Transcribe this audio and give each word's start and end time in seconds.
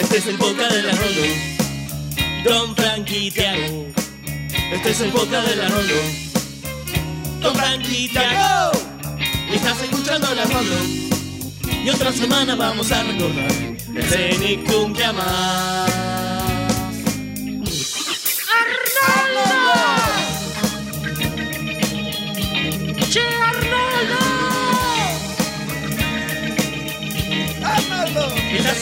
Este 0.00 0.16
es 0.16 0.26
el 0.28 0.38
podcast 0.38 0.72
de 0.72 0.82
la 0.82 0.92
Rolo. 0.92 1.22
Don 2.42 2.74
Frankie 2.74 3.30
Tiago. 3.30 3.86
Este 4.72 4.90
es 4.90 5.00
el 5.02 5.10
podcast 5.10 5.46
de 5.46 5.56
la 5.56 5.68
Rolo. 5.68 5.94
Don 7.40 7.54
Frankie 7.54 8.08
Tiago. 8.08 8.72
Estás 9.52 9.82
escuchando 9.82 10.34
la 10.34 10.44
Rolo. 10.44 10.76
Y 11.84 11.90
otra 11.90 12.12
semana 12.12 12.56
vamos 12.56 12.90
a 12.90 13.02
recordar 13.02 13.52
el 13.94 14.02
Cenicum 14.04 14.94
que 14.94 15.04
amás. 15.04 16.09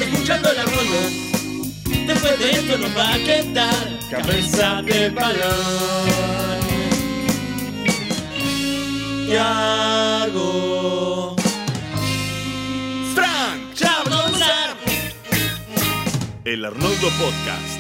Escuchando 0.01 0.53
la 0.53 0.63
Rolo. 0.63 1.01
Después 2.07 2.39
de 2.39 2.51
esto 2.53 2.79
nos 2.79 2.97
va 2.97 3.15
a 3.15 3.19
quedar 3.19 3.99
cabeza 4.11 4.81
de 4.83 5.11
balón. 5.11 6.59
Tiago. 9.27 11.37
Frank, 13.15 13.75
Chablonzar. 13.75 14.77
el 16.45 16.65
Arnoldo 16.65 17.09
Podcast. 17.19 17.78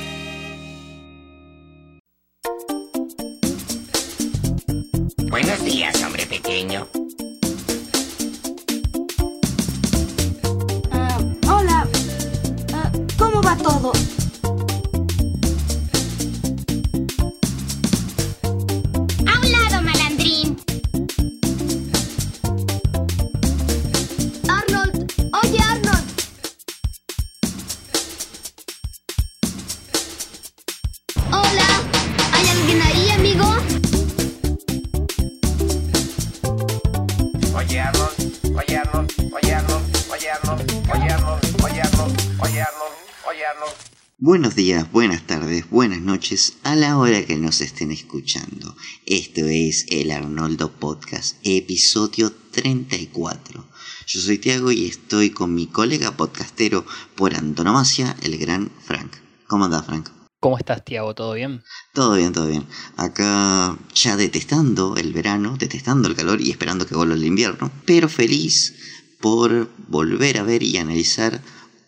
Nos 47.59 47.67
estén 47.67 47.91
escuchando. 47.91 48.77
Esto 49.05 49.41
es 49.47 49.87
el 49.89 50.13
Arnoldo 50.13 50.71
Podcast, 50.71 51.39
episodio 51.43 52.33
34. 52.53 53.67
Yo 54.07 54.21
soy 54.21 54.39
Tiago 54.39 54.71
y 54.71 54.87
estoy 54.87 55.31
con 55.31 55.55
mi 55.55 55.67
colega 55.67 56.17
podcastero 56.17 56.87
por 57.17 57.35
antonomasia, 57.35 58.15
el 58.23 58.39
gran 58.39 58.71
Frank. 58.85 59.17
¿Cómo 59.49 59.65
anda, 59.65 59.83
Frank? 59.83 60.09
¿Cómo 60.39 60.57
estás, 60.57 60.85
Tiago? 60.85 61.15
¿Todo 61.17 61.33
bien? 61.35 61.65
Todo 61.95 62.15
bien, 62.15 62.33
todo 62.33 62.47
bien. 62.47 62.65
Acá 62.97 63.77
ya 63.93 64.17
detestando 64.17 64.97
el 64.97 65.13
verano, 65.13 65.57
detestando 65.59 66.09
el 66.09 66.15
calor 66.15 66.41
y 66.41 66.51
esperando 66.51 66.87
que 66.87 66.95
vuelva 66.95 67.15
el 67.15 67.25
invierno, 67.25 67.73
pero 67.85 68.09
feliz 68.09 68.75
por 69.21 69.69
volver 69.89 70.39
a 70.39 70.45
ver 70.45 70.63
y 70.63 70.77
analizar 70.77 71.43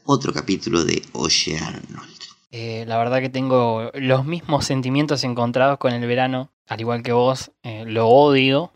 otro 0.04 0.32
capítulo 0.32 0.84
de 0.84 1.04
Oye 1.12 1.58
Arnold. 1.58 2.09
Eh, 2.52 2.84
la 2.86 2.98
verdad 2.98 3.20
que 3.20 3.28
tengo 3.28 3.90
los 3.94 4.24
mismos 4.24 4.64
sentimientos 4.64 5.22
encontrados 5.22 5.78
con 5.78 5.92
el 5.92 6.06
verano, 6.06 6.52
al 6.66 6.80
igual 6.80 7.02
que 7.02 7.12
vos. 7.12 7.52
Eh, 7.62 7.84
lo 7.86 8.08
odio, 8.08 8.72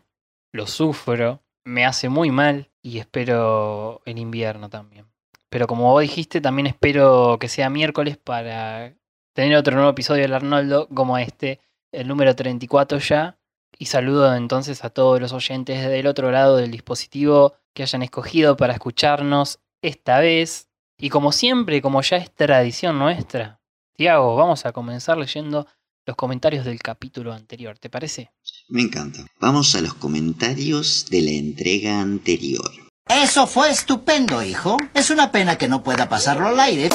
lo 0.52 0.66
sufro, 0.66 1.42
me 1.64 1.84
hace 1.84 2.08
muy 2.08 2.30
mal 2.30 2.70
y 2.82 2.98
espero 2.98 4.02
el 4.04 4.18
invierno 4.18 4.68
también. 4.68 5.06
Pero 5.48 5.66
como 5.66 5.90
vos 5.90 6.02
dijiste, 6.02 6.40
también 6.40 6.66
espero 6.66 7.38
que 7.40 7.48
sea 7.48 7.70
miércoles 7.70 8.16
para 8.16 8.94
tener 9.34 9.56
otro 9.56 9.74
nuevo 9.74 9.90
episodio 9.90 10.22
del 10.22 10.34
Arnoldo 10.34 10.88
como 10.88 11.18
este, 11.18 11.60
el 11.92 12.08
número 12.08 12.34
34 12.34 12.98
ya. 12.98 13.38
Y 13.76 13.86
saludo 13.86 14.34
entonces 14.36 14.84
a 14.84 14.90
todos 14.90 15.20
los 15.20 15.32
oyentes 15.32 15.84
del 15.88 16.06
otro 16.06 16.30
lado 16.30 16.56
del 16.56 16.70
dispositivo 16.70 17.54
que 17.72 17.82
hayan 17.82 18.02
escogido 18.02 18.56
para 18.56 18.72
escucharnos 18.72 19.58
esta 19.82 20.20
vez. 20.20 20.68
Y 20.96 21.10
como 21.10 21.32
siempre, 21.32 21.82
como 21.82 22.00
ya 22.02 22.18
es 22.18 22.32
tradición 22.32 22.98
nuestra, 23.00 23.60
Tiago, 23.96 24.34
vamos 24.34 24.66
a 24.66 24.72
comenzar 24.72 25.16
leyendo 25.16 25.68
los 26.04 26.16
comentarios 26.16 26.64
del 26.64 26.80
capítulo 26.80 27.32
anterior, 27.32 27.78
¿te 27.78 27.88
parece? 27.88 28.32
Me 28.68 28.82
encanta. 28.82 29.24
Vamos 29.40 29.72
a 29.76 29.80
los 29.80 29.94
comentarios 29.94 31.06
de 31.10 31.22
la 31.22 31.30
entrega 31.30 32.00
anterior. 32.00 32.68
Eso 33.08 33.46
fue 33.46 33.70
estupendo, 33.70 34.42
hijo. 34.42 34.76
Es 34.94 35.10
una 35.10 35.30
pena 35.30 35.56
que 35.56 35.68
no 35.68 35.84
pueda 35.84 36.08
pasarlo 36.08 36.48
al 36.48 36.58
aire. 36.58 36.88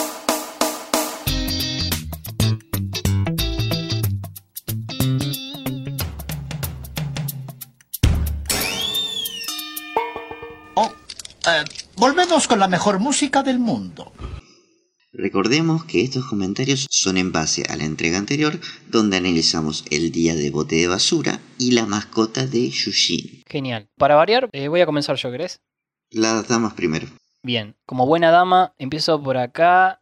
Oh, 10.75 10.91
eh, 11.47 11.63
volvemos 11.95 12.45
con 12.49 12.59
la 12.59 12.67
mejor 12.67 12.99
música 12.99 13.41
del 13.41 13.59
mundo. 13.59 14.11
Recordemos 15.21 15.83
que 15.83 16.01
estos 16.01 16.25
comentarios 16.25 16.87
son 16.89 17.17
en 17.17 17.33
base 17.33 17.65
a 17.69 17.75
la 17.75 17.83
entrega 17.83 18.17
anterior 18.17 18.57
donde 18.87 19.17
analizamos 19.17 19.83
el 19.91 20.13
día 20.13 20.33
de 20.33 20.49
bote 20.49 20.77
de 20.77 20.87
basura 20.87 21.41
y 21.57 21.71
la 21.71 21.85
mascota 21.85 22.47
de 22.47 22.69
Yushin. 22.69 23.43
Genial. 23.45 23.89
Para 23.97 24.15
variar, 24.15 24.47
eh, 24.53 24.69
voy 24.69 24.79
a 24.79 24.85
comenzar 24.85 25.17
yo, 25.17 25.29
¿querés? 25.29 25.59
Las 26.09 26.47
damas 26.47 26.73
primero. 26.73 27.07
Bien, 27.43 27.75
como 27.85 28.05
buena 28.05 28.31
dama, 28.31 28.73
empiezo 28.77 29.21
por 29.21 29.35
acá 29.35 30.01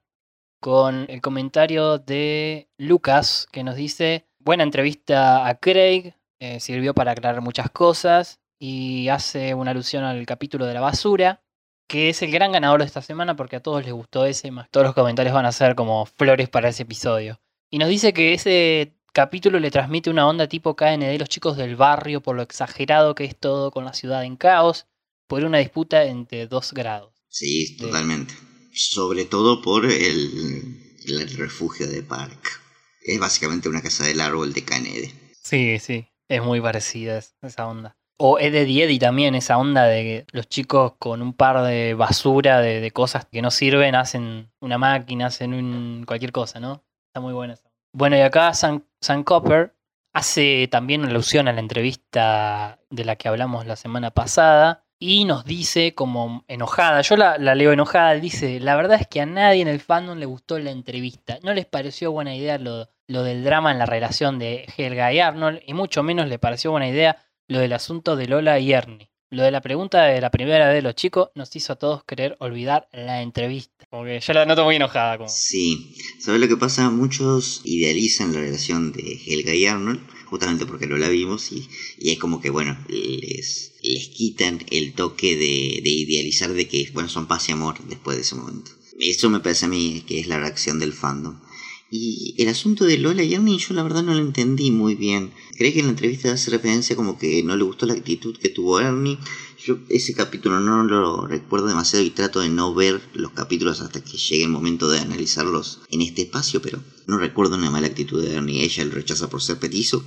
con 0.61 1.07
el 1.09 1.19
comentario 1.21 1.97
de 1.97 2.69
Lucas 2.77 3.47
que 3.51 3.63
nos 3.63 3.75
dice, 3.75 4.27
buena 4.37 4.61
entrevista 4.61 5.47
a 5.47 5.55
Craig, 5.55 6.13
eh, 6.39 6.59
sirvió 6.59 6.93
para 6.93 7.13
aclarar 7.13 7.41
muchas 7.41 7.71
cosas 7.71 8.39
y 8.59 9.07
hace 9.07 9.55
una 9.55 9.71
alusión 9.71 10.03
al 10.03 10.23
capítulo 10.27 10.67
de 10.67 10.75
la 10.75 10.81
basura, 10.81 11.41
que 11.87 12.09
es 12.09 12.21
el 12.21 12.31
gran 12.31 12.51
ganador 12.51 12.79
de 12.81 12.85
esta 12.85 13.01
semana 13.01 13.35
porque 13.35 13.57
a 13.57 13.63
todos 13.63 13.83
les 13.83 13.93
gustó 13.93 14.25
ese, 14.25 14.51
más 14.51 14.69
todos 14.69 14.85
los 14.85 14.95
comentarios 14.95 15.33
van 15.33 15.45
a 15.45 15.51
ser 15.51 15.75
como 15.75 16.05
flores 16.05 16.49
para 16.49 16.69
ese 16.69 16.83
episodio. 16.83 17.39
Y 17.69 17.77
nos 17.79 17.89
dice 17.89 18.13
que 18.13 18.33
ese 18.33 18.93
capítulo 19.13 19.59
le 19.59 19.71
transmite 19.71 20.09
una 20.09 20.27
onda 20.27 20.47
tipo 20.47 20.75
KND 20.75 21.17
los 21.19 21.29
chicos 21.29 21.57
del 21.57 21.75
barrio 21.75 22.21
por 22.21 22.35
lo 22.35 22.41
exagerado 22.43 23.15
que 23.15 23.25
es 23.25 23.37
todo 23.37 23.71
con 23.71 23.85
la 23.85 23.93
ciudad 23.93 24.23
en 24.23 24.35
caos, 24.37 24.85
por 25.27 25.43
una 25.43 25.57
disputa 25.57 26.03
entre 26.05 26.47
dos 26.47 26.73
grados. 26.73 27.13
Sí, 27.29 27.75
totalmente. 27.77 28.33
Sobre 28.73 29.25
todo 29.25 29.61
por 29.61 29.85
el, 29.85 30.77
el 31.05 31.37
refugio 31.37 31.87
de 31.87 32.03
Park. 32.03 32.61
Es 33.03 33.19
básicamente 33.19 33.69
una 33.69 33.81
casa 33.81 34.05
del 34.05 34.21
árbol 34.21 34.53
de 34.53 34.63
Canede. 34.63 35.13
Sí, 35.41 35.79
sí, 35.79 36.07
es 36.27 36.41
muy 36.43 36.59
parecida 36.61 37.17
es- 37.17 37.35
esa 37.41 37.67
onda. 37.67 37.97
O 38.19 38.39
Eddie 38.39 38.83
Eddie 38.83 38.99
también, 38.99 39.35
esa 39.35 39.57
onda 39.57 39.85
de 39.85 40.03
que 40.03 40.25
los 40.31 40.49
chicos 40.49 40.93
con 40.97 41.21
un 41.21 41.33
par 41.33 41.61
de 41.61 41.93
basura, 41.93 42.59
de, 42.61 42.91
cosas 42.91 43.25
que 43.25 43.41
no 43.41 43.51
sirven, 43.51 43.93
hacen 43.93 44.51
una 44.59 44.79
máquina, 44.79 45.27
hacen 45.27 45.53
un, 45.53 46.03
cualquier 46.05 46.31
cosa, 46.31 46.59
¿no? 46.59 46.83
Está 47.09 47.19
muy 47.21 47.33
buena 47.33 47.53
esa. 47.53 47.69
Bueno, 47.93 48.17
y 48.17 48.21
acá 48.21 48.53
Sam, 48.53 48.83
Sam 49.01 49.23
Copper 49.23 49.75
hace 50.13 50.67
también 50.71 51.05
alusión 51.05 51.47
a 51.47 51.53
la 51.53 51.59
entrevista 51.59 52.79
de 52.89 53.05
la 53.05 53.15
que 53.17 53.27
hablamos 53.27 53.67
la 53.67 53.75
semana 53.75 54.09
pasada 54.09 54.83
y 54.99 55.25
nos 55.25 55.45
dice 55.45 55.93
como 55.93 56.43
enojada, 56.47 57.01
yo 57.01 57.17
la, 57.17 57.37
la 57.37 57.53
leo 57.53 57.71
enojada, 57.71 58.15
dice, 58.15 58.59
la 58.59 58.75
verdad 58.75 58.99
es 58.99 59.07
que 59.07 59.21
a 59.21 59.27
nadie 59.27 59.61
en 59.61 59.67
el 59.67 59.79
fandom 59.79 60.17
le 60.17 60.25
gustó 60.25 60.57
la 60.57 60.71
entrevista, 60.71 61.37
no 61.43 61.53
les 61.53 61.67
pareció 61.67 62.11
buena 62.11 62.35
idea 62.35 62.57
lo, 62.57 62.89
lo 63.07 63.23
del 63.23 63.43
drama 63.43 63.71
en 63.71 63.77
la 63.77 63.85
relación 63.85 64.39
de 64.39 64.67
Helga 64.75 65.13
y 65.13 65.19
Arnold 65.19 65.61
y 65.65 65.73
mucho 65.73 66.03
menos 66.03 66.27
le 66.27 66.39
pareció 66.39 66.71
buena 66.71 66.87
idea 66.87 67.17
lo 67.47 67.59
del 67.59 67.73
asunto 67.73 68.15
de 68.15 68.27
Lola 68.27 68.59
y 68.59 68.73
Ernie. 68.73 69.09
Lo 69.29 69.43
de 69.43 69.51
la 69.51 69.61
pregunta 69.61 70.03
de 70.03 70.21
la 70.21 70.31
primera 70.31 70.69
de 70.69 70.81
los 70.81 70.95
chicos 70.95 71.29
nos 71.35 71.53
hizo 71.55 71.73
a 71.73 71.75
todos 71.75 72.03
querer 72.05 72.37
olvidar 72.39 72.87
la 72.93 73.21
entrevista. 73.21 73.85
Como 73.89 74.05
que 74.05 74.21
yo 74.21 74.33
la 74.33 74.45
noto 74.45 74.63
muy 74.63 74.77
enojada. 74.77 75.17
Como... 75.17 75.29
Sí, 75.29 75.95
¿sabes 76.19 76.39
lo 76.39 76.47
que 76.47 76.55
pasa? 76.55 76.89
Muchos 76.89 77.61
idealizan 77.65 78.33
la 78.33 78.39
relación 78.39 78.93
de 78.93 79.19
Helga 79.25 79.53
y 79.53 79.65
Arnold, 79.65 79.99
justamente 80.27 80.65
porque 80.65 80.87
no 80.87 80.97
la 80.97 81.09
vimos, 81.09 81.51
y, 81.51 81.67
y 81.99 82.11
es 82.11 82.19
como 82.19 82.39
que, 82.39 82.49
bueno, 82.49 82.77
les, 82.87 83.73
les 83.81 84.07
quitan 84.07 84.65
el 84.71 84.93
toque 84.93 85.35
de, 85.35 85.81
de 85.83 85.89
idealizar 85.89 86.53
de 86.53 86.67
que, 86.69 86.89
bueno, 86.93 87.09
son 87.09 87.27
paz 87.27 87.49
y 87.49 87.51
amor 87.51 87.79
después 87.89 88.15
de 88.15 88.23
ese 88.23 88.35
momento. 88.35 88.71
Eso 88.97 89.29
me 89.29 89.41
parece 89.41 89.65
a 89.65 89.69
mí 89.69 90.03
que 90.07 90.21
es 90.21 90.27
la 90.27 90.39
reacción 90.39 90.79
del 90.79 90.93
fandom. 90.93 91.39
Y 91.89 92.35
el 92.37 92.49
asunto 92.49 92.83
de 92.83 92.97
Lola 92.97 93.23
y 93.23 93.33
Ernie 93.33 93.57
yo 93.57 93.73
la 93.73 93.83
verdad 93.83 94.03
no 94.03 94.13
lo 94.13 94.19
entendí 94.19 94.71
muy 94.71 94.95
bien. 94.95 95.31
Creí 95.57 95.71
que 95.71 95.79
en 95.79 95.85
la 95.85 95.91
entrevista 95.91 96.31
hace 96.33 96.51
referencia 96.51 96.97
como 96.97 97.17
que 97.17 97.41
no 97.43 97.55
le 97.55 97.63
gustó 97.63 97.85
la 97.85 97.93
actitud 97.93 98.37
que 98.37 98.49
tuvo 98.49 98.79
Ernie. 98.79 99.17
Yo 99.63 99.79
ese 99.87 100.13
capítulo 100.13 100.59
no 100.59 100.83
lo 100.83 101.27
recuerdo 101.27 101.67
demasiado 101.67 102.03
y 102.03 102.09
trato 102.09 102.41
de 102.41 102.49
no 102.49 102.73
ver 102.73 103.01
los 103.13 103.31
capítulos 103.31 103.79
hasta 103.79 104.03
que 104.03 104.17
llegue 104.17 104.43
el 104.43 104.49
momento 104.49 104.89
de 104.89 104.99
analizarlos 104.99 105.79
en 105.89 106.01
este 106.01 106.23
espacio, 106.23 106.61
pero 106.61 106.83
no 107.07 107.17
recuerdo 107.17 107.55
una 107.55 107.71
mala 107.71 107.87
actitud 107.87 108.21
de 108.21 108.35
Ernie. 108.35 108.63
Ella 108.63 108.83
lo 108.83 108.91
rechaza 108.91 109.29
por 109.29 109.41
ser 109.41 109.57
petizo 109.57 110.03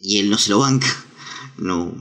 y 0.00 0.18
él 0.18 0.30
no 0.30 0.38
se 0.38 0.50
lo 0.50 0.60
banca. 0.60 0.86
No, 1.58 1.92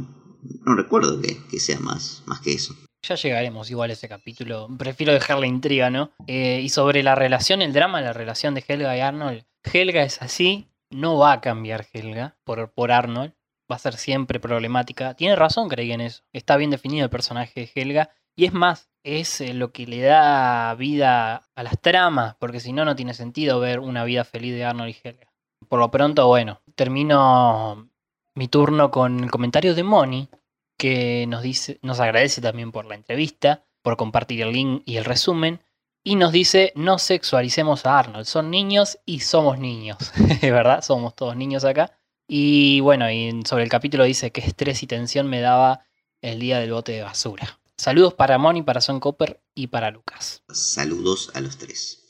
no 0.66 0.76
recuerdo 0.76 1.22
que, 1.22 1.42
que 1.50 1.60
sea 1.60 1.80
más, 1.80 2.22
más 2.26 2.42
que 2.42 2.54
eso. 2.54 2.76
Ya 3.08 3.14
llegaremos 3.14 3.70
igual 3.70 3.92
a 3.92 3.94
ese 3.94 4.10
capítulo. 4.10 4.68
Prefiero 4.80 5.14
dejar 5.14 5.38
la 5.38 5.46
intriga, 5.46 5.92
¿no? 5.92 6.10
Eh, 6.26 6.62
y 6.64 6.70
sobre 6.70 7.04
la 7.04 7.14
relación, 7.14 7.62
el 7.62 7.72
drama, 7.72 8.02
la 8.02 8.14
relación 8.14 8.56
de 8.56 8.66
Helga 8.68 8.98
y 8.98 9.00
Arnold. 9.00 9.46
Helga 9.64 10.02
es 10.02 10.24
así, 10.24 10.70
no 10.90 11.20
va 11.20 11.34
a 11.34 11.42
cambiar 11.42 11.86
Helga 11.94 12.36
por, 12.44 12.72
por 12.72 12.92
Arnold. 12.92 13.34
Va 13.72 13.76
a 13.76 13.80
ser 13.80 13.96
siempre 13.98 14.40
problemática. 14.40 15.14
Tiene 15.14 15.36
razón, 15.36 15.70
creí 15.70 15.92
en 15.92 16.02
eso. 16.02 16.24
Está 16.34 16.58
bien 16.58 16.72
definido 16.72 17.04
el 17.04 17.12
personaje 17.12 17.62
de 17.62 17.72
Helga. 17.76 18.10
Y 18.36 18.46
es 18.46 18.54
más, 18.54 18.90
es 19.04 19.40
eh, 19.40 19.54
lo 19.54 19.72
que 19.72 19.86
le 19.86 20.02
da 20.02 20.74
vida 20.74 21.44
a 21.54 21.64
las 21.64 21.80
tramas, 21.80 22.36
porque 22.40 22.60
si 22.60 22.74
no, 22.74 22.86
no 22.86 22.96
tiene 22.96 23.14
sentido 23.14 23.60
ver 23.60 23.80
una 23.80 24.04
vida 24.04 24.24
feliz 24.24 24.56
de 24.56 24.66
Arnold 24.66 24.96
y 24.96 25.08
Helga. 25.08 25.32
Por 25.70 25.80
lo 25.80 25.92
pronto, 25.92 26.28
bueno, 26.28 26.62
termino 26.74 27.88
mi 28.34 28.48
turno 28.48 28.90
con 28.90 29.24
el 29.24 29.32
comentario 29.32 29.76
de 29.76 29.84
Moni, 29.84 30.28
que 30.78 31.26
nos 31.28 31.42
dice, 31.42 31.80
nos 31.82 32.00
agradece 32.00 32.42
también 32.42 32.72
por 32.72 32.86
la 32.86 32.96
entrevista, 32.96 33.66
por 33.82 33.98
compartir 33.98 34.42
el 34.42 34.52
link 34.52 34.84
y 34.86 34.98
el 34.98 35.06
resumen, 35.06 35.62
y 36.04 36.16
nos 36.16 36.32
dice 36.32 36.72
no 36.76 37.00
sexualicemos 37.00 37.86
a 37.86 38.00
Arnold, 38.00 38.26
son 38.26 38.52
niños 38.52 39.00
y 39.06 39.22
somos 39.22 39.60
niños, 39.60 39.98
verdad, 40.42 40.84
somos 40.84 41.16
todos 41.16 41.36
niños 41.36 41.66
acá. 41.66 41.98
Y 42.28 42.80
bueno, 42.80 43.06
sobre 43.46 43.64
el 43.64 43.70
capítulo 43.70 44.04
dice 44.04 44.32
que 44.32 44.42
estrés 44.42 44.82
y 44.84 44.88
tensión 44.88 45.28
me 45.28 45.42
daba 45.42 45.86
el 46.22 46.40
día 46.40 46.60
del 46.60 46.72
bote 46.72 46.94
de 46.94 47.04
basura. 47.04 47.60
Saludos 47.78 48.14
para 48.14 48.38
Moni, 48.38 48.64
para 48.64 48.82
Son 48.82 49.00
Copper 49.00 49.42
y 49.54 49.68
para 49.68 49.92
Lucas. 49.92 50.44
Saludos 50.50 51.32
a 51.34 51.42
los 51.42 51.58
tres. 51.58 52.04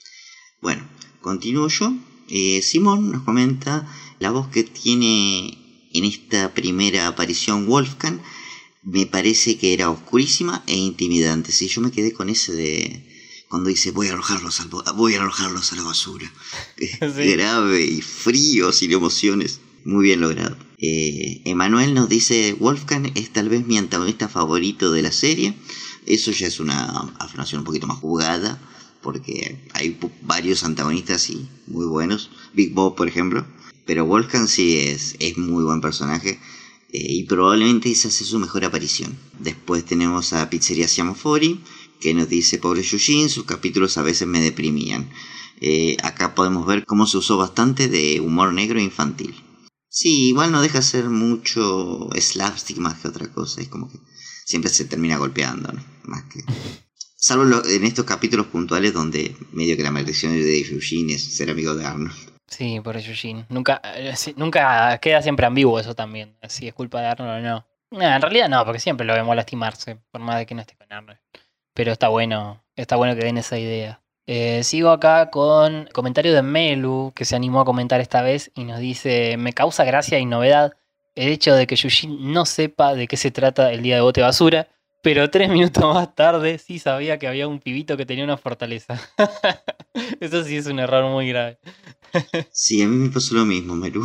Bueno, 0.62 0.88
continúo 1.21 1.67
yo. 1.67 1.91
Eh, 2.29 2.62
Simón 2.62 3.12
nos 3.12 3.23
comenta 3.23 3.88
la 4.19 4.31
voz 4.31 4.47
que 4.47 4.63
tiene 4.63 5.89
en 5.94 6.06
esta 6.06 6.53
primera 6.53 7.07
aparición 7.07 7.67
Wolfgang 7.67 8.21
me 8.85 9.07
parece 9.07 9.57
que 9.57 9.73
era 9.73 9.89
oscurísima 9.89 10.63
e 10.67 10.75
intimidante. 10.75 11.51
Sí, 11.51 11.67
yo 11.67 11.81
me 11.81 11.91
quedé 11.91 12.13
con 12.13 12.29
ese 12.29 12.53
de 12.53 13.03
cuando 13.49 13.69
dice 13.69 13.91
voy 13.91 14.07
a 14.07 14.13
arrojarlos, 14.13 14.59
al, 14.59 14.69
voy 14.95 15.15
a, 15.15 15.21
arrojarlos 15.21 15.73
a 15.73 15.75
la 15.75 15.83
basura. 15.83 16.31
Grave 16.99 17.83
y 17.83 18.01
frío, 18.01 18.71
sin 18.71 18.91
emociones. 18.91 19.59
Muy 19.83 20.05
bien 20.05 20.21
logrado. 20.21 20.57
Eh, 20.77 21.41
Emanuel 21.45 21.93
nos 21.93 22.09
dice 22.09 22.55
Wolfgang 22.59 23.11
es 23.15 23.31
tal 23.31 23.49
vez 23.49 23.65
mi 23.65 23.77
antagonista 23.77 24.29
favorito 24.29 24.91
de 24.91 25.01
la 25.01 25.11
serie. 25.11 25.55
Eso 26.05 26.31
ya 26.31 26.47
es 26.47 26.59
una 26.59 26.85
afirmación 27.19 27.59
un 27.59 27.65
poquito 27.65 27.88
más 27.88 27.97
jugada, 27.97 28.61
porque 29.01 29.63
hay 29.73 29.97
varios 30.21 30.63
antagonistas 30.63 31.29
y 31.31 31.47
muy 31.65 31.88
buenos. 31.88 32.29
Big 32.53 32.73
Bob, 32.73 32.95
por 32.95 33.07
ejemplo. 33.07 33.45
Pero 33.85 34.05
Wolfgang 34.05 34.47
sí 34.47 34.77
es, 34.77 35.15
es 35.19 35.38
muy 35.38 35.63
buen 35.63 35.81
personaje 35.81 36.39
y 36.91 37.23
probablemente 37.23 37.91
esa 37.91 38.09
sea 38.09 38.27
su 38.27 38.39
mejor 38.39 38.65
aparición. 38.65 39.17
Después 39.39 39.85
tenemos 39.85 40.33
a 40.33 40.49
Pizzeria 40.49 40.87
Siamofori, 40.87 41.61
que 41.99 42.13
nos 42.13 42.29
dice, 42.29 42.57
pobre 42.57 42.83
Yushin, 42.83 43.29
sus 43.29 43.45
capítulos 43.45 43.97
a 43.97 44.03
veces 44.03 44.27
me 44.27 44.41
deprimían. 44.41 45.09
Eh, 45.61 45.97
acá 46.03 46.35
podemos 46.35 46.65
ver 46.65 46.85
cómo 46.85 47.07
se 47.07 47.17
usó 47.17 47.37
bastante 47.37 47.87
de 47.87 48.19
humor 48.19 48.53
negro 48.53 48.79
infantil. 48.79 49.35
Sí, 49.89 50.27
igual 50.27 50.51
no 50.51 50.61
deja 50.61 50.81
ser 50.81 51.09
mucho 51.09 52.09
slapstick 52.19 52.77
más 52.77 52.99
que 52.99 53.07
otra 53.07 53.31
cosa, 53.31 53.61
es 53.61 53.69
como 53.69 53.89
que 53.89 53.97
siempre 54.45 54.69
se 54.69 54.85
termina 54.85 55.17
golpeando, 55.17 55.71
¿no? 55.71 55.83
Más 56.03 56.23
que... 56.25 56.43
Salvo 57.15 57.45
en 57.65 57.85
estos 57.85 58.05
capítulos 58.05 58.47
puntuales 58.47 58.93
donde 58.93 59.35
medio 59.51 59.77
que 59.77 59.83
la 59.83 59.91
maldición 59.91 60.33
de 60.33 60.63
Yushin 60.63 61.09
es 61.09 61.23
ser 61.23 61.49
amigo 61.49 61.73
de 61.73 61.85
Arnold. 61.85 62.34
Sí, 62.47 62.80
por 62.80 62.95
Eugene. 62.95 63.45
Nunca, 63.50 63.81
eh, 63.95 64.13
nunca 64.36 64.97
queda 65.00 65.21
siempre 65.21 65.45
ambiguo 65.45 65.80
eso 65.80 65.95
también. 65.95 66.36
Si 66.47 66.68
es 66.68 66.74
culpa 66.74 67.01
de 67.01 67.07
Arnold 67.07 67.45
o 67.45 67.47
no. 67.47 68.01
en 68.01 68.21
realidad 68.21 68.50
no, 68.50 68.63
porque 68.63 68.80
siempre 68.80 69.06
lo 69.06 69.13
vemos 69.13 69.36
lastimarse, 69.36 69.97
por 70.12 70.21
más 70.21 70.38
de 70.38 70.45
que 70.45 70.56
no 70.56 70.62
esté 70.62 70.75
con 70.75 70.92
Arnold. 70.92 71.19
Pero 71.74 71.92
está 71.92 72.07
bueno, 72.09 72.63
está 72.75 72.95
bueno 72.95 73.15
que 73.15 73.25
den 73.25 73.38
esa 73.38 73.57
idea. 73.57 74.01
Eh, 74.27 74.63
sigo 74.63 74.89
acá 74.89 75.30
con 75.30 75.88
comentario 75.94 76.33
de 76.33 76.42
Melu, 76.42 77.12
que 77.15 77.25
se 77.25 77.36
animó 77.36 77.62
a 77.62 77.65
comentar 77.65 78.01
esta 78.01 78.21
vez 78.21 78.51
y 78.56 78.63
nos 78.63 78.80
dice, 78.80 79.38
me 79.38 79.53
causa 79.53 79.83
gracia 79.83 80.18
y 80.18 80.25
novedad 80.25 80.74
el 81.15 81.30
hecho 81.30 81.56
de 81.56 81.68
que 81.68 81.75
Yushin 81.75 82.33
no 82.33 82.45
sepa 82.45 82.94
de 82.95 83.07
qué 83.07 83.18
se 83.18 83.31
trata 83.31 83.71
el 83.71 83.83
día 83.83 83.95
de 83.95 84.01
bote 84.01 84.21
basura, 84.21 84.68
pero 85.01 85.30
tres 85.30 85.50
minutos 85.50 85.83
más 85.94 86.13
tarde 86.15 86.57
sí 86.57 86.80
sabía 86.80 87.19
que 87.19 87.27
había 87.27 87.48
un 87.48 87.59
pibito 87.59 87.98
que 87.98 88.06
tenía 88.06 88.24
una 88.24 88.38
fortaleza. 88.38 89.00
Eso 90.19 90.44
sí 90.44 90.57
es 90.57 90.65
un 90.65 90.80
error 90.80 91.06
muy 91.12 91.30
grave. 91.30 91.59
Sí, 92.51 92.81
a 92.81 92.87
mí 92.87 92.95
me 92.95 93.09
pasó 93.09 93.35
lo 93.35 93.45
mismo, 93.45 93.75
Meru. 93.75 94.03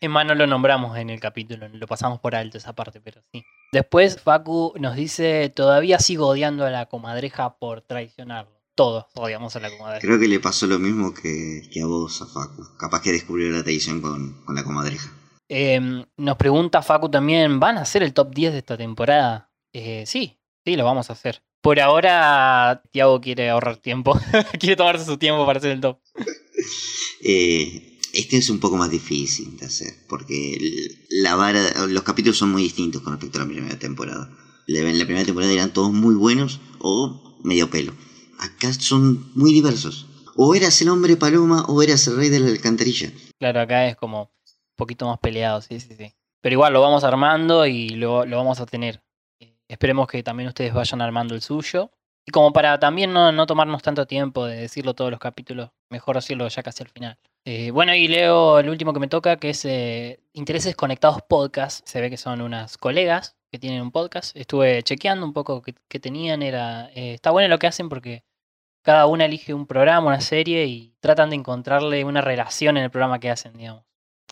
En 0.00 0.10
más 0.10 0.24
no 0.24 0.34
lo 0.34 0.46
nombramos 0.46 0.96
en 0.96 1.10
el 1.10 1.20
capítulo, 1.20 1.68
lo 1.68 1.86
pasamos 1.86 2.20
por 2.20 2.34
alto 2.34 2.56
esa 2.56 2.74
parte, 2.74 3.00
pero 3.02 3.20
sí. 3.32 3.44
Después 3.70 4.20
Facu 4.20 4.72
nos 4.80 4.96
dice, 4.96 5.52
todavía 5.54 5.98
sigo 5.98 6.28
odiando 6.28 6.64
a 6.64 6.70
la 6.70 6.86
comadreja 6.86 7.58
por 7.58 7.82
traicionarlo. 7.82 8.50
Todos 8.74 9.04
odiamos 9.14 9.54
a 9.56 9.60
la 9.60 9.70
comadreja. 9.70 10.00
Creo 10.00 10.18
que 10.18 10.26
le 10.26 10.40
pasó 10.40 10.66
lo 10.66 10.78
mismo 10.78 11.12
que, 11.12 11.68
a 11.82 11.86
vos, 11.86 12.22
a 12.22 12.26
Facu. 12.26 12.76
Capaz 12.78 13.02
que 13.02 13.12
descubrió 13.12 13.50
la 13.50 13.62
traición 13.62 14.00
con, 14.00 14.42
la 14.54 14.64
comadreja. 14.64 15.12
Em, 15.48 16.04
nos 16.16 16.36
pregunta 16.36 16.80
Facu 16.80 17.10
también, 17.10 17.60
¿van 17.60 17.76
a 17.76 17.82
hacer 17.82 18.02
el 18.02 18.14
top 18.14 18.34
10 18.34 18.52
de 18.52 18.58
esta 18.58 18.78
temporada? 18.78 19.50
Eh, 19.74 20.04
sí, 20.06 20.38
sí, 20.64 20.76
lo 20.76 20.84
vamos 20.84 21.10
a 21.10 21.12
hacer. 21.12 21.42
Por 21.60 21.78
ahora, 21.78 22.82
Tiago 22.90 23.20
quiere 23.20 23.50
ahorrar 23.50 23.76
tiempo. 23.76 24.18
quiere 24.58 24.76
tomarse 24.76 25.04
su 25.04 25.18
tiempo 25.18 25.44
para 25.44 25.58
hacer 25.58 25.72
el 25.72 25.80
top. 25.80 25.98
Eh, 27.22 27.98
este 28.12 28.38
es 28.38 28.50
un 28.50 28.58
poco 28.58 28.76
más 28.76 28.90
difícil 28.90 29.56
de 29.56 29.66
hacer, 29.66 29.94
porque 30.08 30.58
la 31.10 31.36
vara, 31.36 31.86
los 31.86 32.02
capítulos 32.02 32.38
son 32.38 32.50
muy 32.50 32.62
distintos 32.62 33.02
con 33.02 33.12
respecto 33.12 33.38
a 33.38 33.42
la 33.42 33.48
primera 33.48 33.78
temporada. 33.78 34.30
En 34.66 34.98
la 34.98 35.04
primera 35.04 35.24
temporada 35.24 35.52
eran 35.52 35.72
todos 35.72 35.92
muy 35.92 36.14
buenos 36.14 36.60
o 36.78 37.38
medio 37.42 37.70
pelo. 37.70 37.92
Acá 38.38 38.72
son 38.72 39.30
muy 39.34 39.52
diversos. 39.52 40.06
O 40.36 40.54
eras 40.54 40.80
el 40.80 40.88
hombre 40.88 41.16
paloma 41.16 41.64
o 41.66 41.82
eras 41.82 42.06
el 42.06 42.16
rey 42.16 42.28
de 42.28 42.40
la 42.40 42.48
alcantarilla. 42.48 43.12
Claro, 43.38 43.60
acá 43.60 43.88
es 43.88 43.96
como 43.96 44.22
un 44.22 44.76
poquito 44.76 45.06
más 45.06 45.18
peleado, 45.18 45.60
sí, 45.60 45.80
sí, 45.80 45.94
sí. 45.96 46.14
Pero 46.40 46.54
igual 46.54 46.72
lo 46.72 46.80
vamos 46.80 47.04
armando 47.04 47.66
y 47.66 47.90
lo, 47.90 48.24
lo 48.24 48.36
vamos 48.36 48.60
a 48.60 48.66
tener. 48.66 49.02
Esperemos 49.68 50.08
que 50.08 50.22
también 50.22 50.48
ustedes 50.48 50.72
vayan 50.72 51.00
armando 51.00 51.34
el 51.34 51.42
suyo. 51.42 51.90
Como 52.32 52.52
para 52.52 52.78
también 52.78 53.12
no, 53.12 53.46
tomarnos 53.46 53.82
tanto 53.82 54.06
tiempo 54.06 54.46
de 54.46 54.56
decirlo 54.56 54.94
todos 54.94 55.10
los 55.10 55.20
capítulos, 55.20 55.70
mejor 55.90 56.16
decirlo 56.16 56.46
ya 56.48 56.62
casi 56.62 56.82
al 56.82 56.88
final. 56.88 57.18
Eh, 57.44 57.70
bueno, 57.70 57.94
y 57.94 58.08
leo 58.08 58.58
el 58.58 58.68
último 58.68 58.92
que 58.92 59.00
me 59.00 59.08
toca, 59.08 59.36
que 59.36 59.50
es 59.50 59.64
eh, 59.64 60.20
Intereses 60.34 60.76
Conectados 60.76 61.22
Podcast. 61.22 61.86
Se 61.88 62.00
ve 62.00 62.10
que 62.10 62.16
son 62.16 62.40
unas 62.40 62.76
colegas 62.76 63.36
que 63.50 63.58
tienen 63.58 63.82
un 63.82 63.90
podcast. 63.90 64.36
Estuve 64.36 64.82
chequeando 64.82 65.24
un 65.24 65.32
poco 65.32 65.62
qué, 65.62 66.00
tenían. 66.00 66.42
Era, 66.42 66.90
eh, 66.94 67.14
está 67.14 67.30
bueno 67.30 67.48
lo 67.48 67.58
que 67.58 67.66
hacen 67.66 67.88
porque 67.88 68.24
cada 68.82 69.06
una 69.06 69.24
elige 69.24 69.54
un 69.54 69.66
programa, 69.66 70.08
una 70.08 70.20
serie 70.20 70.66
y 70.66 70.94
tratan 71.00 71.30
de 71.30 71.36
encontrarle 71.36 72.04
una 72.04 72.20
relación 72.20 72.76
en 72.76 72.84
el 72.84 72.90
programa 72.90 73.18
que 73.18 73.30
hacen, 73.30 73.54
digamos. 73.56 73.84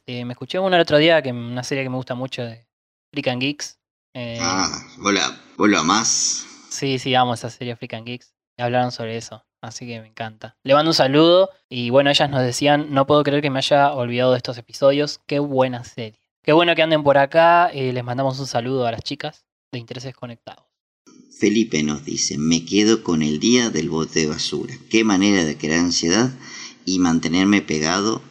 me 0.06 0.32
escuché 0.32 0.58
uno 0.58 0.76
el 0.76 0.82
otro 0.82 0.98
día, 0.98 1.22
que 1.22 1.32
una 1.32 1.62
serie 1.62 1.84
que 1.84 1.90
me 1.90 1.96
gusta 1.96 2.14
mucho 2.14 2.42
de 2.42 2.66
Freak 3.12 3.38
Geeks. 3.38 3.78
ah, 4.14 4.82
hola, 5.02 5.40
hola 5.56 5.82
más. 5.82 6.47
Sí, 6.78 7.00
sí, 7.00 7.12
amo 7.16 7.34
esa 7.34 7.50
serie 7.50 7.72
African 7.72 8.04
Geeks. 8.04 8.34
Hablaron 8.56 8.92
sobre 8.92 9.16
eso, 9.16 9.42
así 9.60 9.84
que 9.84 10.00
me 10.00 10.06
encanta. 10.06 10.56
Le 10.62 10.74
mando 10.74 10.90
un 10.90 10.94
saludo 10.94 11.50
y 11.68 11.90
bueno, 11.90 12.08
ellas 12.08 12.30
nos 12.30 12.40
decían, 12.40 12.94
no 12.94 13.04
puedo 13.04 13.24
creer 13.24 13.42
que 13.42 13.50
me 13.50 13.58
haya 13.58 13.92
olvidado 13.92 14.30
de 14.30 14.36
estos 14.36 14.58
episodios, 14.58 15.20
qué 15.26 15.40
buena 15.40 15.82
serie. 15.82 16.20
Qué 16.40 16.52
bueno 16.52 16.76
que 16.76 16.82
anden 16.82 17.02
por 17.02 17.18
acá, 17.18 17.68
eh, 17.70 17.92
les 17.92 18.04
mandamos 18.04 18.38
un 18.38 18.46
saludo 18.46 18.86
a 18.86 18.92
las 18.92 19.02
chicas 19.02 19.44
de 19.72 19.80
Intereses 19.80 20.14
Conectados. 20.14 20.66
Felipe 21.36 21.82
nos 21.82 22.04
dice, 22.04 22.38
me 22.38 22.64
quedo 22.64 23.02
con 23.02 23.22
el 23.22 23.40
día 23.40 23.70
del 23.70 23.90
bote 23.90 24.20
de 24.20 24.26
basura. 24.28 24.74
Qué 24.88 25.02
manera 25.02 25.44
de 25.44 25.58
crear 25.58 25.80
ansiedad 25.80 26.30
y 26.84 27.00
mantenerme 27.00 27.60
pegado. 27.60 28.22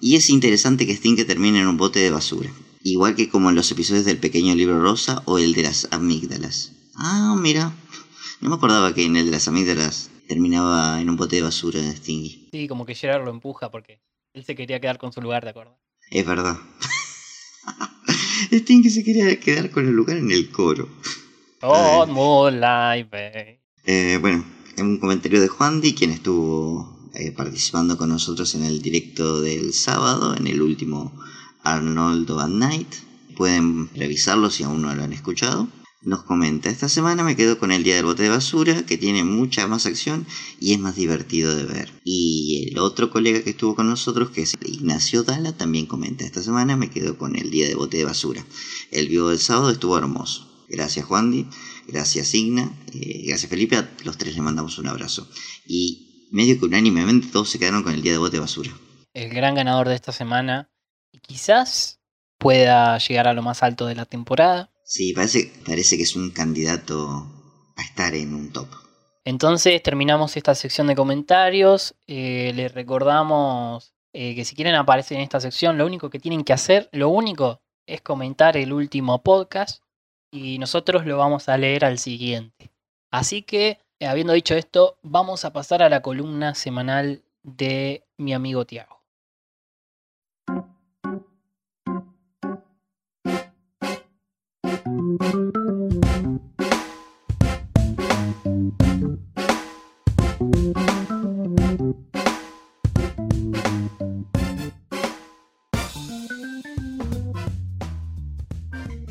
Y 0.00 0.16
es 0.16 0.28
interesante 0.28 0.86
que 0.86 0.94
Sting 0.94 1.24
termine 1.24 1.60
en 1.60 1.68
un 1.68 1.76
bote 1.76 2.00
de 2.00 2.10
basura. 2.10 2.50
Igual 2.82 3.14
que 3.14 3.28
como 3.28 3.50
en 3.50 3.54
los 3.54 3.70
episodios 3.70 4.04
del 4.04 4.18
pequeño 4.18 4.56
libro 4.56 4.82
rosa 4.82 5.22
o 5.24 5.38
el 5.38 5.54
de 5.54 5.62
las 5.62 5.86
amígdalas. 5.92 6.72
Ah, 6.96 7.36
mira, 7.38 7.72
no 8.42 8.50
me 8.50 8.56
acordaba 8.56 8.92
que 8.92 9.04
en 9.04 9.16
el 9.16 9.26
de 9.26 9.30
las 9.30 9.46
amígdalas 9.46 10.10
terminaba 10.26 11.00
en 11.00 11.08
un 11.08 11.16
bote 11.16 11.36
de 11.36 11.42
basura 11.42 11.80
de 11.80 11.96
Stingy. 11.96 12.48
Sí, 12.50 12.66
como 12.66 12.84
que 12.84 12.96
Gerard 12.96 13.24
lo 13.24 13.30
empuja 13.30 13.70
porque 13.70 14.00
él 14.34 14.44
se 14.44 14.56
quería 14.56 14.80
quedar 14.80 14.98
con 14.98 15.12
su 15.12 15.22
lugar, 15.22 15.44
¿de 15.44 15.50
acuerdo? 15.50 15.78
Es 16.10 16.26
verdad. 16.26 16.58
Stingy 18.52 18.90
se 18.90 19.04
quería 19.04 19.38
quedar 19.38 19.70
con 19.70 19.86
el 19.86 19.92
lugar 19.92 20.16
en 20.16 20.32
el 20.32 20.50
coro. 20.50 20.88
Oh, 21.62 22.04
Moonlight, 22.06 23.08
eh, 23.84 24.18
bueno, 24.20 24.44
en 24.76 24.86
un 24.86 24.98
comentario 24.98 25.40
de 25.40 25.46
Juan 25.46 25.80
Di, 25.80 25.94
quien 25.94 26.10
estuvo 26.10 27.08
eh, 27.14 27.30
participando 27.30 27.96
con 27.96 28.08
nosotros 28.08 28.56
en 28.56 28.64
el 28.64 28.82
directo 28.82 29.40
del 29.40 29.72
sábado, 29.72 30.34
en 30.36 30.48
el 30.48 30.60
último 30.60 31.12
Arnoldo 31.62 32.40
at 32.40 32.48
Night. 32.48 32.92
Pueden 33.36 33.88
revisarlo 33.94 34.50
si 34.50 34.64
aún 34.64 34.82
no 34.82 34.92
lo 34.92 35.04
han 35.04 35.12
escuchado. 35.12 35.68
Nos 36.04 36.24
comenta, 36.24 36.68
esta 36.68 36.88
semana 36.88 37.22
me 37.22 37.36
quedo 37.36 37.60
con 37.60 37.70
el 37.70 37.84
Día 37.84 37.94
del 37.94 38.06
Bote 38.06 38.24
de 38.24 38.28
Basura, 38.28 38.84
que 38.84 38.98
tiene 38.98 39.22
mucha 39.22 39.68
más 39.68 39.86
acción 39.86 40.26
y 40.58 40.72
es 40.72 40.80
más 40.80 40.96
divertido 40.96 41.54
de 41.54 41.62
ver. 41.62 41.92
Y 42.02 42.70
el 42.70 42.78
otro 42.78 43.10
colega 43.10 43.44
que 43.44 43.50
estuvo 43.50 43.76
con 43.76 43.88
nosotros, 43.88 44.30
que 44.30 44.42
es 44.42 44.54
Ignacio 44.64 45.22
Dala, 45.22 45.52
también 45.52 45.86
comenta, 45.86 46.24
esta 46.24 46.42
semana 46.42 46.76
me 46.76 46.90
quedo 46.90 47.16
con 47.16 47.36
el 47.36 47.50
Día 47.52 47.68
del 47.68 47.76
Bote 47.76 47.98
de 47.98 48.04
Basura. 48.04 48.44
El 48.90 49.08
vivo 49.08 49.28
del 49.28 49.38
sábado 49.38 49.70
estuvo 49.70 49.96
hermoso. 49.96 50.48
Gracias 50.68 51.06
Juandi, 51.06 51.46
gracias 51.86 52.34
Igna, 52.34 52.72
eh, 52.92 53.24
gracias 53.28 53.48
Felipe, 53.48 53.76
a 53.76 53.88
los 54.04 54.18
tres 54.18 54.34
le 54.34 54.42
mandamos 54.42 54.78
un 54.78 54.88
abrazo. 54.88 55.28
Y 55.66 56.28
medio 56.32 56.58
que 56.58 56.64
unánimemente 56.64 57.28
todos 57.28 57.48
se 57.48 57.60
quedaron 57.60 57.84
con 57.84 57.94
el 57.94 58.02
Día 58.02 58.12
de 58.12 58.18
Bote 58.18 58.38
de 58.38 58.40
Basura. 58.40 58.72
El 59.14 59.28
gran 59.28 59.54
ganador 59.54 59.88
de 59.88 59.94
esta 59.94 60.10
semana. 60.10 60.68
Quizás 61.20 62.00
pueda 62.38 62.98
llegar 62.98 63.28
a 63.28 63.34
lo 63.34 63.42
más 63.42 63.62
alto 63.62 63.86
de 63.86 63.94
la 63.94 64.06
temporada. 64.06 64.71
Sí, 64.84 65.12
parece, 65.12 65.52
parece 65.66 65.96
que 65.96 66.02
es 66.02 66.16
un 66.16 66.30
candidato 66.30 67.26
a 67.76 67.82
estar 67.82 68.14
en 68.14 68.34
un 68.34 68.52
top. 68.52 68.68
Entonces 69.24 69.82
terminamos 69.82 70.36
esta 70.36 70.54
sección 70.54 70.88
de 70.88 70.96
comentarios. 70.96 71.94
Eh, 72.06 72.52
les 72.54 72.72
recordamos 72.74 73.94
eh, 74.12 74.34
que 74.34 74.44
si 74.44 74.56
quieren 74.56 74.74
aparecer 74.74 75.16
en 75.16 75.22
esta 75.22 75.40
sección, 75.40 75.78
lo 75.78 75.86
único 75.86 76.10
que 76.10 76.18
tienen 76.18 76.44
que 76.44 76.52
hacer, 76.52 76.88
lo 76.92 77.08
único, 77.08 77.62
es 77.86 78.02
comentar 78.02 78.56
el 78.56 78.72
último 78.72 79.22
podcast 79.22 79.82
y 80.30 80.58
nosotros 80.58 81.06
lo 81.06 81.16
vamos 81.18 81.48
a 81.48 81.56
leer 81.56 81.84
al 81.84 81.98
siguiente. 81.98 82.72
Así 83.10 83.42
que, 83.42 83.78
eh, 84.00 84.06
habiendo 84.06 84.32
dicho 84.32 84.54
esto, 84.54 84.98
vamos 85.02 85.44
a 85.44 85.52
pasar 85.52 85.82
a 85.82 85.88
la 85.88 86.02
columna 86.02 86.54
semanal 86.54 87.22
de 87.42 88.04
mi 88.16 88.34
amigo 88.34 88.64
Tiago. 88.64 89.01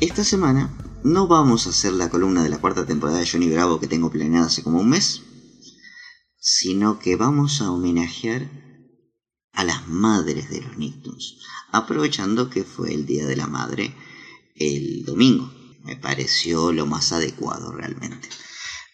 Esta 0.00 0.24
semana 0.24 0.70
no 1.04 1.28
vamos 1.28 1.66
a 1.66 1.70
hacer 1.70 1.92
la 1.92 2.10
columna 2.10 2.42
de 2.42 2.48
la 2.48 2.60
cuarta 2.60 2.84
temporada 2.84 3.20
de 3.20 3.26
Johnny 3.26 3.48
Bravo 3.48 3.78
que 3.78 3.86
tengo 3.86 4.10
planeada 4.10 4.46
hace 4.46 4.64
como 4.64 4.80
un 4.80 4.88
mes, 4.88 5.22
sino 6.38 6.98
que 6.98 7.14
vamos 7.14 7.60
a 7.60 7.70
homenajear 7.70 8.50
a 9.52 9.62
las 9.64 9.86
madres 9.86 10.50
de 10.50 10.62
los 10.62 10.76
Nicktoons, 10.76 11.38
aprovechando 11.70 12.50
que 12.50 12.64
fue 12.64 12.92
el 12.92 13.06
Día 13.06 13.26
de 13.26 13.36
la 13.36 13.46
Madre 13.46 13.94
el 14.56 15.04
domingo. 15.04 15.61
Me 15.84 15.96
pareció 15.96 16.72
lo 16.72 16.86
más 16.86 17.12
adecuado 17.12 17.72
realmente. 17.72 18.28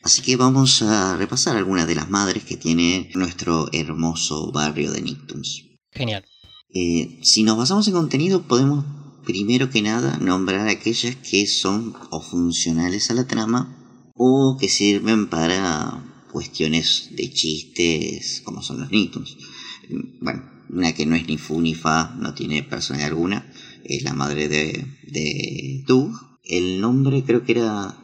Así 0.02 0.22
que 0.22 0.36
vamos 0.36 0.82
a 0.82 1.16
repasar 1.16 1.56
algunas 1.56 1.86
de 1.86 1.94
las 1.94 2.08
madres 2.08 2.44
que 2.44 2.56
tiene 2.56 3.10
nuestro 3.14 3.68
hermoso 3.72 4.52
barrio 4.52 4.92
de 4.92 5.02
Nicktoons. 5.02 5.64
Genial. 5.90 6.24
Eh, 6.72 7.18
si 7.22 7.42
nos 7.42 7.56
basamos 7.56 7.88
en 7.88 7.94
contenido, 7.94 8.42
podemos 8.46 8.84
primero 9.24 9.68
que 9.70 9.82
nada 9.82 10.16
nombrar 10.18 10.68
aquellas 10.68 11.16
que 11.16 11.46
son 11.46 11.94
o 12.10 12.22
funcionales 12.22 13.10
a 13.10 13.14
la 13.14 13.26
trama 13.26 14.10
o 14.14 14.56
que 14.58 14.68
sirven 14.68 15.28
para 15.28 16.24
cuestiones 16.32 17.10
de 17.12 17.30
chistes 17.30 18.42
como 18.44 18.62
son 18.62 18.80
los 18.80 18.90
Nicktoons. 18.90 19.36
Bueno, 20.20 20.44
una 20.70 20.92
que 20.92 21.06
no 21.06 21.16
es 21.16 21.26
ni 21.26 21.38
fu 21.38 21.60
ni 21.60 21.74
fa, 21.74 22.14
no 22.18 22.34
tiene 22.34 22.62
personalidad 22.62 23.10
alguna, 23.10 23.52
es 23.84 24.02
la 24.02 24.12
madre 24.12 24.48
de, 24.48 24.86
de 25.02 25.84
Doug. 25.86 26.27
El 26.48 26.80
nombre 26.80 27.22
creo 27.24 27.44
que 27.44 27.52
era... 27.52 27.94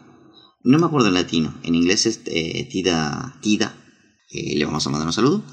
No 0.62 0.78
me 0.78 0.86
acuerdo 0.86 1.08
en 1.08 1.14
latino, 1.14 1.54
en 1.62 1.74
inglés 1.74 2.06
es 2.06 2.20
eh, 2.26 2.68
Tida, 2.70 3.38
Tida. 3.40 3.76
Le 4.30 4.64
vamos 4.64 4.86
a 4.86 4.90
mandar 4.90 5.06
un 5.06 5.12
saludo. 5.12 5.44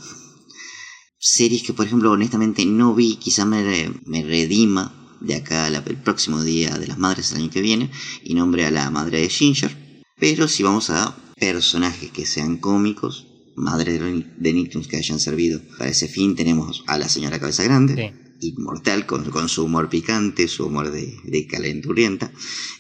Series 1.20 1.64
que 1.64 1.74
por 1.74 1.86
ejemplo 1.86 2.12
honestamente 2.12 2.66
no 2.66 2.96
vi, 2.96 3.16
quizá 3.16 3.46
me, 3.46 3.92
me 4.06 4.24
redima 4.24 5.18
de 5.22 5.36
acá 5.36 5.68
al 5.68 5.76
el 5.76 5.98
próximo 5.98 6.44
día 6.44 6.78
de 6.78 6.88
las 6.88 6.98
madres 6.98 7.32
el 7.32 7.38
año 7.38 7.52
que 7.52 7.62
viene 7.62 7.92
y 8.24 8.34
nombre 8.34 8.66
a 8.66 8.72
la 8.72 8.90
madre 8.90 9.22
de 9.22 9.30
Ginger. 9.30 10.04
Pero 10.20 10.48
si 10.48 10.64
vamos 10.64 10.90
a 10.90 11.16
personajes 11.38 12.12
que 12.12 12.26
sean 12.26 12.58
cómicos, 12.58 13.28
madres 13.56 14.00
de, 14.00 14.26
de 14.36 14.54
Nicktoons 14.54 14.88
que 14.88 14.98
hayan 14.98 15.20
servido 15.20 15.62
para 15.78 15.92
ese 15.92 16.08
fin, 16.08 16.36
tenemos 16.36 16.84
a 16.88 16.98
la 16.98 17.08
señora 17.08 17.40
Cabeza 17.40 17.64
Grande. 17.64 18.14
Inmortal, 18.48 19.06
con, 19.06 19.50
su 19.50 19.66
humor 19.66 19.90
picante, 19.90 20.48
su 20.48 20.66
humor 20.66 20.92
de, 20.92 21.48
calenturrienta. 21.50 22.32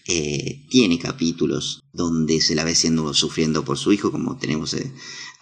Eh, 0.07 0.65
tiene 0.69 0.99
capítulos 0.99 1.81
donde 1.93 2.41
se 2.41 2.55
la 2.55 2.63
ve 2.63 2.75
siendo 2.75 3.13
sufriendo 3.13 3.63
por 3.63 3.77
su 3.77 3.93
hijo, 3.93 4.11
como 4.11 4.37
tenemos 4.37 4.73
eh, 4.73 4.91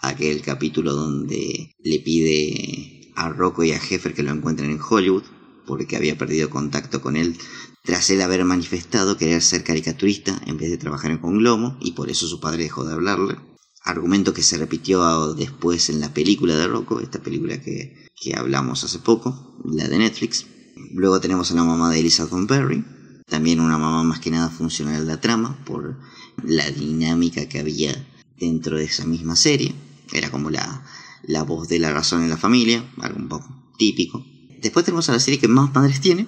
aquel 0.00 0.42
capítulo 0.42 0.94
donde 0.94 1.74
le 1.78 2.00
pide 2.00 3.12
a 3.16 3.28
Rocco 3.30 3.64
y 3.64 3.72
a 3.72 3.76
Heffer 3.76 4.14
que 4.14 4.22
lo 4.22 4.30
encuentren 4.30 4.70
en 4.70 4.80
Hollywood, 4.80 5.24
porque 5.66 5.96
había 5.96 6.18
perdido 6.18 6.50
contacto 6.50 7.00
con 7.00 7.16
él 7.16 7.36
tras 7.82 8.10
él 8.10 8.20
haber 8.20 8.44
manifestado 8.44 9.16
querer 9.16 9.40
ser 9.42 9.64
caricaturista 9.64 10.40
en 10.46 10.58
vez 10.58 10.70
de 10.70 10.76
trabajar 10.76 11.10
en 11.10 11.18
Conglomo 11.18 11.78
y 11.80 11.92
por 11.92 12.10
eso 12.10 12.28
su 12.28 12.40
padre 12.40 12.64
dejó 12.64 12.84
de 12.84 12.92
hablarle. 12.92 13.36
Argumento 13.82 14.34
que 14.34 14.42
se 14.42 14.58
repitió 14.58 15.34
después 15.34 15.88
en 15.88 16.00
la 16.00 16.12
película 16.12 16.56
de 16.56 16.68
Rocco, 16.68 17.00
esta 17.00 17.22
película 17.22 17.60
que, 17.62 17.94
que 18.20 18.36
hablamos 18.36 18.84
hace 18.84 18.98
poco, 18.98 19.56
la 19.64 19.88
de 19.88 19.98
Netflix. 19.98 20.46
Luego 20.92 21.20
tenemos 21.20 21.50
a 21.50 21.54
la 21.54 21.64
mamá 21.64 21.90
de 21.90 22.00
Elizabeth 22.00 22.46
Perry, 22.46 22.84
también 23.26 23.60
una 23.60 23.78
mamá 23.78 24.04
más 24.04 24.20
que 24.20 24.30
nada 24.30 24.50
funcional 24.50 25.00
de 25.00 25.12
la 25.12 25.20
trama 25.20 25.58
por 25.64 25.98
la 26.44 26.70
dinámica 26.70 27.48
que 27.48 27.58
había 27.58 28.06
dentro 28.38 28.76
de 28.76 28.84
esa 28.84 29.06
misma 29.06 29.36
serie. 29.36 29.74
Era 30.12 30.30
como 30.30 30.50
la, 30.50 30.84
la 31.22 31.42
voz 31.44 31.68
de 31.68 31.78
la 31.78 31.92
razón 31.92 32.22
en 32.22 32.30
la 32.30 32.36
familia, 32.36 32.84
algo 32.98 33.18
un 33.18 33.28
poco 33.28 33.72
típico. 33.78 34.24
Después 34.60 34.84
tenemos 34.84 35.08
a 35.08 35.12
la 35.12 35.20
serie 35.20 35.40
que 35.40 35.48
más 35.48 35.74
madres 35.74 36.00
tiene, 36.00 36.26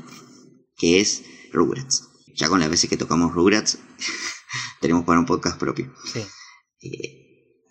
que 0.77 1.01
es 1.01 1.23
Rugrats. 1.53 2.09
Ya 2.35 2.49
con 2.49 2.61
las 2.61 2.71
veces 2.71 2.89
que 2.89 2.97
tocamos 2.97 3.35
Rugrats, 3.35 3.79
tenemos 4.81 5.05
para 5.05 5.21
un 5.21 5.27
podcast 5.27 5.59
propio. 5.59 5.93
Sí. 6.11 6.21
Eh, 6.81 7.22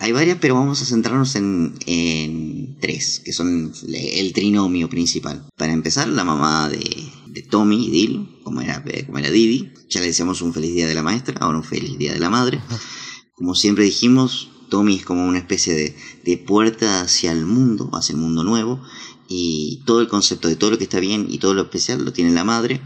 hay 0.02 0.12
varias, 0.14 0.40
pero 0.42 0.56
vamos 0.56 0.82
a 0.82 0.86
centrarnos 0.86 1.36
en, 1.36 1.76
en, 1.86 2.78
tres, 2.80 3.22
que 3.24 3.32
son 3.34 3.72
el 3.88 4.34
trinomio 4.34 4.90
principal. 4.90 5.48
Para 5.56 5.74
empezar, 5.74 6.08
la 6.08 6.24
mamá 6.24 6.70
de, 6.70 6.80
de 7.28 7.44
Tommy 7.44 7.86
y 7.86 7.92
Dil, 7.92 8.40
como 8.44 8.62
era, 8.62 8.84
como 9.06 9.20
era 9.20 9.30
Didi. 9.30 9.72
Ya 9.90 10.00
le 10.00 10.08
decíamos 10.08 10.42
un 10.42 10.56
feliz 10.56 10.74
día 10.74 10.88
de 10.88 10.96
la 10.96 11.04
maestra, 11.04 11.36
ahora 11.40 11.60
un 11.60 11.64
feliz 11.64 12.00
día 12.00 12.14
de 12.14 12.20
la 12.20 12.32
madre. 12.32 12.60
Como 13.36 13.56
siempre 13.56 13.84
dijimos, 13.86 14.50
Tommy 14.70 14.98
es 14.98 15.06
como 15.06 15.26
una 15.26 15.40
especie 15.40 15.74
de, 15.74 15.96
de 16.24 16.38
puerta 16.38 17.02
hacia 17.02 17.32
el 17.32 17.48
mundo, 17.48 17.90
hacia 17.94 18.14
el 18.14 18.20
mundo 18.20 18.44
nuevo 18.44 18.80
y 19.28 19.82
todo 19.86 20.02
el 20.02 20.08
concepto 20.08 20.48
de 20.48 20.56
todo 20.56 20.70
lo 20.72 20.78
que 20.78 20.84
está 20.84 21.00
bien 21.00 21.26
y 21.28 21.40
todo 21.40 21.56
lo 21.56 21.64
especial 21.64 22.06
lo 22.06 22.14
tiene 22.14 22.32
la 22.32 22.44
madre. 22.44 22.82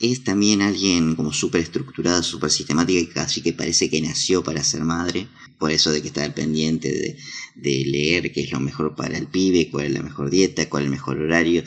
Es 0.00 0.24
también 0.24 0.62
alguien 0.62 1.14
como 1.14 1.30
súper 1.30 1.60
estructurada, 1.60 2.22
súper 2.22 2.50
sistemática 2.50 2.98
y 2.98 3.06
casi 3.06 3.42
que 3.42 3.52
parece 3.52 3.90
que 3.90 4.00
nació 4.00 4.42
para 4.42 4.64
ser 4.64 4.82
madre. 4.82 5.28
Por 5.58 5.70
eso 5.72 5.92
de 5.92 6.00
que 6.00 6.08
está 6.08 6.34
pendiente 6.34 7.18
de, 7.54 7.84
leer 7.84 8.32
qué 8.32 8.40
es 8.40 8.50
lo 8.50 8.60
mejor 8.60 8.96
para 8.96 9.18
el 9.18 9.26
pibe, 9.26 9.68
cuál 9.70 9.86
es 9.86 9.92
la 9.92 10.02
mejor 10.02 10.30
dieta, 10.30 10.70
cuál 10.70 10.84
es 10.84 10.86
el 10.86 10.92
mejor 10.92 11.20
horario. 11.20 11.64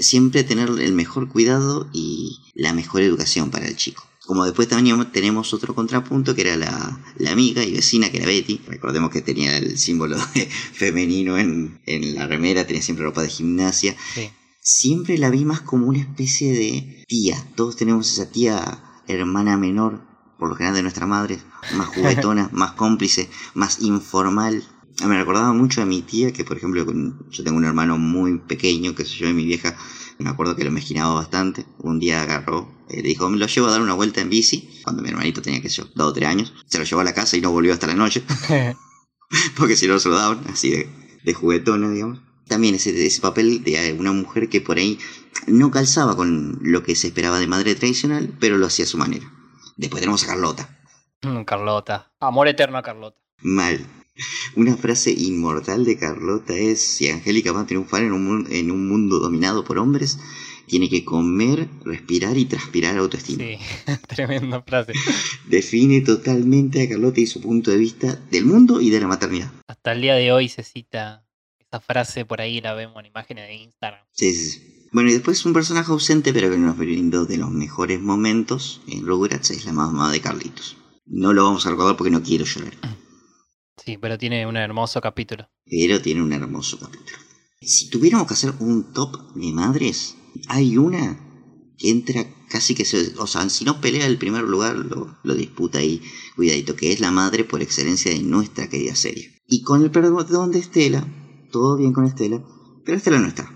Siempre 0.00 0.44
tener 0.44 0.70
el 0.70 0.92
mejor 0.94 1.28
cuidado 1.28 1.90
y 1.92 2.38
la 2.54 2.72
mejor 2.72 3.02
educación 3.02 3.50
para 3.50 3.68
el 3.68 3.76
chico. 3.76 4.08
Como 4.24 4.46
después 4.46 4.66
también 4.66 5.04
tenemos 5.12 5.52
otro 5.52 5.74
contrapunto 5.74 6.34
que 6.34 6.40
era 6.40 6.56
la, 6.56 7.04
la, 7.18 7.32
amiga 7.32 7.62
y 7.62 7.72
vecina 7.72 8.10
que 8.10 8.16
era 8.16 8.26
Betty. 8.26 8.62
Recordemos 8.66 9.10
que 9.10 9.20
tenía 9.20 9.58
el 9.58 9.76
símbolo 9.76 10.16
femenino 10.72 11.36
en, 11.36 11.82
en, 11.84 12.14
la 12.14 12.26
remera, 12.26 12.66
tenía 12.66 12.80
siempre 12.80 13.04
ropa 13.04 13.22
de 13.22 13.28
gimnasia. 13.28 13.94
Sí. 14.14 14.30
Siempre 14.66 15.18
la 15.18 15.28
vi 15.28 15.44
más 15.44 15.60
como 15.60 15.86
una 15.86 15.98
especie 15.98 16.54
de 16.54 17.04
tía. 17.06 17.36
Todos 17.54 17.76
tenemos 17.76 18.10
esa 18.10 18.30
tía 18.30 18.82
hermana 19.06 19.58
menor, 19.58 20.00
por 20.38 20.48
lo 20.48 20.54
general 20.54 20.74
de 20.74 20.80
nuestra 20.80 21.06
madre, 21.06 21.38
más 21.76 21.88
juguetona, 21.94 22.48
más 22.50 22.72
cómplice, 22.72 23.28
más 23.52 23.82
informal. 23.82 24.64
Me 25.06 25.18
recordaba 25.18 25.52
mucho 25.52 25.82
a 25.82 25.84
mi 25.84 26.00
tía, 26.00 26.32
que 26.32 26.46
por 26.46 26.56
ejemplo 26.56 26.82
yo 27.28 27.44
tengo 27.44 27.58
un 27.58 27.66
hermano 27.66 27.98
muy 27.98 28.38
pequeño, 28.38 28.94
que 28.94 29.04
soy 29.04 29.18
yo 29.18 29.28
y 29.28 29.34
mi 29.34 29.44
vieja, 29.44 29.76
me 30.18 30.30
acuerdo 30.30 30.56
que 30.56 30.64
lo 30.64 30.70
mezquinaba 30.70 31.12
bastante. 31.12 31.66
Un 31.80 31.98
día 31.98 32.22
agarró, 32.22 32.86
eh, 32.88 33.02
le 33.02 33.08
dijo, 33.08 33.28
me 33.28 33.36
lo 33.36 33.46
llevo 33.46 33.66
a 33.66 33.70
dar 33.70 33.82
una 33.82 33.92
vuelta 33.92 34.22
en 34.22 34.30
bici, 34.30 34.80
cuando 34.82 35.02
mi 35.02 35.10
hermanito 35.10 35.42
tenía 35.42 35.60
que 35.60 35.68
ser 35.68 35.88
dos 35.94 36.08
o 36.08 36.12
tres 36.14 36.26
años. 36.26 36.54
Se 36.68 36.78
lo 36.78 36.84
llevó 36.84 37.02
a 37.02 37.04
la 37.04 37.12
casa 37.12 37.36
y 37.36 37.42
no 37.42 37.52
volvió 37.52 37.74
hasta 37.74 37.86
la 37.86 37.96
noche. 37.96 38.24
Porque 39.58 39.76
si 39.76 39.86
no 39.86 39.98
se 39.98 40.08
lo 40.08 40.14
daban, 40.14 40.42
así 40.48 40.70
de, 40.70 40.88
de 41.22 41.34
juguetona, 41.34 41.90
digamos. 41.90 42.22
También 42.48 42.74
ese, 42.74 43.06
ese 43.06 43.20
papel 43.20 43.64
de 43.64 43.94
una 43.98 44.12
mujer 44.12 44.48
que 44.48 44.60
por 44.60 44.78
ahí 44.78 44.98
no 45.46 45.70
calzaba 45.70 46.16
con 46.16 46.58
lo 46.62 46.82
que 46.82 46.94
se 46.94 47.08
esperaba 47.08 47.38
de 47.38 47.46
madre 47.46 47.74
tradicional, 47.74 48.32
pero 48.40 48.58
lo 48.58 48.66
hacía 48.66 48.84
a 48.84 48.88
su 48.88 48.98
manera. 48.98 49.30
Después 49.76 50.00
tenemos 50.00 50.24
a 50.24 50.28
Carlota. 50.28 50.78
Mm, 51.22 51.42
Carlota. 51.44 52.12
Amor 52.20 52.48
eterno 52.48 52.78
a 52.78 52.82
Carlota. 52.82 53.18
Mal. 53.42 53.84
Una 54.54 54.76
frase 54.76 55.10
inmortal 55.10 55.84
de 55.84 55.98
Carlota 55.98 56.54
es, 56.54 56.80
si 56.80 57.08
Angélica 57.08 57.50
va 57.50 57.62
a 57.62 57.66
triunfar 57.66 58.02
en 58.02 58.12
un, 58.12 58.46
en 58.50 58.70
un 58.70 58.88
mundo 58.88 59.18
dominado 59.18 59.64
por 59.64 59.78
hombres, 59.78 60.18
tiene 60.66 60.88
que 60.88 61.04
comer, 61.04 61.68
respirar 61.84 62.38
y 62.38 62.44
transpirar 62.44 62.96
autoestima. 62.96 63.42
Sí, 63.42 63.58
tremenda 64.08 64.62
frase. 64.62 64.92
Define 65.48 66.00
totalmente 66.02 66.82
a 66.82 66.88
Carlota 66.88 67.20
y 67.20 67.26
su 67.26 67.40
punto 67.40 67.70
de 67.70 67.76
vista 67.76 68.14
del 68.30 68.44
mundo 68.44 68.80
y 68.80 68.90
de 68.90 69.00
la 69.00 69.08
maternidad. 69.08 69.50
Hasta 69.66 69.92
el 69.92 70.02
día 70.02 70.14
de 70.14 70.32
hoy 70.32 70.48
se 70.48 70.62
cita 70.62 71.23
esa 71.74 71.80
frase 71.80 72.24
por 72.24 72.40
ahí, 72.40 72.60
la 72.60 72.74
vemos 72.74 72.96
en 73.00 73.06
imágenes 73.06 73.48
de 73.48 73.54
Instagram. 73.56 74.00
Sí, 74.12 74.32
sí, 74.32 74.50
sí. 74.50 74.86
Bueno, 74.92 75.10
y 75.10 75.14
después 75.14 75.44
un 75.44 75.52
personaje 75.52 75.90
ausente, 75.90 76.32
pero 76.32 76.50
que 76.50 76.56
nos 76.56 76.76
brindó 76.78 77.26
de 77.26 77.36
los 77.36 77.50
mejores 77.50 78.00
momentos 78.00 78.80
en 78.86 79.04
Rugrats, 79.04 79.50
es 79.50 79.64
la 79.64 79.72
mamá 79.72 80.12
de 80.12 80.20
Carlitos. 80.20 80.76
No 81.06 81.32
lo 81.32 81.42
vamos 81.44 81.66
a 81.66 81.70
recordar 81.70 81.96
porque 81.96 82.12
no 82.12 82.22
quiero 82.22 82.44
llorar, 82.44 82.74
Sí, 83.84 83.98
pero 83.98 84.16
tiene 84.16 84.46
un 84.46 84.56
hermoso 84.56 85.00
capítulo. 85.00 85.48
pero 85.68 86.00
tiene 86.00 86.22
un 86.22 86.32
hermoso 86.32 86.78
capítulo. 86.78 87.18
Si 87.60 87.90
tuviéramos 87.90 88.28
que 88.28 88.34
hacer 88.34 88.54
un 88.60 88.92
top 88.92 89.34
de 89.34 89.52
madres, 89.52 90.16
hay 90.46 90.76
una 90.78 91.18
que 91.76 91.90
entra 91.90 92.24
casi 92.48 92.76
que 92.76 92.84
se... 92.84 93.14
O 93.18 93.26
sea, 93.26 93.48
si 93.50 93.64
no 93.64 93.80
pelea 93.80 94.06
el 94.06 94.16
primer 94.16 94.44
lugar, 94.44 94.76
lo, 94.76 95.18
lo 95.24 95.34
disputa 95.34 95.78
ahí, 95.78 96.00
cuidadito, 96.36 96.76
que 96.76 96.92
es 96.92 97.00
la 97.00 97.10
madre 97.10 97.42
por 97.42 97.62
excelencia 97.62 98.12
de 98.12 98.20
nuestra 98.22 98.68
querida 98.68 98.94
serie. 98.94 99.42
Y 99.48 99.62
con 99.62 99.82
el 99.82 99.90
perdón 99.90 100.52
de 100.52 100.60
Estela, 100.60 101.04
todo 101.54 101.76
bien 101.76 101.92
con 101.92 102.04
Estela, 102.04 102.44
pero 102.84 102.98
Estela 102.98 103.20
no 103.20 103.28
está. 103.28 103.48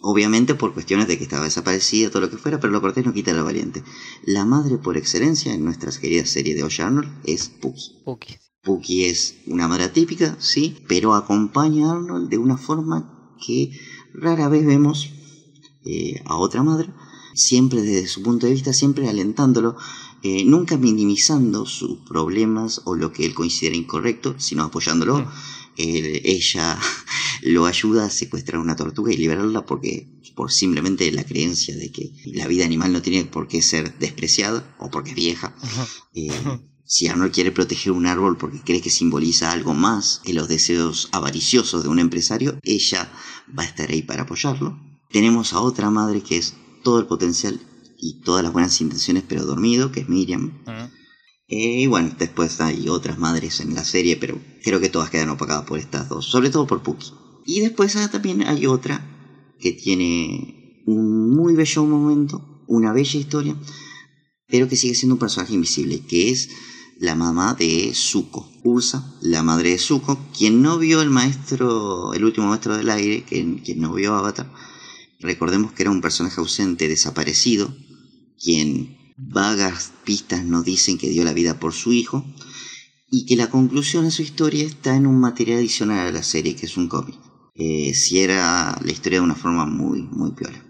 Obviamente 0.00 0.54
por 0.54 0.72
cuestiones 0.72 1.06
de 1.06 1.18
que 1.18 1.24
estaba 1.24 1.44
desaparecida, 1.44 2.08
todo 2.08 2.22
lo 2.22 2.30
que 2.30 2.38
fuera, 2.38 2.58
pero 2.58 2.72
lo 2.72 2.80
cortés 2.80 3.04
no 3.04 3.12
quita 3.12 3.34
lo 3.34 3.44
valiente. 3.44 3.84
La 4.24 4.46
madre 4.46 4.78
por 4.78 4.96
excelencia 4.96 5.52
en 5.52 5.62
nuestra 5.62 5.90
querida 5.90 6.24
serie 6.24 6.54
de 6.54 6.62
Oye 6.62 6.82
Arnold 6.82 7.10
es 7.24 7.50
Pookie. 7.50 8.02
Pookie. 8.06 8.38
Pookie 8.62 9.04
es 9.04 9.36
una 9.46 9.68
madre 9.68 9.90
típica, 9.90 10.38
sí, 10.40 10.78
pero 10.88 11.12
acompaña 11.12 11.90
a 11.90 11.92
Arnold 11.96 12.30
de 12.30 12.38
una 12.38 12.56
forma 12.56 13.36
que 13.46 13.70
rara 14.14 14.48
vez 14.48 14.64
vemos 14.64 15.10
eh, 15.84 16.22
a 16.24 16.36
otra 16.36 16.62
madre, 16.62 16.88
siempre 17.34 17.82
desde 17.82 18.08
su 18.08 18.22
punto 18.22 18.46
de 18.46 18.52
vista, 18.52 18.72
siempre 18.72 19.10
alentándolo, 19.10 19.76
eh, 20.22 20.44
nunca 20.44 20.76
minimizando 20.76 21.66
sus 21.66 21.98
problemas 22.00 22.82
o 22.84 22.94
lo 22.94 23.12
que 23.12 23.26
él 23.26 23.34
considera 23.34 23.76
incorrecto, 23.76 24.34
sino 24.38 24.64
apoyándolo. 24.64 25.20
Mm. 25.20 25.28
Eh, 25.78 26.22
ella 26.24 26.78
lo 27.42 27.66
ayuda 27.66 28.06
a 28.06 28.10
secuestrar 28.10 28.60
una 28.60 28.76
tortuga 28.76 29.12
y 29.12 29.16
liberarla 29.16 29.66
porque 29.66 30.08
por 30.34 30.52
simplemente 30.52 31.10
la 31.12 31.24
creencia 31.24 31.74
de 31.76 31.90
que 31.90 32.12
la 32.26 32.46
vida 32.46 32.64
animal 32.64 32.92
no 32.92 33.02
tiene 33.02 33.24
por 33.24 33.48
qué 33.48 33.62
ser 33.62 33.98
despreciada 33.98 34.76
o 34.78 34.90
porque 34.90 35.10
es 35.10 35.16
vieja. 35.16 35.56
Eh, 36.14 36.30
si 36.84 37.08
Arnold 37.08 37.32
quiere 37.32 37.52
proteger 37.52 37.92
un 37.92 38.06
árbol 38.06 38.36
porque 38.36 38.60
cree 38.60 38.80
que 38.80 38.90
simboliza 38.90 39.50
algo 39.50 39.74
más 39.74 40.20
que 40.24 40.34
los 40.34 40.46
deseos 40.46 41.08
avariciosos 41.12 41.82
de 41.82 41.88
un 41.88 41.98
empresario, 41.98 42.58
ella 42.62 43.10
va 43.58 43.62
a 43.64 43.66
estar 43.66 43.90
ahí 43.90 44.02
para 44.02 44.22
apoyarlo. 44.22 44.78
Tenemos 45.10 45.52
a 45.52 45.60
otra 45.60 45.90
madre 45.90 46.20
que 46.20 46.36
es 46.36 46.54
todo 46.84 47.00
el 47.00 47.06
potencial 47.06 47.58
y 47.98 48.20
todas 48.20 48.42
las 48.42 48.52
buenas 48.52 48.80
intenciones, 48.80 49.24
pero 49.28 49.44
dormido, 49.44 49.92
que 49.92 50.00
es 50.00 50.08
Miriam. 50.08 50.62
Mm. 50.66 50.96
Eh, 51.48 51.82
y 51.82 51.86
bueno, 51.86 52.10
después 52.18 52.60
hay 52.60 52.88
otras 52.88 53.18
madres 53.18 53.60
en 53.60 53.74
la 53.74 53.84
serie, 53.84 54.16
pero 54.16 54.38
creo 54.64 54.80
que 54.80 54.88
todas 54.88 55.10
quedan 55.10 55.30
opacadas 55.30 55.64
por 55.64 55.78
estas 55.78 56.08
dos, 56.08 56.26
sobre 56.26 56.50
todo 56.50 56.66
por 56.66 56.82
Pookie. 56.82 57.12
Y 57.46 57.60
después 57.60 57.94
ah, 57.96 58.10
también 58.10 58.42
hay 58.42 58.66
otra 58.66 59.54
que 59.60 59.72
tiene 59.72 60.82
un 60.86 61.34
muy 61.34 61.54
bello 61.54 61.84
momento, 61.84 62.64
una 62.66 62.92
bella 62.92 63.18
historia, 63.18 63.56
pero 64.48 64.68
que 64.68 64.76
sigue 64.76 64.94
siendo 64.94 65.14
un 65.14 65.20
personaje 65.20 65.54
invisible, 65.54 66.00
que 66.00 66.30
es 66.30 66.48
la 66.98 67.14
mamá 67.14 67.54
de 67.54 67.92
Zuko, 67.94 68.50
Ursa, 68.64 69.16
la 69.20 69.42
madre 69.42 69.70
de 69.70 69.78
Zuko, 69.78 70.18
quien 70.36 70.62
no 70.62 70.78
vio 70.78 71.02
el 71.02 71.10
maestro, 71.10 72.12
el 72.14 72.24
último 72.24 72.48
maestro 72.48 72.76
del 72.76 72.90
aire, 72.90 73.24
quien, 73.24 73.58
quien 73.58 73.80
no 73.80 73.92
vio 73.92 74.14
Avatar. 74.14 74.50
Recordemos 75.20 75.72
que 75.72 75.82
era 75.82 75.90
un 75.90 76.00
personaje 76.00 76.40
ausente, 76.40 76.88
desaparecido, 76.88 77.74
quien 78.42 78.96
vagas 79.16 79.92
pistas 80.04 80.44
nos 80.44 80.64
dicen 80.64 80.98
que 80.98 81.08
dio 81.08 81.24
la 81.24 81.32
vida 81.32 81.58
por 81.58 81.72
su 81.72 81.92
hijo, 81.92 82.24
y 83.10 83.26
que 83.26 83.36
la 83.36 83.48
conclusión 83.48 84.04
de 84.04 84.10
su 84.10 84.22
historia 84.22 84.64
está 84.64 84.96
en 84.96 85.06
un 85.06 85.20
material 85.20 85.58
adicional 85.58 86.08
a 86.08 86.12
la 86.12 86.22
serie, 86.22 86.56
que 86.56 86.66
es 86.66 86.76
un 86.76 86.88
cómic. 86.88 87.16
Eh, 87.54 87.94
cierra 87.94 88.76
la 88.82 88.92
historia 88.92 89.20
de 89.20 89.24
una 89.24 89.34
forma 89.34 89.64
muy, 89.64 90.02
muy 90.02 90.32
piola. 90.32 90.62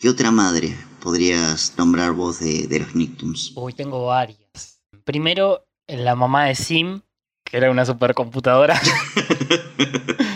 ¿Qué 0.00 0.08
otra 0.08 0.30
madre 0.30 0.74
podrías 1.00 1.74
nombrar 1.76 2.12
vos 2.12 2.40
de, 2.40 2.66
de 2.66 2.80
los 2.80 2.94
Nicktoons? 2.94 3.52
Uy, 3.56 3.72
tengo 3.72 4.06
varias. 4.06 4.80
Primero, 5.04 5.66
la 5.86 6.14
mamá 6.14 6.46
de 6.46 6.54
Sim, 6.54 7.00
que 7.44 7.56
era 7.56 7.70
una 7.70 7.84
supercomputadora. 7.84 8.80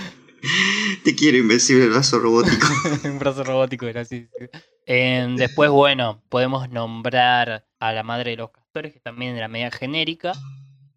Te 1.09 1.14
quiero, 1.14 1.38
invencible, 1.38 1.85
el 1.85 1.90
brazo 1.90 2.18
robótico. 2.18 2.66
un 3.05 3.18
brazo 3.18 3.42
robótico 3.42 3.87
era 3.87 4.03
así. 4.03 4.29
sí. 4.38 4.44
Em, 4.85 5.37
después, 5.37 5.71
bueno, 5.71 6.23
podemos 6.29 6.68
nombrar 6.68 7.66
a 7.81 7.92
la 7.94 8.03
madre 8.03 8.33
de 8.33 8.37
los 8.37 8.51
castores, 8.51 8.92
que 8.92 9.01
también 9.01 9.35
era 9.35 9.49
media 9.49 9.71
genérica. 9.71 10.35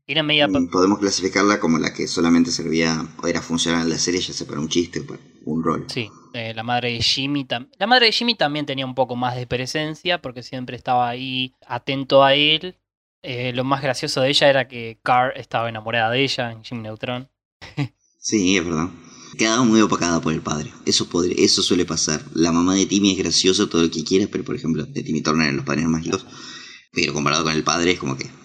Era 0.05 0.21
media... 0.21 0.49
Mm, 0.49 0.69
Podemos 0.69 0.99
clasificarla 0.99 1.61
como 1.61 1.79
la 1.79 1.93
que 1.93 2.09
solamente 2.09 2.51
servía 2.51 3.07
o 3.23 3.27
era 3.27 3.41
funcional 3.41 3.83
en 3.83 3.89
la 3.89 3.97
serie, 3.97 4.19
ya 4.19 4.33
sea 4.33 4.45
para 4.45 4.59
un 4.59 4.67
chiste 4.67 4.99
o 4.99 5.05
para 5.05 5.21
un 5.45 5.63
rol. 5.63 5.85
Sí, 5.87 6.09
eh, 6.33 6.53
la 6.53 6.63
madre 6.63 6.91
de 6.91 7.01
Jimmy 7.01 7.47
La 7.79 7.87
madre 7.87 8.07
de 8.07 8.11
Jimmy 8.11 8.35
también 8.35 8.65
tenía 8.65 8.85
un 8.85 8.95
poco 8.95 9.15
más 9.15 9.37
de 9.37 9.47
presencia 9.47 10.21
porque 10.21 10.43
siempre 10.43 10.75
estaba 10.75 11.07
ahí 11.07 11.55
atento 11.65 12.25
a 12.25 12.33
él. 12.33 12.75
Eh, 13.23 13.53
lo 13.53 13.63
más 13.63 13.81
gracioso 13.81 14.19
de 14.19 14.27
ella 14.27 14.49
era 14.49 14.67
que 14.67 14.99
Carr 15.03 15.31
estaba 15.37 15.69
enamorada 15.69 16.11
de 16.11 16.21
ella 16.21 16.51
en 16.51 16.65
Jimmy 16.65 16.81
Neutron. 16.81 17.29
Sí, 18.19 18.57
es 18.57 18.65
verdad. 18.65 18.89
Quedaba 19.37 19.63
muy 19.63 19.81
opacada 19.81 20.21
por 20.21 20.33
el 20.33 20.41
padre. 20.41 20.71
Eso, 20.85 21.07
podría, 21.07 21.35
eso 21.43 21.61
suele 21.63 21.85
pasar. 21.85 22.21
La 22.33 22.51
mamá 22.51 22.75
de 22.75 22.85
Timmy 22.85 23.11
es 23.11 23.17
gracioso 23.17 23.69
todo 23.69 23.83
lo 23.83 23.91
que 23.91 24.03
quieras, 24.03 24.29
pero 24.31 24.43
por 24.43 24.55
ejemplo, 24.55 24.85
de 24.85 25.03
Timmy 25.03 25.21
Turner 25.21 25.49
en 25.49 25.55
Los 25.57 25.65
Padres 25.65 25.85
Mágicos. 25.85 26.25
Pero 26.91 27.13
comparado 27.13 27.43
con 27.43 27.53
el 27.53 27.63
padre 27.63 27.91
es 27.91 27.99
como 27.99 28.17
que... 28.17 28.29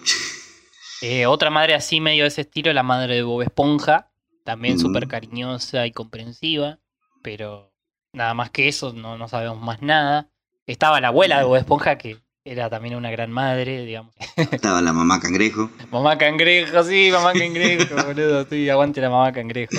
Eh, 1.02 1.26
otra 1.26 1.50
madre 1.50 1.74
así 1.74 2.00
medio 2.00 2.24
de 2.24 2.28
ese 2.28 2.40
estilo, 2.40 2.72
la 2.72 2.82
madre 2.82 3.16
de 3.16 3.22
Bob 3.22 3.42
Esponja, 3.42 4.10
también 4.44 4.76
Mm. 4.76 4.80
súper 4.80 5.06
cariñosa 5.06 5.86
y 5.86 5.92
comprensiva, 5.92 6.78
pero 7.22 7.70
nada 8.14 8.32
más 8.32 8.50
que 8.50 8.66
eso, 8.66 8.94
no, 8.94 9.18
no 9.18 9.28
sabemos 9.28 9.60
más 9.60 9.82
nada. 9.82 10.30
Estaba 10.66 10.98
la 11.02 11.08
abuela 11.08 11.36
de 11.38 11.44
Bob 11.44 11.56
Esponja, 11.56 11.98
que 11.98 12.16
era 12.46 12.70
también 12.70 12.94
una 12.94 13.10
gran 13.10 13.30
madre, 13.30 13.84
digamos. 13.84 14.14
Estaba 14.36 14.80
la 14.80 14.94
mamá 14.94 15.20
cangrejo. 15.20 15.70
mamá 15.90 16.16
cangrejo, 16.16 16.82
sí, 16.82 17.10
mamá 17.12 17.34
cangrejo, 17.34 17.94
boludo, 18.06 18.46
sí, 18.48 18.70
aguante 18.70 19.02
la 19.02 19.10
mamá 19.10 19.32
cangrejo. 19.32 19.76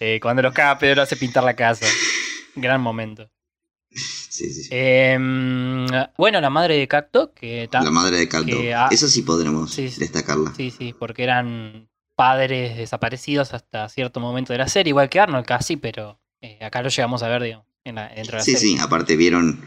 Eh, 0.00 0.18
cuando 0.20 0.42
los 0.42 0.52
caga 0.54 0.78
Pedro 0.78 1.02
hace 1.02 1.16
pintar 1.16 1.44
la 1.44 1.54
casa. 1.54 1.86
Gran 2.56 2.80
momento. 2.80 3.30
Sí, 3.92 4.52
sí, 4.52 4.62
sí. 4.64 4.68
Em, 4.72 5.86
bueno, 6.16 6.40
la 6.40 6.50
madre 6.50 6.76
de 6.78 6.88
Cacto, 6.88 7.32
que 7.34 7.68
La 7.72 7.90
madre 7.90 8.18
de 8.18 8.28
que, 8.28 8.72
ah, 8.74 8.88
Esa 8.90 9.08
sí 9.08 9.22
podremos 9.22 9.74
destacarla. 9.76 10.52
Sí, 10.56 10.70
sí, 10.70 10.94
porque 10.98 11.22
eran 11.24 11.88
padres 12.16 12.76
desaparecidos 12.76 13.52
hasta 13.54 13.88
cierto 13.88 14.20
momento 14.20 14.52
de 14.52 14.58
la 14.58 14.68
serie, 14.68 14.90
igual 14.90 15.08
que 15.08 15.20
Arnold 15.20 15.44
casi, 15.46 15.76
pero 15.76 16.18
eh, 16.40 16.58
acá 16.64 16.82
lo 16.82 16.88
llegamos 16.88 17.22
a 17.22 17.28
ver, 17.28 17.42
digamos, 17.42 17.66
en 17.84 17.96
la, 17.96 18.08
dentro 18.08 18.32
de 18.32 18.38
la 18.38 18.44
Sí, 18.44 18.52
serie. 18.56 18.76
sí, 18.76 18.78
aparte 18.82 19.16
vieron 19.16 19.64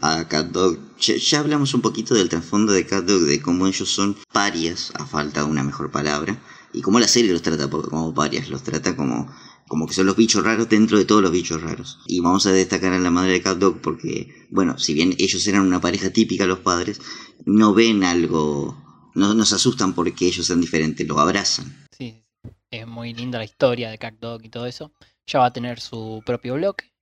a 0.00 0.26
Cat 0.28 0.46
Dog. 0.46 0.78
Ya, 0.98 1.14
ya 1.16 1.40
hablamos 1.40 1.74
un 1.74 1.82
poquito 1.82 2.14
del 2.14 2.28
trasfondo 2.28 2.72
de 2.72 2.86
Cat 2.86 3.04
Dog, 3.04 3.20
de 3.22 3.40
cómo 3.42 3.66
ellos 3.66 3.88
son 3.90 4.16
parias, 4.32 4.92
a 4.94 5.04
falta 5.06 5.40
de 5.40 5.46
una 5.46 5.62
mejor 5.62 5.90
palabra, 5.90 6.36
y 6.72 6.80
cómo 6.80 6.98
la 6.98 7.08
serie 7.08 7.32
los 7.32 7.42
trata 7.42 7.68
como 7.68 8.14
parias, 8.14 8.48
los 8.48 8.62
trata 8.62 8.96
como, 8.96 9.32
como 9.68 9.86
que 9.86 9.94
son 9.94 10.06
los 10.06 10.16
bichos 10.16 10.44
raros 10.44 10.68
dentro 10.68 10.98
de 10.98 11.04
todos 11.04 11.22
los 11.22 11.32
bichos 11.32 11.60
raros. 11.60 11.98
Y 12.06 12.20
vamos 12.20 12.46
a 12.46 12.52
destacar 12.52 12.92
a 12.92 12.98
la 12.98 13.10
madre 13.10 13.32
de 13.32 13.42
Cat 13.42 13.58
Dog 13.58 13.80
porque, 13.80 14.46
bueno, 14.50 14.78
si 14.78 14.94
bien 14.94 15.14
ellos 15.18 15.46
eran 15.46 15.62
una 15.62 15.80
pareja 15.80 16.10
típica, 16.10 16.46
los 16.46 16.60
padres, 16.60 17.00
no 17.44 17.74
ven 17.74 18.04
algo, 18.04 18.76
no 19.14 19.34
nos 19.34 19.52
asustan 19.52 19.94
porque 19.94 20.26
ellos 20.26 20.46
sean 20.46 20.60
diferentes, 20.60 21.06
lo 21.06 21.18
abrazan. 21.18 21.86
Sí, 21.96 22.22
es 22.70 22.86
muy 22.86 23.14
linda 23.14 23.38
la 23.38 23.44
historia 23.44 23.90
de 23.90 23.98
Dog 24.20 24.44
y 24.44 24.48
todo 24.48 24.66
eso. 24.66 24.92
Ya 25.26 25.40
va 25.40 25.46
a 25.46 25.52
tener 25.52 25.80
su 25.80 26.22
propio 26.24 26.54
bloque. 26.54 26.92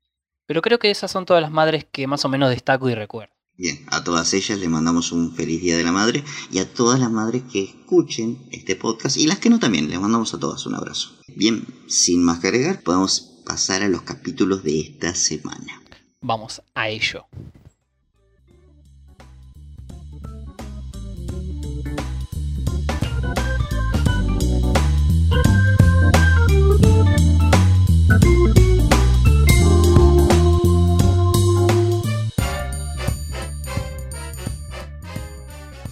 Pero 0.46 0.62
creo 0.62 0.78
que 0.78 0.90
esas 0.90 1.10
son 1.10 1.26
todas 1.26 1.42
las 1.42 1.50
madres 1.50 1.86
que 1.90 2.06
más 2.06 2.24
o 2.24 2.28
menos 2.28 2.50
destaco 2.50 2.88
y 2.88 2.94
recuerdo. 2.94 3.33
Bien, 3.56 3.84
a 3.86 4.02
todas 4.02 4.34
ellas 4.34 4.58
les 4.58 4.68
mandamos 4.68 5.12
un 5.12 5.32
feliz 5.32 5.62
Día 5.62 5.76
de 5.76 5.84
la 5.84 5.92
Madre 5.92 6.24
y 6.50 6.58
a 6.58 6.74
todas 6.74 6.98
las 6.98 7.10
madres 7.10 7.44
que 7.52 7.62
escuchen 7.62 8.48
este 8.50 8.74
podcast 8.74 9.16
y 9.16 9.26
las 9.26 9.38
que 9.38 9.48
no 9.48 9.60
también, 9.60 9.88
les 9.88 10.00
mandamos 10.00 10.34
a 10.34 10.40
todas 10.40 10.66
un 10.66 10.74
abrazo. 10.74 11.12
Bien, 11.36 11.64
sin 11.86 12.24
más 12.24 12.40
que 12.40 12.48
agregar, 12.48 12.82
podemos 12.82 13.42
pasar 13.46 13.82
a 13.82 13.88
los 13.88 14.02
capítulos 14.02 14.64
de 14.64 14.80
esta 14.80 15.14
semana. 15.14 15.80
Vamos 16.20 16.62
a 16.74 16.88
ello. 16.88 17.26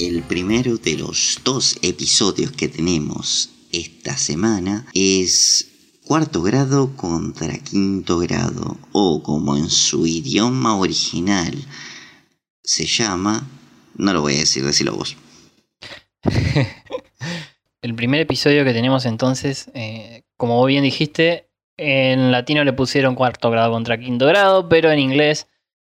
El 0.05 0.25
primero 0.25 0.79
de 0.79 0.97
los 0.97 1.39
dos 1.45 1.79
episodios 1.81 2.51
que 2.51 2.67
tenemos 2.67 3.51
esta 3.71 4.17
semana 4.17 4.85
es 4.95 5.69
cuarto 6.05 6.43
grado 6.43 6.97
contra 6.97 7.57
quinto 7.59 8.19
grado, 8.19 8.79
o 8.91 9.23
como 9.23 9.57
en 9.57 9.71
su 9.71 10.05
idioma 10.05 10.77
original 10.77 11.55
se 12.65 12.85
llama, 12.85 13.49
no 13.95 14.13
lo 14.13 14.23
voy 14.23 14.35
a 14.35 14.39
decir, 14.39 14.65
decilo 14.65 14.97
vos. 14.97 15.17
El 17.81 17.95
primer 17.95 18.23
episodio 18.23 18.65
que 18.65 18.73
tenemos 18.73 19.07
entonces, 19.07 19.71
eh, 19.73 20.25
como 20.37 20.57
vos 20.57 20.67
bien 20.67 20.83
dijiste, 20.83 21.49
en 21.77 22.33
latino 22.33 22.65
le 22.65 22.73
pusieron 22.73 23.15
cuarto 23.15 23.53
grado 23.53 23.71
contra 23.71 24.01
quinto 24.01 24.27
grado, 24.27 24.69
pero 24.69 24.91
en 24.91 24.99
inglés 24.99 25.47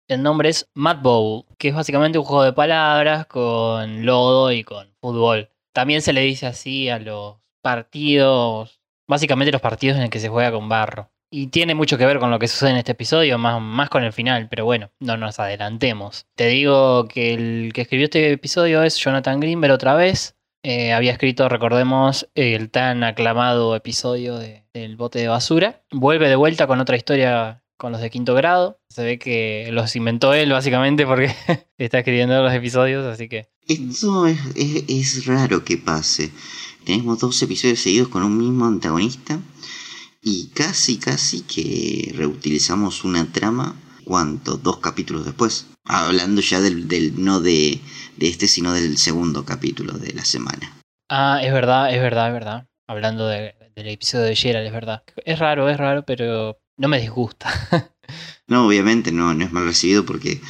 el 0.09 0.23
nombre 0.23 0.49
es 0.49 0.71
Mad 0.75 0.99
Bowl, 1.03 1.45
que 1.59 1.69
es 1.69 1.75
básicamente 1.75 2.19
un 2.19 2.25
juego 2.25 2.45
de 2.45 2.53
palabras 2.53 3.27
con 3.27 4.05
lodo 4.07 4.51
y 4.53 4.65
con 4.65 4.89
fútbol. 5.01 5.51
También 5.75 6.03
se 6.03 6.13
le 6.13 6.23
dice 6.23 6.47
así 6.47 6.89
a 6.89 6.99
los 6.99 7.37
partidos, 7.63 8.81
básicamente 9.09 9.53
los 9.53 9.61
partidos 9.61 9.97
en 9.97 10.03
los 10.03 10.11
que 10.11 10.21
se 10.21 10.29
juega 10.29 10.53
con 10.53 10.69
barro. 10.69 11.11
Y 11.31 11.49
tiene 11.49 11.75
mucho 11.75 11.99
que 11.99 12.07
ver 12.07 12.19
con 12.19 12.31
lo 12.31 12.39
que 12.39 12.49
sucede 12.49 12.71
en 12.71 12.77
este 12.79 12.93
episodio, 12.93 13.37
más, 13.37 13.61
más 13.61 13.91
con 13.91 14.03
el 14.03 14.15
final, 14.15 14.49
pero 14.49 14.65
bueno, 14.65 14.91
no 14.99 15.19
nos 15.19 15.39
adelantemos. 15.39 16.27
Te 16.35 16.47
digo 16.49 17.07
que 17.07 17.35
el 17.35 17.73
que 17.75 17.83
escribió 17.83 18.05
este 18.05 18.33
episodio 18.33 18.83
es 18.83 18.97
Jonathan 18.97 19.39
Greenberg 19.39 19.75
otra 19.75 19.95
vez. 19.95 20.37
Eh, 20.65 20.93
había 20.95 21.13
escrito, 21.13 21.49
recordemos, 21.49 22.29
el 22.35 22.71
tan 22.71 23.05
aclamado 23.05 23.77
episodio 23.77 24.39
de- 24.39 24.65
del 24.73 24.97
bote 24.97 25.19
de 25.19 25.29
basura. 25.29 25.83
Vuelve 25.93 26.29
de 26.31 26.37
vuelta 26.37 26.67
con 26.67 26.81
otra 26.81 26.97
historia 26.97 27.63
con 27.79 27.93
los 27.93 28.01
de 28.03 28.11
quinto 28.11 28.35
grado. 28.35 28.79
Se 28.91 29.03
ve 29.03 29.19
que 29.19 29.71
los 29.73 29.97
inventó 29.97 30.35
él 30.35 30.51
básicamente 30.53 31.07
porque 31.07 31.35
está 31.79 31.99
escribiendo 32.01 32.43
los 32.43 32.53
episodios, 32.53 33.07
así 33.07 33.29
que... 33.29 33.49
Esto 33.67 34.27
es, 34.27 34.39
es- 34.55 34.85
es 34.89 35.27
raro 35.27 35.65
que 35.65 35.79
pase. 35.79 36.31
Tenemos 36.85 37.19
dos 37.19 37.41
episodios 37.43 37.81
seguidos 37.81 38.09
con 38.09 38.23
un 38.23 38.37
mismo 38.37 38.67
antagonista 38.67 39.39
y 40.23 40.49
casi, 40.49 40.99
casi 40.99 41.43
que 41.43 42.13
reutilizamos 42.17 43.05
una 43.05 43.31
trama, 43.33 43.77
¿cuánto? 44.05 44.57
Dos 44.57 44.79
capítulos 44.79 45.25
después. 45.25 45.67
Hablando 45.85 46.41
ya 46.41 46.61
del, 46.61 46.89
del 46.89 47.23
no 47.25 47.41
de, 47.41 47.81
de 48.17 48.29
este, 48.29 48.49
sino 48.49 48.73
del 48.73 48.99
segundo 48.99 49.45
capítulo 49.45 49.93
de 49.95 50.13
la 50.13 50.25
semana. 50.25 50.75
Ah, 51.11 51.41
es 51.43 51.53
verdad, 51.53 51.95
es 51.95 52.01
verdad, 52.03 52.29
es 52.29 52.33
verdad. 52.35 52.67
Hablando 52.87 53.27
de- 53.29 53.55
del 53.75 53.89
episodio 53.89 54.25
de 54.25 54.35
Gerald, 54.37 54.67
es 54.67 54.73
verdad. 54.73 55.03
Es 55.25 55.39
raro, 55.39 55.69
es 55.69 55.77
raro, 55.77 56.05
pero 56.05 56.59
no 56.79 56.89
me 56.89 57.01
disgusta. 57.01 57.49
No, 58.47 58.67
obviamente 58.67 59.13
no, 59.13 59.35
no 59.35 59.45
es 59.45 59.53
mal 59.53 59.67
recibido 59.67 60.07
porque 60.07 60.41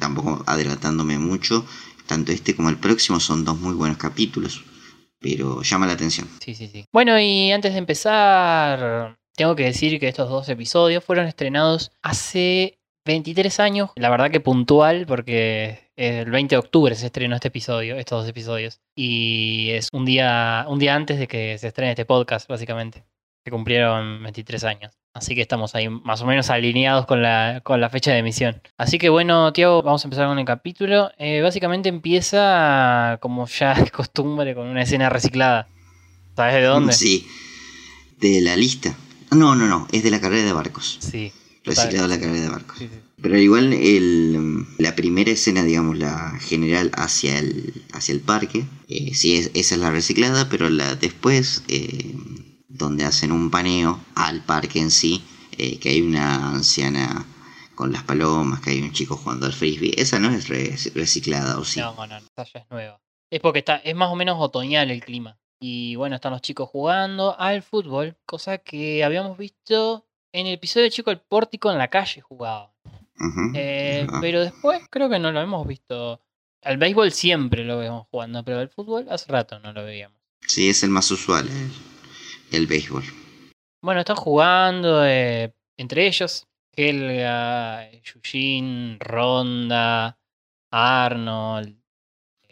tampoco 0.00 0.42
adelantándome 0.48 1.16
mucho, 1.20 1.64
tanto 2.06 2.32
este 2.32 2.56
como 2.56 2.70
el 2.70 2.76
próximo 2.76 3.20
son 3.20 3.44
dos 3.44 3.60
muy 3.60 3.74
buenos 3.74 3.98
capítulos, 3.98 4.64
pero 5.20 5.62
llama 5.62 5.86
la 5.86 5.92
atención. 5.92 6.28
Sí, 6.40 6.56
sí, 6.56 6.66
sí. 6.66 6.84
Bueno, 6.92 7.18
y 7.20 7.52
antes 7.52 7.72
de 7.72 7.78
empezar, 7.78 9.16
tengo 9.36 9.54
que 9.54 9.64
decir 9.64 10.00
que 10.00 10.08
estos 10.08 10.28
dos 10.28 10.48
episodios 10.48 11.04
fueron 11.04 11.28
estrenados 11.28 11.92
hace 12.02 12.80
23 13.04 13.60
años. 13.60 13.90
La 13.94 14.10
verdad 14.10 14.30
que 14.30 14.40
puntual, 14.40 15.06
porque 15.06 15.92
el 15.96 16.30
20 16.30 16.56
de 16.56 16.58
octubre 16.58 16.94
se 16.94 17.06
estrenó 17.06 17.36
este 17.36 17.48
episodio, 17.48 17.96
estos 17.96 18.22
dos 18.22 18.28
episodios. 18.28 18.80
Y 18.94 19.70
es 19.70 19.88
un 19.92 20.04
día, 20.04 20.66
un 20.68 20.78
día 20.78 20.94
antes 20.94 21.18
de 21.18 21.28
que 21.28 21.56
se 21.58 21.68
estrene 21.68 21.92
este 21.92 22.04
podcast, 22.04 22.48
básicamente. 22.48 23.04
Se 23.44 23.50
cumplieron 23.52 24.22
23 24.24 24.64
años. 24.64 24.92
Así 25.16 25.34
que 25.34 25.40
estamos 25.40 25.74
ahí 25.74 25.88
más 25.88 26.20
o 26.20 26.26
menos 26.26 26.50
alineados 26.50 27.06
con 27.06 27.22
la, 27.22 27.62
con 27.64 27.80
la 27.80 27.88
fecha 27.88 28.12
de 28.12 28.18
emisión. 28.18 28.60
Así 28.76 28.98
que 28.98 29.08
bueno, 29.08 29.50
Tiago, 29.54 29.82
vamos 29.82 30.04
a 30.04 30.08
empezar 30.08 30.26
con 30.28 30.38
el 30.38 30.44
capítulo. 30.44 31.10
Eh, 31.18 31.40
básicamente 31.40 31.88
empieza, 31.88 33.16
como 33.22 33.46
ya 33.46 33.72
es 33.72 33.90
costumbre, 33.90 34.54
con 34.54 34.66
una 34.66 34.82
escena 34.82 35.08
reciclada. 35.08 35.68
¿Sabes 36.36 36.56
de 36.56 36.62
dónde? 36.64 36.92
Sí, 36.92 37.26
de 38.20 38.42
la 38.42 38.56
lista. 38.56 38.94
No, 39.30 39.56
no, 39.56 39.66
no, 39.66 39.88
es 39.90 40.02
de 40.02 40.10
la 40.10 40.20
carrera 40.20 40.44
de 40.44 40.52
barcos. 40.52 40.98
Sí. 41.00 41.32
Reciclado 41.64 42.08
la 42.08 42.20
carrera 42.20 42.42
de 42.42 42.48
barcos. 42.50 42.76
Sí, 42.78 42.86
sí. 42.86 43.00
Pero 43.22 43.38
igual 43.38 43.72
el, 43.72 44.66
la 44.76 44.94
primera 44.94 45.30
escena, 45.30 45.64
digamos, 45.64 45.96
la 45.96 46.38
general 46.40 46.90
hacia 46.94 47.38
el, 47.38 47.82
hacia 47.94 48.12
el 48.12 48.20
parque, 48.20 48.66
eh, 48.88 49.14
sí, 49.14 49.36
es, 49.36 49.50
esa 49.54 49.76
es 49.76 49.80
la 49.80 49.90
reciclada, 49.90 50.50
pero 50.50 50.68
la 50.68 50.94
después, 50.94 51.64
eh, 51.68 52.14
donde 52.76 53.04
hacen 53.04 53.32
un 53.32 53.50
paneo 53.50 54.00
al 54.14 54.42
parque 54.44 54.78
en 54.80 54.90
sí, 54.90 55.24
eh, 55.58 55.78
que 55.78 55.90
hay 55.90 56.02
una 56.02 56.50
anciana 56.50 57.24
con 57.74 57.92
las 57.92 58.02
palomas, 58.04 58.60
que 58.60 58.70
hay 58.70 58.80
un 58.82 58.92
chico 58.92 59.16
jugando 59.16 59.46
al 59.46 59.52
frisbee, 59.52 59.94
esa 59.96 60.18
no 60.18 60.30
es 60.30 60.48
re- 60.48 60.76
reciclada, 60.94 61.58
¿o 61.58 61.64
sí? 61.64 61.80
No, 61.80 61.94
no, 61.94 62.06
no, 62.06 62.16
esa 62.16 62.44
ya 62.44 62.60
es 62.60 62.70
nueva. 62.70 63.00
Es 63.30 63.40
porque 63.40 63.58
está, 63.58 63.76
es 63.76 63.94
más 63.94 64.10
o 64.10 64.14
menos 64.16 64.36
otoñal 64.38 64.90
el 64.90 65.04
clima. 65.04 65.38
Y 65.60 65.96
bueno, 65.96 66.16
están 66.16 66.32
los 66.32 66.42
chicos 66.42 66.68
jugando 66.68 67.38
al 67.38 67.62
fútbol, 67.62 68.16
cosa 68.26 68.58
que 68.58 69.02
habíamos 69.04 69.36
visto 69.38 70.06
en 70.32 70.46
el 70.46 70.54
episodio 70.54 70.84
de 70.84 70.90
Chico 70.90 71.10
el 71.10 71.18
Pórtico 71.20 71.70
en 71.72 71.78
la 71.78 71.88
calle 71.88 72.20
jugaba. 72.20 72.72
Eh, 73.54 74.06
pero 74.20 74.40
después 74.42 74.82
creo 74.90 75.08
que 75.08 75.18
no 75.18 75.32
lo 75.32 75.40
hemos 75.40 75.66
visto. 75.66 76.20
Al 76.62 76.76
béisbol 76.76 77.10
siempre 77.12 77.64
lo 77.64 77.78
vemos 77.78 78.06
jugando, 78.10 78.44
pero 78.44 78.58
al 78.60 78.68
fútbol 78.68 79.06
hace 79.10 79.30
rato 79.32 79.58
no 79.60 79.72
lo 79.72 79.84
veíamos. 79.84 80.18
Sí, 80.46 80.68
es 80.68 80.82
el 80.82 80.90
más 80.90 81.10
usual, 81.10 81.48
el, 81.48 81.70
el 82.52 82.66
béisbol. 82.66 83.04
Bueno, 83.82 84.00
están 84.00 84.16
jugando 84.16 85.04
eh, 85.06 85.52
entre 85.76 86.06
ellos. 86.06 86.46
Helga, 86.76 87.88
Yujin, 88.02 88.98
Ronda, 89.00 90.18
Arnold. 90.70 91.74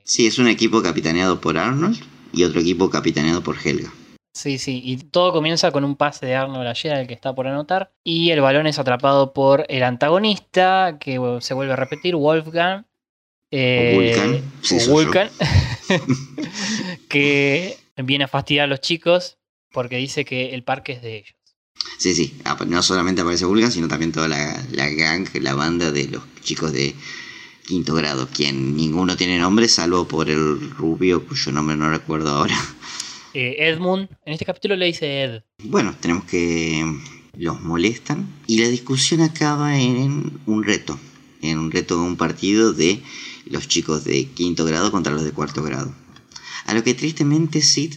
Sí, 0.02 0.26
es 0.26 0.38
un 0.38 0.48
equipo 0.48 0.82
capitaneado 0.82 1.40
por 1.40 1.58
Arnold 1.58 2.02
y 2.32 2.44
otro 2.44 2.60
equipo 2.60 2.88
capitaneado 2.90 3.42
por 3.42 3.56
Helga. 3.62 3.92
Sí, 4.32 4.58
sí, 4.58 4.80
y 4.82 4.96
todo 4.96 5.32
comienza 5.32 5.70
con 5.70 5.84
un 5.84 5.94
pase 5.94 6.26
de 6.26 6.34
Arnold 6.34 6.66
ayer, 6.66 6.96
el 6.98 7.06
que 7.06 7.14
está 7.14 7.34
por 7.34 7.46
anotar, 7.46 7.92
y 8.02 8.30
el 8.30 8.40
balón 8.40 8.66
es 8.66 8.78
atrapado 8.78 9.32
por 9.32 9.64
el 9.68 9.84
antagonista, 9.84 10.98
que 10.98 11.20
se 11.40 11.54
vuelve 11.54 11.72
a 11.72 11.76
repetir, 11.76 12.16
Wolfgang. 12.16 12.84
eh, 13.52 13.92
Vulcan, 13.94 14.52
sí. 14.62 14.90
Vulcan, 14.90 15.30
que 17.08 17.76
viene 17.96 18.24
a 18.24 18.28
fastidiar 18.28 18.64
a 18.64 18.66
los 18.66 18.80
chicos 18.80 19.38
porque 19.74 19.96
dice 19.98 20.24
que 20.24 20.54
el 20.54 20.62
parque 20.64 20.92
es 20.92 21.02
de 21.02 21.16
ellos. 21.18 21.34
Sí, 21.98 22.14
sí, 22.14 22.34
apa- 22.44 22.64
no 22.64 22.82
solamente 22.82 23.20
aparece 23.20 23.44
Vulcan, 23.44 23.70
sino 23.72 23.88
también 23.88 24.12
toda 24.12 24.28
la, 24.28 24.64
la 24.72 24.88
gang, 24.88 25.28
la 25.34 25.54
banda 25.54 25.92
de 25.92 26.08
los 26.08 26.22
chicos 26.42 26.72
de 26.72 26.94
quinto 27.66 27.94
grado, 27.94 28.28
quien 28.32 28.76
ninguno 28.76 29.16
tiene 29.16 29.38
nombre, 29.38 29.68
salvo 29.68 30.06
por 30.08 30.30
el 30.30 30.70
rubio, 30.70 31.26
cuyo 31.26 31.52
nombre 31.52 31.76
no 31.76 31.90
recuerdo 31.90 32.30
ahora. 32.30 32.56
Eh, 33.36 33.56
Edmund, 33.68 34.08
en 34.26 34.32
este 34.34 34.44
capítulo 34.44 34.76
le 34.76 34.86
dice 34.86 35.24
Ed. 35.24 35.42
Bueno, 35.64 35.92
tenemos 36.00 36.22
que 36.24 36.84
los 37.36 37.60
molestan 37.62 38.28
y 38.46 38.58
la 38.58 38.68
discusión 38.68 39.22
acaba 39.22 39.76
en 39.76 40.38
un 40.46 40.62
reto, 40.62 41.00
en 41.42 41.58
un 41.58 41.72
reto 41.72 41.96
de 41.96 42.02
un 42.02 42.16
partido 42.16 42.72
de 42.72 43.02
los 43.46 43.66
chicos 43.66 44.04
de 44.04 44.26
quinto 44.26 44.64
grado 44.64 44.92
contra 44.92 45.12
los 45.12 45.24
de 45.24 45.32
cuarto 45.32 45.64
grado. 45.64 45.92
A 46.66 46.74
lo 46.74 46.84
que 46.84 46.94
tristemente 46.94 47.60
Sid 47.60 47.94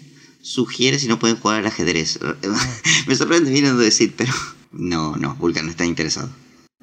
sugiere 0.48 0.98
si 0.98 1.08
no 1.08 1.20
pueden 1.20 1.38
jugar 1.38 1.60
al 1.60 1.68
ajedrez. 1.68 2.20
Me 3.08 3.16
sorprende 3.16 3.52
viniendo 3.52 3.82
de 3.82 3.92
Sid, 3.92 4.14
pero 4.18 4.32
no, 4.72 5.16
no, 5.18 5.36
Vulcan 5.36 5.66
no 5.66 5.72
está 5.72 5.86
interesado. 5.86 6.30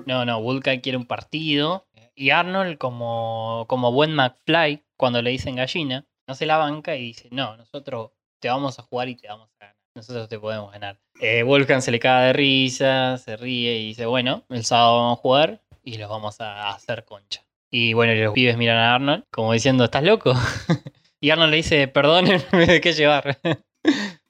No, 0.07 0.25
no, 0.25 0.41
Vulcan 0.43 0.81
quiere 0.81 0.99
un 0.99 1.07
partido. 1.07 1.87
Y 2.15 2.31
Arnold, 2.31 2.79
como, 2.79 3.65
como 3.69 3.91
buen 3.91 4.15
McFly, 4.15 4.85
cuando 4.97 5.21
le 5.23 5.31
dicen 5.31 5.57
gallina, 5.57 6.07
no 6.29 6.35
se 6.35 6.47
la 6.47 6.59
banca 6.59 6.95
y 6.95 7.07
dice, 7.07 7.29
no, 7.33 7.57
nosotros 7.57 8.13
te 8.39 8.49
vamos 8.49 8.79
a 8.79 8.83
jugar 8.83 9.09
y 9.09 9.17
te 9.17 9.27
vamos 9.27 9.49
a 9.55 9.59
ganar. 9.59 9.77
Nosotros 9.97 10.29
te 10.29 10.39
podemos 10.39 10.71
ganar. 10.71 11.01
Eh, 11.21 11.43
Vulcan 11.43 11.83
se 11.83 11.91
le 11.91 11.99
caga 11.99 12.27
de 12.27 12.33
risa, 12.33 13.19
se 13.19 13.37
ríe 13.37 13.79
y 13.79 13.87
dice, 13.89 14.07
bueno, 14.07 14.45
el 14.51 14.65
sábado 14.65 14.99
vamos 14.99 15.19
a 15.19 15.23
jugar 15.23 15.63
y 15.83 15.99
los 15.99 16.09
vamos 16.09 16.41
a 16.41 16.71
hacer 16.71 17.05
concha. 17.05 17.45
Y 17.71 17.95
bueno, 17.95 18.15
los 18.15 18.33
pibes 18.35 18.57
miran 18.57 18.77
a 18.77 18.95
Arnold 18.95 19.25
como 19.31 19.53
diciendo, 19.53 19.85
¿estás 19.85 20.05
loco? 20.05 20.35
y 21.25 21.31
Arnold 21.31 21.53
le 21.53 21.57
dice, 21.57 21.89
perdónenme 21.89 22.67
de 22.67 22.83
qué 22.83 22.93
llevar. 22.93 23.41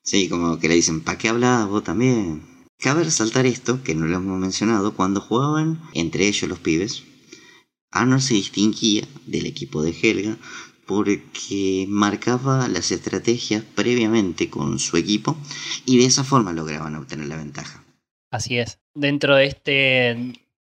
Sí, 0.05 0.29
como 0.29 0.61
que 0.61 0.69
le 0.69 0.75
dicen, 0.75 1.03
¿para 1.03 1.19
qué 1.19 1.29
hablabas 1.29 1.67
vos 1.67 1.83
también? 1.83 2.43
Cabe 2.79 3.03
resaltar 3.03 3.47
esto, 3.47 3.83
que 3.83 3.97
no 3.97 4.07
lo 4.07 4.19
hemos 4.19 4.39
mencionado, 4.39 4.95
cuando 4.95 5.21
jugaban 5.21 5.81
entre 5.95 6.29
ellos 6.29 6.49
los 6.49 6.61
pibes, 6.61 7.03
Arnold 7.91 8.23
se 8.23 8.35
distinguía 8.35 9.09
del 9.27 9.47
equipo 9.47 9.83
de 9.83 9.91
Helga 9.91 10.37
porque 10.87 11.87
marcaba 11.89 12.69
las 12.69 12.93
estrategias 12.93 13.65
previamente 13.75 14.49
con 14.49 14.79
su 14.79 14.97
equipo 14.97 15.37
y 15.87 15.99
de 15.99 16.05
esa 16.05 16.23
forma 16.23 16.53
lograban 16.53 16.95
obtener 16.95 17.27
la 17.27 17.39
ventaja. 17.39 17.83
Así 18.31 18.59
es. 18.59 18.79
Dentro 18.95 19.35
de 19.35 19.47
este, 19.47 19.73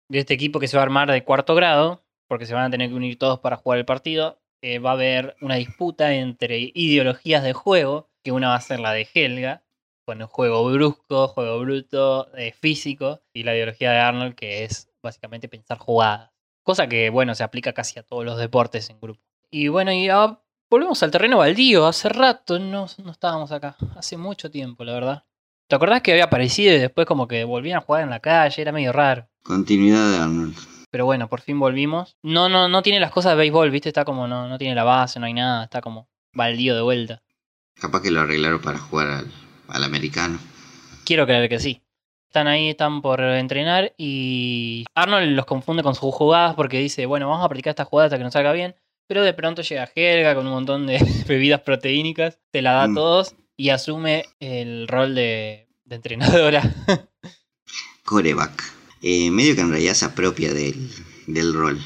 de 0.10 0.20
este 0.20 0.34
equipo 0.34 0.60
que 0.60 0.68
se 0.68 0.78
va 0.78 0.82
a 0.82 0.86
armar 0.86 1.12
de 1.12 1.24
cuarto 1.24 1.54
grado, 1.54 2.04
porque 2.28 2.48
se 2.48 2.56
van 2.56 2.64
a 2.64 2.72
tener 2.72 2.90
que 2.90 2.96
unir 2.96 3.20
todos 3.20 3.40
para 3.40 3.58
jugar 3.58 3.78
el 3.78 3.86
partido, 3.86 4.40
eh, 4.64 4.80
va 4.80 4.92
a 4.92 4.94
haber 4.94 5.36
una 5.42 5.56
disputa 5.56 6.14
entre 6.14 6.72
ideologías 6.74 7.44
de 7.44 7.52
juego, 7.52 8.10
que 8.24 8.32
una 8.32 8.48
va 8.48 8.56
a 8.56 8.62
ser 8.62 8.80
la 8.80 8.94
de 8.94 9.06
Helga, 9.14 9.66
con 10.06 10.22
el 10.22 10.28
juego 10.28 10.64
brusco, 10.72 11.28
juego 11.28 11.60
bruto, 11.60 12.34
eh, 12.38 12.54
físico, 12.54 13.22
y 13.34 13.44
la 13.44 13.54
ideología 13.54 13.92
de 13.92 14.00
Arnold, 14.00 14.36
que 14.36 14.64
es 14.64 14.90
básicamente 15.04 15.50
pensar 15.50 15.78
jugadas. 15.80 16.32
Cosa 16.64 16.88
que, 16.88 17.10
bueno, 17.10 17.36
se 17.36 17.44
aplica 17.44 17.74
casi 17.74 18.00
a 18.00 18.04
todos 18.04 18.24
los 18.24 18.38
deportes 18.38 18.90
en 18.90 19.02
grupo. 19.02 19.22
Y 19.52 19.68
bueno, 19.68 19.92
y 19.92 20.08
ah, 20.08 20.40
volvemos 20.70 21.04
al 21.04 21.12
terreno 21.12 21.40
baldío. 21.40 21.86
Hace 21.86 22.08
rato 22.08 22.58
no, 22.58 22.88
no 23.04 23.12
estábamos 23.12 23.52
acá. 23.52 23.76
Hace 23.98 24.16
mucho 24.16 24.50
tiempo, 24.50 24.86
la 24.86 24.94
verdad. 24.94 25.24
¿Te 25.68 25.76
acordás 25.76 26.02
que 26.02 26.14
había 26.14 26.26
aparecido 26.26 26.74
y 26.74 26.80
después 26.80 27.06
como 27.06 27.28
que 27.28 27.44
volvían 27.44 27.80
a 27.80 27.82
jugar 27.82 28.04
en 28.04 28.10
la 28.10 28.22
calle? 28.22 28.62
Era 28.62 28.72
medio 28.72 28.94
raro. 28.94 29.28
Continuidad 29.44 30.10
de 30.10 30.18
Arnold. 30.18 30.73
Pero 30.94 31.06
bueno, 31.06 31.28
por 31.28 31.42
fin 31.42 31.60
volvimos. 31.60 32.18
No, 32.22 32.50
no, 32.50 32.68
no 32.68 32.84
tiene 32.84 33.00
las 33.00 33.10
cosas 33.10 33.32
de 33.32 33.38
béisbol, 33.38 33.72
¿viste? 33.72 33.90
Está 33.90 34.06
como, 34.06 34.28
no, 34.28 34.48
no 34.48 34.60
tiene 34.60 34.76
la 34.76 34.84
base, 34.84 35.20
no 35.20 35.26
hay 35.26 35.34
nada. 35.34 35.64
Está 35.64 35.82
como 35.82 36.08
baldío 36.34 36.76
de 36.76 36.84
vuelta. 36.84 37.24
Capaz 37.82 38.04
que 38.04 38.12
lo 38.12 38.22
arreglaron 38.22 38.62
para 38.62 38.78
jugar 38.78 39.08
al, 39.08 39.32
al 39.70 39.84
americano. 39.84 40.38
Quiero 41.04 41.26
creer 41.26 41.50
que 41.50 41.60
sí. 41.60 41.82
Están 42.28 42.46
ahí, 42.48 42.70
están 42.70 43.02
por 43.02 43.20
entrenar 43.22 43.92
y 43.98 44.86
Arnold 44.94 45.36
los 45.36 45.48
confunde 45.48 45.82
con 45.82 45.96
sus 45.96 46.14
jugadas 46.14 46.54
porque 46.54 46.78
dice, 46.78 47.08
bueno, 47.08 47.28
vamos 47.28 47.44
a 47.44 47.50
practicar 47.50 47.72
esta 47.72 47.86
jugada 47.86 48.06
hasta 48.06 48.20
que 48.20 48.24
nos 48.26 48.34
salga 48.34 48.52
bien. 48.52 48.76
Pero 49.08 49.24
de 49.24 49.34
pronto 49.34 49.64
llega 49.64 49.90
Helga 49.96 50.36
con 50.36 50.46
un 50.46 50.54
montón 50.54 50.86
de 50.86 51.00
bebidas 51.28 51.62
proteínicas, 51.62 52.38
te 52.52 52.62
la 52.62 52.74
da 52.74 52.84
a 52.84 52.88
Mm. 52.90 52.94
todos 52.96 53.36
y 53.58 53.70
asume 53.70 54.26
el 54.40 54.88
rol 54.88 55.16
de, 55.16 55.68
de 55.86 55.96
entrenadora. 55.96 56.62
Coreback. 58.06 58.83
Eh, 59.04 59.30
medio 59.32 59.54
que 59.54 59.62
en 59.62 59.70
realidad 59.70 59.94
se 59.94 60.06
apropia 60.06 60.54
del, 60.54 60.90
del 61.28 61.54
rol. 61.54 61.80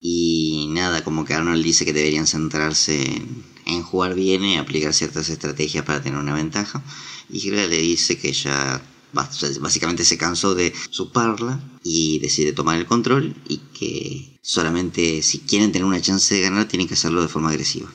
Y 0.00 0.68
nada, 0.70 1.04
como 1.04 1.24
que 1.24 1.34
Arnold 1.34 1.62
dice 1.62 1.84
que 1.84 1.92
deberían 1.92 2.26
centrarse 2.26 3.02
en, 3.02 3.44
en 3.66 3.82
jugar 3.82 4.14
bien 4.14 4.42
y 4.44 4.56
aplicar 4.56 4.94
ciertas 4.94 5.28
estrategias 5.28 5.84
para 5.84 6.02
tener 6.02 6.18
una 6.18 6.34
ventaja. 6.34 6.82
Y 7.28 7.46
Helga 7.46 7.66
le 7.66 7.76
dice 7.76 8.18
que 8.18 8.32
ya 8.32 8.80
básicamente 9.12 10.04
se 10.04 10.18
cansó 10.18 10.54
de 10.54 10.72
suparla 10.90 11.60
y 11.82 12.18
decide 12.18 12.52
tomar 12.52 12.78
el 12.78 12.86
control 12.86 13.34
y 13.48 13.58
que 13.78 14.38
solamente 14.42 15.22
si 15.22 15.40
quieren 15.40 15.72
tener 15.72 15.86
una 15.86 16.00
chance 16.00 16.34
de 16.34 16.40
ganar 16.40 16.66
tienen 16.66 16.88
que 16.88 16.94
hacerlo 16.94 17.22
de 17.22 17.28
forma 17.28 17.50
agresiva. 17.50 17.90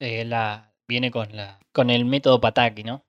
Eh, 0.00 0.24
la, 0.24 0.74
viene 0.86 1.10
con, 1.10 1.34
la, 1.34 1.58
con 1.72 1.90
el 1.90 2.04
método 2.04 2.40
Pataki, 2.40 2.84
¿no? 2.84 3.04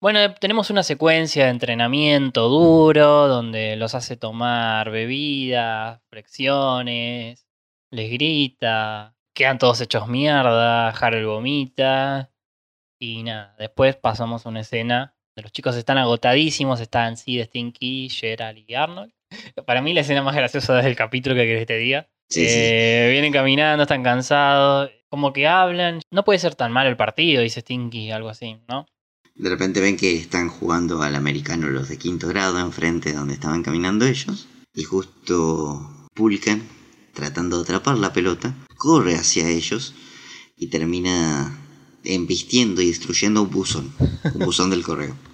Bueno, 0.00 0.34
tenemos 0.34 0.70
una 0.70 0.82
secuencia 0.82 1.44
de 1.44 1.50
entrenamiento 1.50 2.48
duro 2.48 3.28
donde 3.28 3.76
los 3.76 3.94
hace 3.94 4.16
tomar 4.16 4.90
bebidas, 4.90 6.00
flexiones, 6.08 7.46
les 7.90 8.10
grita, 8.10 9.14
quedan 9.34 9.58
todos 9.58 9.78
hechos 9.82 10.08
mierda, 10.08 10.88
Harold 10.88 11.26
vomita 11.26 12.30
y 12.98 13.24
nada. 13.24 13.54
Después 13.58 13.94
pasamos 13.96 14.46
a 14.46 14.48
una 14.48 14.60
escena 14.60 15.14
de 15.36 15.42
los 15.42 15.52
chicos 15.52 15.76
están 15.76 15.98
agotadísimos, 15.98 16.80
están 16.80 17.18
Sid, 17.18 17.44
Stinky, 17.44 18.08
Gerald 18.08 18.64
y 18.66 18.74
Arnold. 18.74 19.12
Para 19.66 19.82
mí 19.82 19.92
la 19.92 20.00
escena 20.00 20.22
más 20.22 20.34
graciosa 20.34 20.76
del 20.76 20.96
capítulo 20.96 21.34
que 21.36 21.44
querés 21.44 21.60
que 21.60 21.66
te 21.66 21.76
diga. 21.76 22.08
Sí, 22.30 22.46
sí. 22.46 22.56
Eh, 22.58 23.08
Vienen 23.10 23.34
caminando, 23.34 23.82
están 23.82 24.02
cansados, 24.02 24.90
como 25.10 25.34
que 25.34 25.46
hablan. 25.46 26.00
No 26.10 26.24
puede 26.24 26.38
ser 26.38 26.54
tan 26.54 26.72
mal 26.72 26.86
el 26.86 26.96
partido, 26.96 27.42
dice 27.42 27.60
Stinky, 27.60 28.12
algo 28.12 28.30
así, 28.30 28.62
¿no? 28.66 28.86
De 29.40 29.48
repente 29.48 29.80
ven 29.80 29.96
que 29.96 30.16
están 30.16 30.50
jugando 30.50 31.00
al 31.00 31.16
americano 31.16 31.70
los 31.70 31.88
de 31.88 31.96
quinto 31.96 32.28
grado 32.28 32.58
enfrente 32.58 33.08
de 33.08 33.16
donde 33.16 33.32
estaban 33.32 33.62
caminando 33.62 34.06
ellos. 34.06 34.48
Y 34.74 34.82
justo 34.82 36.08
Pulcan, 36.12 36.62
tratando 37.14 37.56
de 37.56 37.62
atrapar 37.62 37.96
la 37.96 38.12
pelota, 38.12 38.54
corre 38.76 39.14
hacia 39.14 39.48
ellos 39.48 39.94
y 40.58 40.66
termina 40.66 41.58
embistiendo 42.04 42.82
y 42.82 42.88
destruyendo 42.88 43.40
un 43.40 43.50
buzón. 43.50 43.94
Un 44.34 44.44
buzón 44.44 44.68
del 44.70 44.82
correo. 44.82 45.16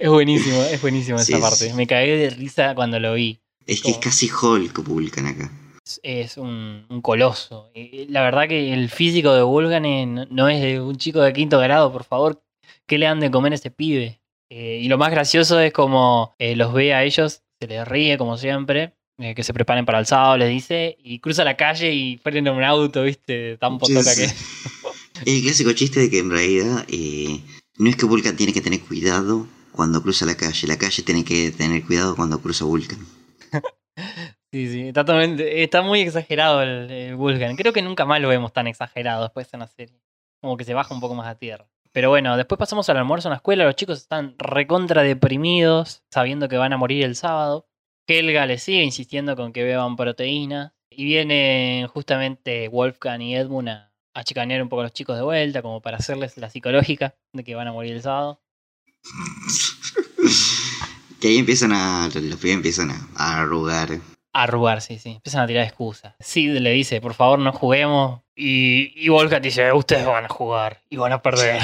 Es 0.00 0.08
buenísimo, 0.10 0.62
es 0.62 0.80
buenísimo 0.80 1.18
Sí, 1.18 1.32
esa 1.32 1.40
parte. 1.40 1.74
Me 1.74 1.88
cagué 1.88 2.16
de 2.16 2.30
risa 2.30 2.76
cuando 2.76 3.00
lo 3.00 3.14
vi. 3.14 3.40
Es 3.66 3.82
que 3.82 3.90
es 3.90 3.98
casi 3.98 4.30
Hulk 4.30 4.84
Pulcan 4.84 5.26
acá. 5.26 5.50
Es, 5.84 6.00
es 6.04 6.36
un, 6.36 6.86
un 6.88 7.02
coloso. 7.02 7.72
Y 7.74 8.06
La 8.06 8.22
verdad 8.22 8.46
que 8.46 8.72
el 8.72 8.90
físico 8.90 9.34
de 9.34 9.42
Vulgane 9.42 10.06
no, 10.06 10.24
no 10.30 10.48
es 10.48 10.60
de 10.60 10.80
un 10.80 10.96
chico 10.98 11.20
de 11.20 11.32
quinto 11.32 11.58
grado, 11.58 11.92
por 11.92 12.04
favor. 12.04 12.40
¿Qué 12.88 12.98
le 12.98 13.06
han 13.06 13.20
de 13.20 13.30
comer 13.30 13.52
a 13.52 13.56
ese 13.56 13.70
pibe? 13.70 14.20
Eh, 14.50 14.80
y 14.82 14.88
lo 14.88 14.98
más 14.98 15.10
gracioso 15.10 15.60
es 15.60 15.72
como 15.72 16.34
eh, 16.38 16.56
los 16.56 16.72
ve 16.72 16.94
a 16.94 17.04
ellos, 17.04 17.42
se 17.60 17.66
les 17.68 17.86
ríe 17.86 18.16
como 18.18 18.36
siempre, 18.38 18.94
eh, 19.18 19.34
que 19.34 19.42
se 19.44 19.52
preparen 19.52 19.84
para 19.84 19.98
el 19.98 20.06
sábado, 20.06 20.38
les 20.38 20.48
dice, 20.48 20.96
y 21.02 21.18
cruza 21.20 21.44
la 21.44 21.56
calle 21.56 21.92
y 21.92 22.16
frena 22.16 22.50
un 22.50 22.64
auto, 22.64 23.02
¿viste? 23.02 23.58
Tan 23.58 23.78
potoca 23.78 24.14
que. 24.16 24.26
El 25.26 25.42
clásico 25.42 25.72
chiste 25.72 25.98
de 26.00 26.10
que 26.10 26.20
en 26.20 26.30
realidad 26.30 26.86
no 27.76 27.90
es 27.90 27.96
que 27.96 28.06
Vulcan 28.06 28.36
tiene 28.36 28.52
que 28.52 28.60
tener 28.60 28.80
cuidado 28.80 29.46
cuando 29.72 30.00
cruza 30.00 30.24
la 30.24 30.36
calle, 30.36 30.66
la 30.68 30.78
calle 30.78 31.02
tiene 31.02 31.24
que 31.24 31.50
tener 31.50 31.84
cuidado 31.84 32.16
cuando 32.16 32.40
cruza 32.40 32.64
Vulcan. 32.64 32.98
Sí, 34.50 34.66
sí, 34.70 34.80
está, 34.88 35.04
totalmente- 35.04 35.62
está 35.62 35.82
muy 35.82 36.00
exagerado 36.00 36.62
el, 36.62 36.90
el 36.90 37.16
Vulcan. 37.16 37.54
Creo 37.56 37.74
que 37.74 37.82
nunca 37.82 38.06
más 38.06 38.18
lo 38.22 38.28
vemos 38.28 38.50
tan 38.52 38.66
exagerado 38.66 39.24
después 39.24 39.46
en 39.52 39.60
la 39.60 39.66
serie. 39.66 40.00
Como 40.40 40.56
que 40.56 40.64
se 40.64 40.72
baja 40.72 40.94
un 40.94 41.00
poco 41.00 41.14
más 41.14 41.26
a 41.26 41.34
tierra. 41.34 41.66
Pero 41.98 42.10
bueno, 42.10 42.36
después 42.36 42.60
pasamos 42.60 42.88
al 42.90 42.98
almuerzo 42.98 43.26
en 43.26 43.30
la 43.30 43.38
escuela. 43.38 43.64
Los 43.64 43.74
chicos 43.74 43.98
están 43.98 44.36
recontra 44.38 45.02
deprimidos, 45.02 46.04
sabiendo 46.12 46.48
que 46.48 46.56
van 46.56 46.72
a 46.72 46.76
morir 46.76 47.04
el 47.04 47.16
sábado. 47.16 47.66
Helga 48.06 48.46
les 48.46 48.62
sigue 48.62 48.84
insistiendo 48.84 49.34
con 49.34 49.52
que 49.52 49.64
beban 49.64 49.96
proteína. 49.96 50.76
Y 50.90 51.04
vienen 51.04 51.88
justamente 51.88 52.68
Wolfgang 52.68 53.20
y 53.20 53.34
Edmund 53.34 53.70
a, 53.70 53.92
a 54.14 54.22
chicanear 54.22 54.62
un 54.62 54.68
poco 54.68 54.82
a 54.82 54.84
los 54.84 54.92
chicos 54.92 55.16
de 55.16 55.24
vuelta, 55.24 55.60
como 55.60 55.82
para 55.82 55.96
hacerles 55.96 56.36
la 56.36 56.50
psicológica 56.50 57.16
de 57.32 57.42
que 57.42 57.56
van 57.56 57.66
a 57.66 57.72
morir 57.72 57.94
el 57.94 58.02
sábado. 58.02 58.40
Que 61.20 61.26
ahí 61.26 61.38
empiezan 61.38 61.72
a. 61.72 62.08
Los 62.14 62.38
pibes 62.38 62.54
empiezan 62.54 62.92
a, 62.92 63.08
a 63.16 63.40
arrugar. 63.40 63.88
A 64.32 64.42
arrugar, 64.44 64.82
sí, 64.82 65.00
sí. 65.00 65.14
Empiezan 65.16 65.42
a 65.42 65.46
tirar 65.48 65.64
excusas. 65.64 66.14
Sid 66.20 66.58
le 66.58 66.70
dice, 66.70 67.00
por 67.00 67.14
favor, 67.14 67.40
no 67.40 67.52
juguemos. 67.52 68.20
Y, 68.40 68.92
y 68.94 69.10
dice, 69.40 69.72
ustedes 69.72 70.06
van 70.06 70.26
a 70.26 70.28
jugar 70.28 70.80
y 70.88 70.96
van 70.96 71.10
a 71.10 71.20
perder. 71.20 71.60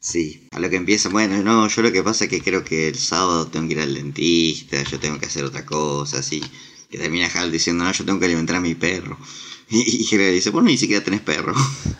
Sí, 0.00 0.48
a 0.52 0.58
lo 0.58 0.70
que 0.70 0.76
empieza, 0.76 1.10
bueno, 1.10 1.42
no, 1.42 1.68
yo 1.68 1.82
lo 1.82 1.92
que 1.92 2.02
pasa 2.02 2.24
es 2.24 2.30
que 2.30 2.40
creo 2.40 2.64
que 2.64 2.88
el 2.88 2.94
sábado 2.94 3.46
tengo 3.46 3.68
que 3.68 3.74
ir 3.74 3.80
al 3.80 3.94
dentista, 3.94 4.82
yo 4.82 4.98
tengo 4.98 5.20
que 5.20 5.26
hacer 5.26 5.44
otra 5.44 5.66
cosa, 5.66 6.20
así. 6.20 6.42
Que 6.90 6.96
termina 6.96 7.28
Hal 7.34 7.52
diciendo, 7.52 7.84
no, 7.84 7.92
yo 7.92 8.06
tengo 8.06 8.18
que 8.18 8.24
alimentar 8.24 8.56
a 8.56 8.60
mi 8.60 8.74
perro. 8.74 9.18
Y, 9.70 10.06
y 10.10 10.16
dice, 10.16 10.50
bueno, 10.50 10.68
ni 10.68 10.76
siquiera 10.76 11.04
tenés 11.04 11.20
perro. 11.20 11.54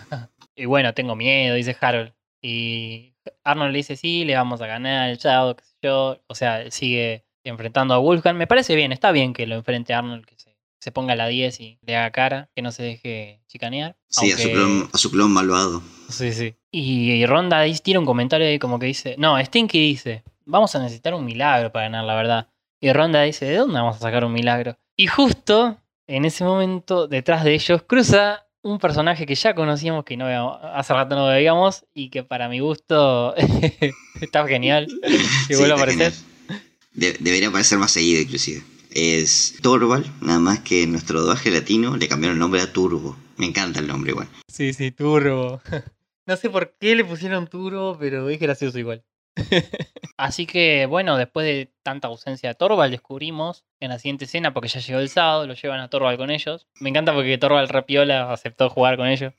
y 0.56 0.66
bueno, 0.66 0.92
tengo 0.94 1.16
miedo, 1.16 1.54
dice 1.54 1.76
Harold. 1.80 2.12
Y 2.42 3.14
Arnold 3.44 3.72
le 3.72 3.78
dice, 3.78 3.96
sí, 3.96 4.24
le 4.24 4.34
vamos 4.34 4.60
a 4.60 4.66
ganar 4.66 5.08
el 5.08 5.18
sábado, 5.18 5.56
qué 5.56 5.64
sé 5.64 5.76
yo. 5.82 6.20
O 6.26 6.34
sea, 6.34 6.70
sigue 6.70 7.24
enfrentando 7.44 7.94
a 7.94 7.98
Wolfgang. 7.98 8.36
Me 8.36 8.46
parece 8.46 8.74
bien, 8.74 8.92
está 8.92 9.12
bien 9.12 9.32
que 9.32 9.46
lo 9.46 9.54
enfrente 9.54 9.94
a 9.94 10.00
Arnold, 10.00 10.26
que 10.26 10.34
se, 10.36 10.51
se 10.82 10.90
ponga 10.90 11.12
a 11.12 11.16
la 11.16 11.28
10 11.28 11.60
y 11.60 11.78
le 11.86 11.94
haga 11.96 12.10
cara, 12.10 12.50
que 12.56 12.60
no 12.62 12.72
se 12.72 12.82
deje 12.82 13.40
chicanear. 13.46 13.94
Sí, 14.08 14.32
a 14.32 14.36
su, 14.36 14.50
clon, 14.50 14.90
a 14.92 14.98
su 14.98 15.10
clon 15.12 15.30
malvado. 15.30 15.80
Sí, 16.08 16.32
sí. 16.32 16.56
Y, 16.72 17.12
y 17.12 17.24
Ronda 17.26 17.62
tira 17.84 18.00
un 18.00 18.04
comentario 18.04 18.48
ahí 18.48 18.58
como 18.58 18.80
que 18.80 18.86
dice, 18.86 19.14
no, 19.16 19.38
Stinky 19.44 19.78
dice, 19.78 20.24
vamos 20.44 20.74
a 20.74 20.80
necesitar 20.80 21.14
un 21.14 21.24
milagro 21.24 21.70
para 21.70 21.84
ganar, 21.84 22.04
la 22.04 22.16
verdad. 22.16 22.48
Y 22.80 22.92
Ronda 22.92 23.22
dice, 23.22 23.44
¿de 23.44 23.58
dónde 23.58 23.74
vamos 23.74 23.94
a 23.94 24.00
sacar 24.00 24.24
un 24.24 24.32
milagro? 24.32 24.76
Y 24.96 25.06
justo 25.06 25.78
en 26.08 26.24
ese 26.24 26.42
momento, 26.42 27.06
detrás 27.06 27.44
de 27.44 27.54
ellos, 27.54 27.82
cruza 27.84 28.44
un 28.62 28.80
personaje 28.80 29.24
que 29.24 29.36
ya 29.36 29.54
conocíamos, 29.54 30.04
que 30.04 30.16
no 30.16 30.26
veíamos- 30.26 30.58
hace 30.74 30.92
rato 30.94 31.14
no 31.14 31.26
veíamos, 31.28 31.84
y 31.94 32.08
que 32.10 32.24
para 32.24 32.48
mi 32.48 32.58
gusto 32.58 33.34
está 34.20 34.46
genial. 34.48 34.88
Que 35.46 35.54
Sí, 35.54 35.60
vuelva 35.60 35.74
a 35.76 35.78
aparecer. 35.78 36.12
De- 36.92 37.16
debería 37.20 37.48
aparecer 37.48 37.78
más 37.78 37.92
seguido, 37.92 38.20
inclusive. 38.20 38.62
Es 38.94 39.54
Torval, 39.62 40.04
nada 40.20 40.38
más 40.38 40.60
que 40.60 40.82
en 40.82 40.92
nuestro 40.92 41.20
doblaje 41.22 41.50
latino 41.50 41.96
le 41.96 42.08
cambiaron 42.08 42.36
el 42.36 42.40
nombre 42.40 42.60
a 42.60 42.72
Turbo. 42.72 43.16
Me 43.36 43.46
encanta 43.46 43.80
el 43.80 43.86
nombre 43.86 44.12
igual. 44.12 44.28
Sí, 44.48 44.72
sí, 44.72 44.90
Turbo. 44.90 45.60
No 46.24 46.36
sé 46.36 46.50
por 46.50 46.76
qué 46.78 46.94
le 46.94 47.04
pusieron 47.04 47.48
Turbo, 47.48 47.98
pero 47.98 48.28
es 48.28 48.38
gracioso 48.38 48.78
igual. 48.78 49.02
Así 50.16 50.46
que, 50.46 50.86
bueno, 50.86 51.16
después 51.16 51.44
de 51.44 51.72
tanta 51.82 52.06
ausencia 52.06 52.50
de 52.50 52.54
Torval, 52.54 52.92
descubrimos 52.92 53.64
en 53.80 53.88
la 53.88 53.98
siguiente 53.98 54.26
escena, 54.26 54.54
porque 54.54 54.68
ya 54.68 54.78
llegó 54.78 55.00
el 55.00 55.08
sábado, 55.08 55.48
lo 55.48 55.54
llevan 55.54 55.80
a 55.80 55.88
Torval 55.88 56.16
con 56.16 56.30
ellos. 56.30 56.68
Me 56.78 56.90
encanta 56.90 57.12
porque 57.12 57.38
Torval 57.38 57.68
Rapiola 57.68 58.32
aceptó 58.32 58.70
jugar 58.70 58.96
con 58.96 59.08
ellos. 59.08 59.32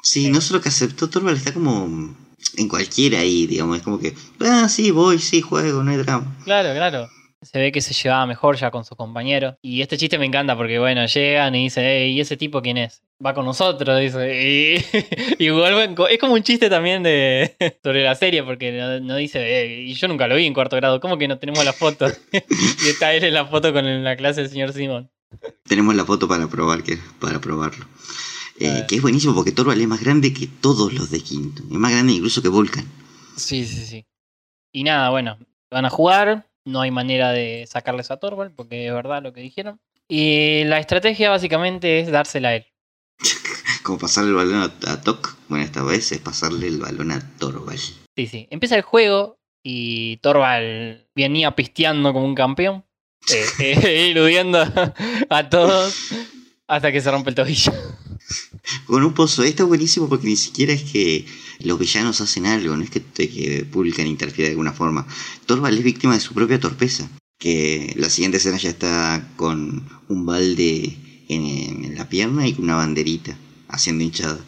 Sí, 0.00 0.30
no 0.30 0.40
solo 0.40 0.60
que 0.60 0.68
aceptó 0.68 1.10
Torval, 1.10 1.34
está 1.34 1.52
como 1.52 2.14
en 2.56 2.68
cualquiera 2.68 3.18
ahí, 3.18 3.48
digamos. 3.48 3.78
Es 3.78 3.82
como 3.82 3.98
que, 3.98 4.14
ah, 4.40 4.68
sí, 4.68 4.92
voy, 4.92 5.18
sí, 5.18 5.40
juego, 5.40 5.82
no 5.82 5.90
hay 5.90 5.96
drama. 5.96 6.36
Claro, 6.44 6.72
claro. 6.72 7.08
Se 7.42 7.58
ve 7.58 7.72
que 7.72 7.80
se 7.80 7.92
llevaba 7.92 8.24
mejor 8.26 8.56
ya 8.56 8.70
con 8.70 8.84
sus 8.84 8.96
compañeros. 8.96 9.56
Y 9.62 9.82
este 9.82 9.96
chiste 9.98 10.18
me 10.18 10.26
encanta 10.26 10.56
porque, 10.56 10.78
bueno, 10.78 11.04
llegan 11.06 11.54
y 11.54 11.64
dicen, 11.64 11.84
"Ey, 11.84 12.12
¿y 12.12 12.20
ese 12.20 12.36
tipo 12.36 12.62
quién 12.62 12.78
es? 12.78 13.02
Va 13.24 13.34
con 13.34 13.44
nosotros, 13.44 14.00
dice. 14.00 14.78
Y, 15.38 15.44
y 15.46 15.50
vuelven. 15.50 15.96
Es 16.10 16.18
como 16.18 16.34
un 16.34 16.42
chiste 16.42 16.70
también 16.70 17.02
de 17.02 17.56
sobre 17.82 18.04
la 18.04 18.14
serie 18.14 18.42
porque 18.42 18.72
no, 18.72 19.00
no 19.00 19.16
dice, 19.16 19.40
"Ey, 19.62 19.90
y 19.90 19.94
yo 19.94 20.08
nunca 20.08 20.26
lo 20.28 20.36
vi 20.36 20.46
en 20.46 20.54
cuarto 20.54 20.76
grado, 20.76 21.00
¿cómo 21.00 21.18
que 21.18 21.28
no 21.28 21.38
tenemos 21.38 21.64
la 21.64 21.72
foto? 21.72 22.06
y 22.32 22.88
está 22.88 23.12
él 23.12 23.24
en 23.24 23.34
la 23.34 23.46
foto 23.46 23.72
con 23.72 24.04
la 24.04 24.16
clase 24.16 24.42
del 24.42 24.50
señor 24.50 24.72
Simón. 24.72 25.10
Tenemos 25.66 25.94
la 25.94 26.04
foto 26.04 26.28
para 26.28 26.46
probar, 26.48 26.82
que, 26.82 26.98
para 27.20 27.40
probarlo. 27.40 27.86
Eh, 28.60 28.84
que 28.86 28.96
es 28.96 29.02
buenísimo 29.02 29.34
porque 29.34 29.50
Torval 29.50 29.80
es 29.80 29.88
más 29.88 30.00
grande 30.00 30.32
que 30.32 30.46
todos 30.46 30.92
los 30.92 31.10
de 31.10 31.20
Quinto. 31.20 31.62
Es 31.62 31.78
más 31.78 31.90
grande 31.90 32.12
incluso 32.12 32.42
que 32.42 32.48
Volcan. 32.48 32.84
Sí, 33.36 33.64
sí, 33.66 33.84
sí. 33.86 34.06
Y 34.72 34.84
nada, 34.84 35.10
bueno, 35.10 35.38
van 35.70 35.84
a 35.86 35.90
jugar. 35.90 36.46
No 36.64 36.80
hay 36.80 36.90
manera 36.90 37.32
de 37.32 37.66
sacarles 37.68 38.10
a 38.10 38.18
Torvald 38.18 38.54
porque 38.54 38.86
es 38.86 38.92
verdad 38.92 39.22
lo 39.22 39.32
que 39.32 39.40
dijeron. 39.40 39.80
Y 40.08 40.64
la 40.64 40.78
estrategia 40.78 41.30
básicamente 41.30 42.00
es 42.00 42.10
dársela 42.10 42.48
a 42.50 42.56
él. 42.56 42.66
Como 43.82 43.98
pasarle 43.98 44.30
el 44.30 44.36
balón 44.36 44.72
a, 44.86 44.92
a 44.92 45.00
Tok. 45.00 45.36
Bueno, 45.48 45.64
esta 45.64 45.82
vez 45.82 46.12
es 46.12 46.18
pasarle 46.18 46.68
el 46.68 46.78
balón 46.78 47.10
a 47.12 47.36
Torval. 47.38 47.78
Sí, 47.78 48.26
sí. 48.26 48.46
Empieza 48.50 48.76
el 48.76 48.82
juego 48.82 49.38
y 49.62 50.18
Torval 50.18 51.08
venía 51.14 51.54
pisteando 51.56 52.12
como 52.12 52.26
un 52.26 52.34
campeón. 52.34 52.84
eh, 53.32 53.44
eh, 53.60 54.10
eludiendo 54.10 54.58
a 55.30 55.48
todos 55.48 55.94
hasta 56.66 56.92
que 56.92 57.00
se 57.00 57.10
rompe 57.10 57.30
el 57.30 57.36
tobillo. 57.36 57.72
Con 58.86 59.02
un 59.02 59.14
pozo. 59.14 59.42
Está 59.42 59.64
buenísimo 59.64 60.08
porque 60.08 60.26
ni 60.28 60.36
siquiera 60.36 60.72
es 60.72 60.82
que 60.84 61.26
los 61.64 61.78
villanos 61.78 62.20
hacen 62.20 62.46
algo, 62.46 62.76
no 62.76 62.82
es 62.84 62.90
que, 62.90 63.02
que 63.02 63.66
Vulcan 63.70 64.06
interfiere 64.06 64.48
de 64.48 64.52
alguna 64.52 64.72
forma. 64.72 65.06
Torval 65.46 65.76
es 65.78 65.84
víctima 65.84 66.14
de 66.14 66.20
su 66.20 66.34
propia 66.34 66.58
torpeza. 66.60 67.08
Que 67.38 67.92
la 67.96 68.08
siguiente 68.08 68.36
escena 68.38 68.56
ya 68.56 68.70
está 68.70 69.28
con 69.36 69.88
un 70.08 70.26
balde 70.26 70.96
en, 71.28 71.84
en 71.84 71.94
la 71.96 72.08
pierna 72.08 72.46
y 72.46 72.52
con 72.54 72.64
una 72.64 72.76
banderita 72.76 73.36
haciendo 73.68 74.04
hinchada. 74.04 74.38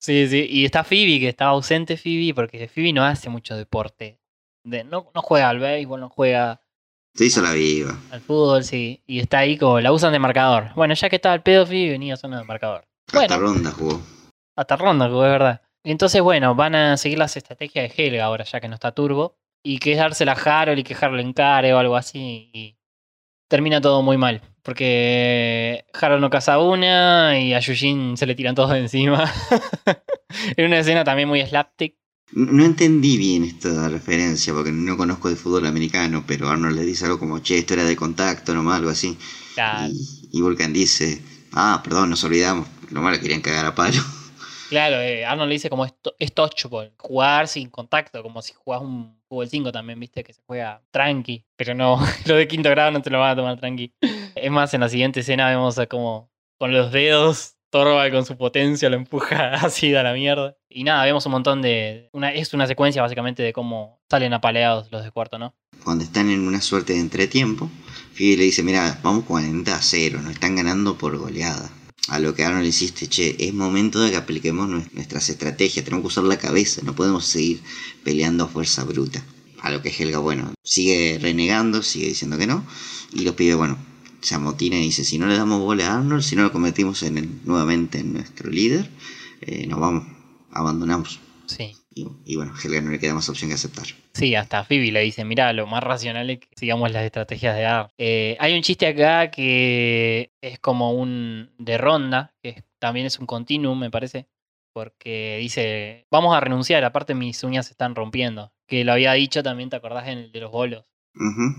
Sí, 0.00 0.28
sí. 0.28 0.46
Y 0.48 0.64
está 0.64 0.84
Phoebe, 0.84 1.18
que 1.18 1.28
estaba 1.30 1.50
ausente 1.52 1.96
Phoebe, 1.96 2.32
porque 2.34 2.68
Phoebe 2.68 2.92
no 2.92 3.02
hace 3.04 3.28
mucho 3.30 3.56
deporte. 3.56 4.20
De- 4.62 4.84
no, 4.84 5.10
no 5.14 5.22
juega 5.22 5.48
al 5.48 5.58
béisbol, 5.58 5.98
no 6.00 6.08
juega 6.10 6.60
Se 7.14 7.24
hizo 7.24 7.42
la 7.42 7.52
viva. 7.52 7.98
al 8.10 8.20
fútbol, 8.20 8.62
sí. 8.62 9.02
Y 9.06 9.18
está 9.18 9.38
ahí 9.38 9.58
como 9.58 9.80
la 9.80 9.92
usan 9.92 10.12
de 10.12 10.18
marcador. 10.20 10.68
Bueno, 10.76 10.94
ya 10.94 11.08
que 11.10 11.16
estaba 11.16 11.34
el 11.34 11.42
pedo 11.42 11.66
Phoebe, 11.66 11.90
venía 11.90 12.14
a 12.14 12.18
zona 12.18 12.38
de 12.38 12.44
marcador. 12.44 12.86
Hasta 13.08 13.18
Bueno, 13.18 13.38
ronda 13.38 13.70
jugó. 13.72 14.00
hasta 14.56 14.76
ronda, 14.76 15.08
jugó, 15.08 15.24
es 15.24 15.32
verdad. 15.32 15.62
Entonces, 15.84 16.22
bueno, 16.22 16.54
van 16.54 16.74
a 16.74 16.96
seguir 16.96 17.18
las 17.18 17.36
estrategias 17.36 17.94
de 17.94 18.02
Helga 18.02 18.24
ahora, 18.24 18.44
ya 18.44 18.60
que 18.60 18.68
no 18.68 18.74
está 18.74 18.92
Turbo. 18.92 19.36
Y 19.62 19.78
que 19.78 19.92
es 19.92 19.98
dársela 19.98 20.32
a 20.32 20.62
Harold 20.62 20.78
y 20.78 20.82
que 20.82 20.96
Harold 20.98 21.20
encare 21.20 21.72
o 21.72 21.78
algo 21.78 21.96
así. 21.96 22.50
Y 22.52 22.78
termina 23.48 23.80
todo 23.80 24.02
muy 24.02 24.16
mal. 24.16 24.42
Porque 24.62 25.84
Harold 25.92 26.22
no 26.22 26.30
caza 26.30 26.58
una 26.58 27.38
y 27.38 27.52
a 27.52 27.60
Yujin 27.60 28.16
se 28.16 28.26
le 28.26 28.34
tiran 28.34 28.54
todos 28.54 28.70
de 28.70 28.80
encima. 28.80 29.30
en 30.56 30.66
una 30.66 30.78
escena 30.78 31.04
también 31.04 31.28
muy 31.28 31.44
slapstick. 31.46 31.96
No 32.32 32.64
entendí 32.64 33.16
bien 33.16 33.44
esta 33.44 33.88
referencia 33.88 34.52
porque 34.54 34.72
no 34.72 34.96
conozco 34.96 35.28
de 35.28 35.36
fútbol 35.36 35.66
americano, 35.66 36.24
pero 36.26 36.48
Arnold 36.48 36.76
le 36.76 36.84
dice 36.84 37.04
algo 37.04 37.18
como, 37.18 37.38
che, 37.40 37.58
esto 37.58 37.74
era 37.74 37.84
de 37.84 37.94
contacto 37.94 38.54
nomás, 38.54 38.78
algo 38.78 38.90
así. 38.90 39.16
Claro, 39.54 39.92
Y, 39.92 40.38
y 40.38 40.40
Vulcan 40.40 40.72
dice, 40.72 41.22
ah, 41.52 41.80
perdón, 41.84 42.10
nos 42.10 42.24
olvidamos. 42.24 42.66
Lo 42.90 43.02
malo 43.02 43.20
querían 43.20 43.40
cagar 43.40 43.66
a 43.66 43.74
palo. 43.74 44.02
Claro 44.68 45.00
eh, 45.00 45.24
Arnold 45.24 45.48
le 45.48 45.54
dice 45.54 45.70
como 45.70 45.84
es, 45.84 45.94
to- 46.00 46.14
es 46.18 46.32
touchable, 46.32 46.92
jugar 46.98 47.48
sin 47.48 47.70
contacto, 47.70 48.22
como 48.22 48.42
si 48.42 48.52
jugás 48.52 48.80
un 48.82 49.16
fútbol 49.28 49.48
5 49.48 49.72
también, 49.72 49.98
viste, 50.00 50.22
que 50.24 50.32
se 50.32 50.42
juega 50.46 50.82
tranqui, 50.90 51.44
pero 51.56 51.74
no, 51.74 51.98
lo 52.26 52.36
de 52.36 52.48
quinto 52.48 52.70
grado 52.70 52.90
no 52.90 53.02
te 53.02 53.10
lo 53.10 53.20
van 53.20 53.30
a 53.32 53.36
tomar 53.36 53.58
tranqui. 53.58 53.92
Es 54.34 54.50
más, 54.50 54.72
en 54.74 54.80
la 54.80 54.88
siguiente 54.88 55.20
escena 55.20 55.48
vemos 55.48 55.78
como 55.88 56.30
con 56.58 56.72
los 56.72 56.92
dedos, 56.92 57.56
Torvald 57.70 58.12
con 58.12 58.24
su 58.24 58.36
potencia 58.36 58.88
lo 58.88 58.96
empuja 58.96 59.54
así 59.54 59.94
a 59.94 60.02
la 60.04 60.12
mierda. 60.12 60.56
Y 60.68 60.84
nada, 60.84 61.04
vemos 61.04 61.26
un 61.26 61.32
montón 61.32 61.60
de... 61.60 62.08
Una, 62.12 62.32
es 62.32 62.54
una 62.54 62.66
secuencia 62.68 63.02
básicamente 63.02 63.42
de 63.42 63.52
cómo 63.52 64.00
salen 64.08 64.32
apaleados 64.32 64.90
los 64.92 65.02
de 65.02 65.10
cuarto, 65.10 65.38
¿no? 65.38 65.54
Cuando 65.82 66.04
están 66.04 66.30
en 66.30 66.46
una 66.46 66.60
suerte 66.60 66.92
de 66.92 67.00
entretiempo, 67.00 67.68
Phoebe 68.14 68.36
le 68.36 68.44
dice, 68.44 68.62
mira, 68.62 69.00
vamos 69.02 69.24
40 69.24 69.74
a 69.74 69.82
0, 69.82 70.20
nos 70.22 70.32
están 70.34 70.54
ganando 70.54 70.96
por 70.96 71.16
goleada. 71.18 71.68
A 72.08 72.18
lo 72.18 72.34
que 72.34 72.46
le 72.46 72.66
insiste, 72.66 73.08
che, 73.08 73.34
es 73.38 73.54
momento 73.54 73.98
de 74.00 74.10
que 74.10 74.16
apliquemos 74.18 74.68
nues- 74.68 74.92
nuestras 74.92 75.28
estrategias, 75.30 75.84
tenemos 75.84 76.02
que 76.02 76.08
usar 76.08 76.24
la 76.24 76.36
cabeza, 76.38 76.82
no 76.84 76.94
podemos 76.94 77.24
seguir 77.24 77.62
peleando 78.02 78.44
a 78.44 78.48
fuerza 78.48 78.84
bruta. 78.84 79.24
A 79.62 79.70
lo 79.70 79.80
que 79.80 79.88
Helga, 79.88 80.18
bueno, 80.18 80.52
sigue 80.62 81.18
renegando, 81.20 81.82
sigue 81.82 82.08
diciendo 82.08 82.36
que 82.36 82.46
no, 82.46 82.62
y 83.12 83.20
los 83.22 83.34
pibes, 83.34 83.56
bueno, 83.56 83.78
se 84.20 84.34
amotinan 84.34 84.80
y 84.80 84.86
dice, 84.86 85.02
si 85.04 85.16
no 85.18 85.26
le 85.26 85.36
damos 85.36 85.60
bola 85.60 85.86
a 85.90 85.98
Arnold, 85.98 86.22
si 86.22 86.36
no 86.36 86.42
lo 86.42 86.52
convertimos 86.52 87.02
en 87.02 87.16
el- 87.18 87.30
nuevamente 87.44 88.00
en 88.00 88.12
nuestro 88.12 88.50
líder, 88.50 88.90
eh, 89.40 89.66
nos 89.66 89.80
vamos, 89.80 90.06
abandonamos. 90.50 91.20
Sí. 91.46 91.72
Y, 91.94 92.06
y 92.24 92.36
bueno, 92.36 92.52
Helga 92.62 92.80
no 92.80 92.90
le 92.90 92.98
queda 92.98 93.14
más 93.14 93.28
opción 93.28 93.50
que 93.50 93.54
aceptar. 93.54 93.86
Sí, 94.14 94.34
hasta 94.34 94.64
Phoebe 94.64 94.90
le 94.92 95.00
dice, 95.00 95.24
mira, 95.24 95.52
lo 95.52 95.66
más 95.66 95.82
racional 95.82 96.28
es 96.30 96.40
que 96.40 96.48
sigamos 96.56 96.90
las 96.90 97.04
estrategias 97.04 97.54
de 97.56 97.66
Ar. 97.66 97.90
Eh, 97.98 98.36
hay 98.40 98.54
un 98.54 98.62
chiste 98.62 98.86
acá 98.86 99.30
que 99.30 100.32
es 100.40 100.58
como 100.58 100.92
un 100.92 101.50
de 101.58 101.78
ronda, 101.78 102.32
que 102.42 102.48
es- 102.50 102.64
también 102.80 103.06
es 103.06 103.18
un 103.18 103.26
continuum, 103.26 103.78
me 103.78 103.90
parece, 103.90 104.26
porque 104.72 105.38
dice, 105.40 106.06
vamos 106.10 106.36
a 106.36 106.40
renunciar, 106.40 106.84
aparte 106.84 107.14
mis 107.14 107.42
uñas 107.44 107.66
se 107.66 107.72
están 107.72 107.94
rompiendo. 107.94 108.52
Que 108.66 108.84
lo 108.84 108.92
había 108.92 109.12
dicho 109.12 109.42
también, 109.42 109.70
¿te 109.70 109.76
acordás 109.76 110.08
en 110.08 110.18
el 110.18 110.32
de 110.32 110.40
los 110.40 110.50
bolos? 110.50 110.84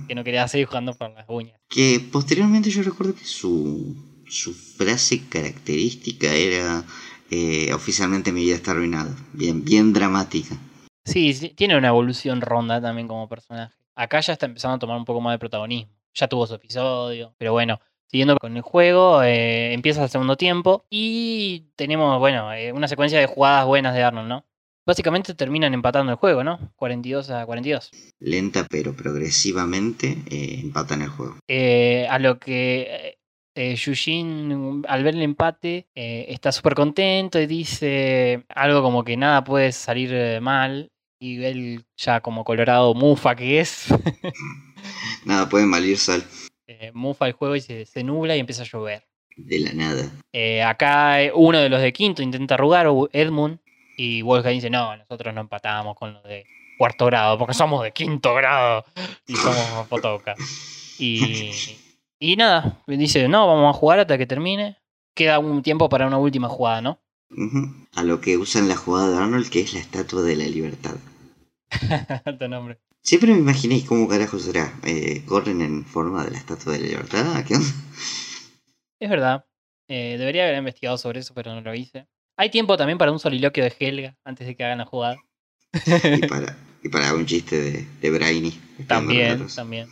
Que 0.08 0.16
no 0.16 0.24
quería 0.26 0.48
seguir 0.50 0.68
jugando 0.68 0.94
por 0.96 1.12
las 1.12 1.26
uñas. 1.30 1.58
Que 1.70 2.02
posteriormente 2.12 2.70
yo 2.70 2.84
recuerdo 2.84 3.16
que 3.16 3.24
su, 3.24 3.96
su 4.28 4.54
frase 4.54 5.22
característica 5.30 6.34
era 6.34 6.84
eh, 7.30 7.74
oficialmente 7.74 8.32
mi 8.32 8.42
vida 8.44 8.56
está 8.56 8.72
arruinada. 8.72 9.16
Bien, 9.34 9.64
bien 9.64 9.94
dramática. 9.94 10.56
Sí, 11.06 11.54
tiene 11.56 11.78
una 11.78 11.90
evolución 11.90 12.42
ronda 12.42 12.82
también 12.82 13.08
como 13.08 13.30
personaje. 13.30 13.74
Acá 13.96 14.20
ya 14.20 14.34
está 14.34 14.46
empezando 14.46 14.76
a 14.76 14.80
tomar 14.80 14.98
un 14.98 15.06
poco 15.06 15.22
más 15.22 15.34
de 15.34 15.40
protagonismo. 15.40 15.92
Ya 16.14 16.28
tuvo 16.28 16.48
su 16.48 16.56
episodio, 16.56 17.34
pero 17.38 17.52
bueno, 17.52 17.80
siguiendo 18.08 18.38
con 18.38 18.56
el 18.56 18.62
juego, 18.62 19.22
eh, 19.24 19.74
empieza 19.74 20.04
el 20.04 20.10
segundo 20.10 20.36
tiempo 20.38 20.86
y 20.90 21.68
tenemos, 21.76 22.20
bueno, 22.20 22.54
eh, 22.54 22.72
una 22.72 22.88
secuencia 22.88 23.20
de 23.20 23.28
jugadas 23.28 23.66
buenas 23.66 23.94
de 23.94 24.04
Arnold, 24.04 24.30
¿no? 24.30 24.46
Básicamente 24.86 25.34
terminan 25.34 25.74
empatando 25.74 26.12
el 26.12 26.18
juego, 26.18 26.44
¿no? 26.44 26.72
42 26.76 27.30
a 27.32 27.46
42. 27.46 27.92
Lenta 28.20 28.66
pero 28.70 28.96
progresivamente 28.96 30.18
eh, 30.30 30.60
empatan 30.62 31.02
el 31.02 31.10
juego. 31.10 31.38
A 32.10 32.20
lo 32.20 32.40
que 32.40 33.18
eh, 33.56 33.76
Yujin, 33.76 34.84
al 34.88 35.04
ver 35.04 35.16
el 35.16 35.22
empate, 35.22 35.88
eh, 35.96 36.26
está 36.30 36.52
súper 36.52 36.76
contento 36.76 37.40
y 37.40 37.48
dice 37.48 38.44
algo 38.50 38.82
como 38.82 39.04
que 39.04 39.18
nada 39.18 39.44
puede 39.44 39.72
salir 39.72 40.12
eh, 40.14 40.40
mal. 40.42 40.92
Y 41.18 41.44
él, 41.44 41.86
ya 41.98 42.20
como 42.20 42.44
colorado 42.44 42.94
mufa 42.94 43.36
que 43.36 43.60
es, 43.60 43.88
Nada, 45.26 45.50
pueden 45.50 45.72
valer 45.72 45.98
sal 45.98 46.24
eh, 46.68 46.92
mufa 46.94 47.28
el 47.28 47.34
juego 47.34 47.56
y 47.56 47.62
se, 47.62 47.86
se 47.86 48.04
nubla 48.04 48.36
y 48.36 48.40
empieza 48.40 48.64
a 48.64 48.66
llover. 48.66 49.04
de 49.38 49.60
la 49.60 49.74
nada. 49.74 50.70
Acá 50.70 51.20
uno 51.34 51.60
de 51.60 51.70
los 51.70 51.82
de 51.82 51.94
quinto 51.94 52.22
intenta 52.22 52.56
arrugar, 52.56 52.88
Edmund, 53.14 53.60
y 53.98 54.22
Wolfgang 54.22 54.56
dice, 54.56 54.70
no, 54.70 54.96
nosotros 54.98 55.34
no 55.34 55.42
empatamos 55.42 55.96
con 55.96 56.14
los 56.14 56.24
de 56.24 56.46
cuarto 56.78 57.06
grado, 57.06 57.38
porque 57.38 57.54
somos 57.54 57.84
de 57.84 57.92
quinto 57.92 58.34
grado 58.34 58.86
y 59.28 59.36
somos 59.36 59.88
fotoca. 59.90 60.36
Y, 61.00 61.52
y 62.26 62.36
nada, 62.36 62.82
dice, 62.88 63.28
no, 63.28 63.46
vamos 63.46 63.76
a 63.76 63.78
jugar 63.78 64.00
hasta 64.00 64.18
que 64.18 64.26
termine. 64.26 64.78
Queda 65.14 65.38
un 65.38 65.62
tiempo 65.62 65.90
para 65.90 66.08
una 66.08 66.18
última 66.18 66.50
jugada, 66.50 66.82
¿no? 66.82 67.00
A 67.94 68.04
lo 68.04 68.20
que 68.20 68.38
usan 68.38 68.68
la 68.68 68.76
jugada 68.76 69.10
de 69.10 69.18
Arnold, 69.18 69.50
que 69.50 69.62
es 69.62 69.74
la 69.76 69.80
estatua 69.80 70.24
de 70.24 70.36
la 70.36 70.46
libertad. 70.46 70.96
Alto 72.26 72.48
nombre. 72.48 72.80
Siempre 73.02 73.32
me 73.32 73.38
imaginé 73.38 73.86
cómo 73.86 74.08
carajo 74.08 74.40
será. 74.40 74.74
Eh, 74.84 75.24
¿Corren 75.28 75.62
en 75.62 75.86
forma 75.86 76.26
de 76.26 76.32
la 76.32 76.40
estatua 76.40 76.74
de 76.74 76.80
la 76.80 76.88
libertad? 76.88 77.46
¿Qué 77.46 77.54
onda? 77.54 77.70
Es 79.00 79.10
verdad. 79.10 79.46
Eh, 79.88 80.16
debería 80.18 80.46
haber 80.46 80.58
investigado 80.58 80.98
sobre 80.98 81.20
eso, 81.20 81.36
pero 81.36 81.54
no 81.54 81.62
lo 81.62 81.76
hice. 81.76 82.08
Hay 82.38 82.50
tiempo 82.50 82.76
también 82.76 82.98
para 82.98 83.12
un 83.12 83.20
soliloquio 83.20 83.64
de 83.64 83.76
Helga 83.80 84.18
antes 84.24 84.48
de 84.48 84.56
que 84.56 84.64
hagan 84.64 84.80
la 84.80 84.86
jugada. 84.86 85.18
Y 85.74 86.26
para, 86.28 86.58
y 86.82 86.90
para 86.90 87.14
un 87.14 87.28
chiste 87.28 87.62
de, 87.62 87.88
de 88.02 88.10
Brainy. 88.10 88.60
También, 88.88 89.46
también. 89.56 89.88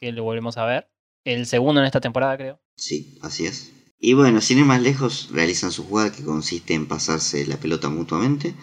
Que 0.00 0.12
lo 0.12 0.22
volvemos 0.22 0.56
a 0.58 0.64
ver. 0.64 0.88
El 1.26 1.46
segundo 1.46 1.80
en 1.80 1.86
esta 1.86 2.00
temporada, 2.00 2.36
creo. 2.36 2.60
Sí, 2.76 3.18
así 3.20 3.46
es. 3.46 3.72
Y 3.98 4.12
bueno, 4.12 4.40
sin 4.40 4.58
ir 4.58 4.64
más 4.64 4.80
lejos, 4.80 5.28
realizan 5.32 5.72
su 5.72 5.84
jugada 5.84 6.12
que 6.12 6.22
consiste 6.22 6.72
en 6.72 6.86
pasarse 6.86 7.44
la 7.46 7.56
pelota 7.56 7.88
mutuamente 7.88 8.54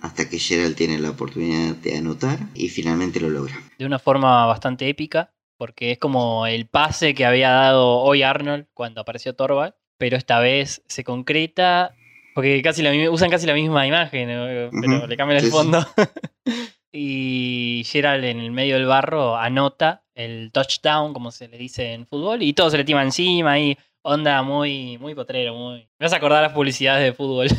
hasta 0.00 0.28
que 0.28 0.38
Gerald 0.38 0.76
tiene 0.76 0.98
la 0.98 1.10
oportunidad 1.10 1.76
de 1.76 1.98
anotar 1.98 2.38
y 2.54 2.70
finalmente 2.70 3.20
lo 3.20 3.28
logra. 3.28 3.60
De 3.78 3.84
una 3.84 3.98
forma 3.98 4.46
bastante 4.46 4.88
épica, 4.88 5.34
porque 5.58 5.92
es 5.92 5.98
como 5.98 6.46
el 6.46 6.66
pase 6.66 7.14
que 7.14 7.26
había 7.26 7.50
dado 7.50 7.98
hoy 7.98 8.22
Arnold 8.22 8.66
cuando 8.72 9.02
apareció 9.02 9.34
Torvald, 9.34 9.74
pero 9.98 10.16
esta 10.16 10.40
vez 10.40 10.82
se 10.86 11.04
concreta, 11.04 11.94
porque 12.34 12.62
casi 12.62 12.82
la, 12.82 13.10
usan 13.10 13.28
casi 13.28 13.46
la 13.46 13.54
misma 13.54 13.86
imagen, 13.86 14.70
pero 14.80 15.06
le 15.06 15.16
cambian 15.18 15.40
sí, 15.40 15.46
el 15.46 15.52
sí. 15.52 15.58
fondo. 15.58 15.86
y 16.96 17.84
Gerald 17.84 18.24
en 18.24 18.40
el 18.40 18.50
medio 18.50 18.76
del 18.76 18.86
barro 18.86 19.36
anota 19.36 20.02
el 20.14 20.50
touchdown, 20.52 21.12
como 21.12 21.30
se 21.30 21.48
le 21.48 21.58
dice 21.58 21.92
en 21.92 22.06
fútbol, 22.06 22.42
y 22.42 22.54
todo 22.54 22.70
se 22.70 22.78
le 22.78 22.84
tima 22.84 23.02
encima 23.02 23.58
y 23.60 23.76
onda 24.02 24.42
muy, 24.42 24.98
muy 24.98 25.14
potrero, 25.14 25.54
muy... 25.54 25.88
Me 25.98 26.06
vas 26.06 26.12
a 26.12 26.16
acordar 26.16 26.42
las 26.42 26.52
publicidades 26.52 27.04
de 27.04 27.12
fútbol. 27.12 27.48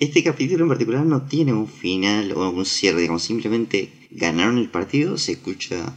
Este 0.00 0.24
capítulo 0.24 0.62
en 0.62 0.70
particular 0.70 1.04
no 1.04 1.26
tiene 1.26 1.52
un 1.52 1.68
final 1.68 2.32
o 2.32 2.48
un 2.48 2.64
cierre, 2.64 3.02
digamos, 3.02 3.22
simplemente 3.22 3.92
ganaron 4.10 4.56
el 4.56 4.70
partido, 4.70 5.18
se 5.18 5.32
escucha 5.32 5.94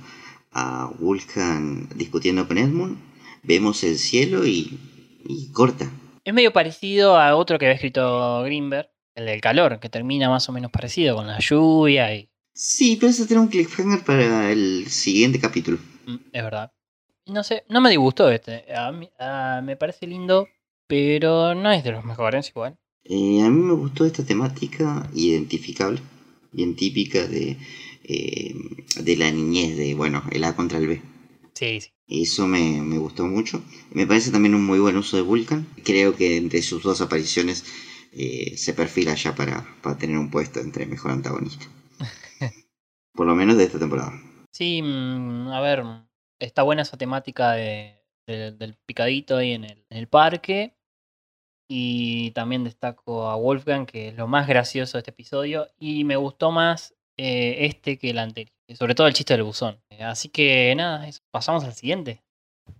a 0.51 0.91
Vulcan 0.99 1.88
discutiendo 1.95 2.45
con 2.45 2.57
Edmund, 2.57 2.97
vemos 3.43 3.82
el 3.86 3.97
cielo 3.97 4.45
y, 4.45 4.78
y 5.26 5.49
corta. 5.53 5.89
Es 6.26 6.34
medio 6.34 6.51
parecido 6.51 7.17
a 7.17 7.38
otro 7.38 7.57
que 7.57 7.65
había 7.65 7.76
escrito 7.76 8.43
Greenberg, 8.43 8.89
el 9.16 9.26
del 9.26 9.41
calor, 9.41 9.80
que 9.80 9.89
termina 9.89 10.30
más 10.30 10.47
o 10.49 10.51
menos 10.51 10.72
parecido 10.72 11.16
con 11.16 11.28
la 11.28 11.39
lluvia 11.39 12.16
y... 12.16 12.30
Sí, 12.53 12.97
pero 12.97 13.09
eso 13.09 13.26
tiene 13.26 13.41
un 13.41 13.47
cliffhanger 13.47 14.03
para 14.03 14.51
el 14.51 14.86
siguiente 14.88 15.39
capítulo. 15.39 15.80
Mm, 16.05 16.16
Es 16.32 16.43
verdad. 16.43 16.72
No 17.26 17.43
sé, 17.43 17.64
no 17.70 17.82
me 17.82 17.89
disgustó 17.89 18.30
este. 18.30 18.66
A 18.76 18.91
mí, 18.91 19.09
me 19.64 19.76
parece 19.78 20.07
lindo, 20.07 20.47
pero 20.88 21.55
no 21.55 21.72
es 21.72 21.84
de 21.84 21.91
los 21.91 22.03
mejores 22.03 22.49
igual. 22.49 22.78
Eh, 23.05 23.41
a 23.41 23.49
mí 23.49 23.61
me 23.61 23.74
gustó 23.74 24.05
esta 24.05 24.26
temática 24.26 25.09
identificable, 25.14 26.01
bien 26.51 26.76
típica 26.76 27.28
de, 27.28 27.57
eh, 28.03 28.53
de 29.01 29.16
la 29.18 29.32
niñez, 29.32 29.78
de, 29.78 29.93
bueno, 29.95 30.24
el 30.32 30.43
A 30.43 30.55
contra 30.55 30.78
el 30.80 30.88
B. 30.88 31.01
Sí, 31.53 31.82
sí. 31.82 31.89
Eso 32.07 32.47
me, 32.47 32.82
me 32.82 32.97
gustó 32.97 33.26
mucho. 33.26 33.64
Me 33.91 34.05
parece 34.05 34.32
también 34.32 34.55
un 34.55 34.66
muy 34.66 34.80
buen 34.80 34.97
uso 34.97 35.16
de 35.18 35.24
Vulcan. 35.24 35.66
Creo 35.84 36.16
que 36.16 36.38
entre 36.38 36.61
sus 36.61 36.84
dos 36.84 37.01
apariciones 37.01 37.66
eh, 38.16 38.57
se 38.57 38.74
perfila 38.74 39.14
ya 39.16 39.36
para, 39.36 39.66
para 39.82 39.97
tener 39.97 40.18
un 40.18 40.30
puesto 40.32 40.59
entre 40.59 40.86
mejor 40.86 41.11
antagonista. 41.11 41.66
Por 43.14 43.28
lo 43.28 43.36
menos 43.36 43.57
de 43.57 43.66
esta 43.66 43.80
temporada. 43.80 44.11
Sí, 44.51 44.82
mm, 44.82 45.49
a 45.49 45.61
ver, 45.61 45.84
está 46.39 46.64
buena 46.64 46.82
esa 46.84 46.97
temática 46.97 47.53
de, 47.53 47.99
de- 48.28 48.51
del 48.51 48.76
picadito 48.86 49.38
ahí 49.38 49.53
en 49.53 49.66
el, 49.66 49.86
en 49.89 49.97
el 49.97 50.07
parque. 50.07 50.76
Y 51.70 52.32
también 52.32 52.64
destaco 52.64 53.30
a 53.30 53.36
Wolfgang, 53.36 53.86
que 53.86 54.09
es 54.09 54.16
lo 54.16 54.28
más 54.28 54.47
gracioso 54.47 54.97
de 54.97 54.99
este 54.99 55.11
episodio. 55.11 55.70
Y 55.80 56.03
me 56.03 56.16
gustó 56.18 56.51
más 56.51 56.93
eh, 57.18 57.66
este 57.66 57.97
que 57.97 58.09
el 58.11 58.20
anterior. 58.20 58.53
Sobre 58.76 58.95
todo 58.95 59.07
el 59.07 59.14
chiste 59.14 59.34
del 59.34 59.43
buzón. 59.43 59.80
Así 59.99 60.30
que 60.30 60.74
nada, 60.76 61.07
eso. 61.07 61.22
pasamos 61.32 61.64
al 61.64 61.74
siguiente. 61.74 62.22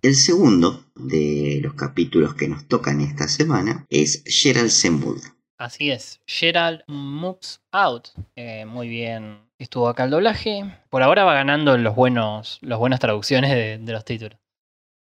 El 0.02 0.16
segundo 0.16 0.84
de 0.96 1.60
los 1.64 1.74
capítulos 1.76 2.36
que 2.36 2.48
nos 2.48 2.68
tocan 2.68 3.02
esta 3.02 3.28
semana 3.28 3.86
es 3.90 4.24
Gerald 4.26 4.70
se 4.70 4.90
muda. 4.92 5.22
Así 5.58 5.92
es, 5.92 6.20
Gerald 6.28 6.82
Moves 6.88 7.62
Out. 7.72 8.10
Eh, 8.36 8.66
muy 8.66 8.90
bien, 8.90 9.40
estuvo 9.58 9.88
acá 9.88 10.04
el 10.04 10.10
doblaje. 10.10 10.64
Por 10.90 11.04
ahora 11.04 11.24
va 11.24 11.34
ganando 11.36 11.78
los 11.78 11.96
buenos, 11.96 12.58
las 12.62 12.80
buenas 12.80 13.00
traducciones 13.00 13.52
de, 13.52 13.78
de 13.78 13.92
los 13.94 14.04
títulos. 14.04 14.38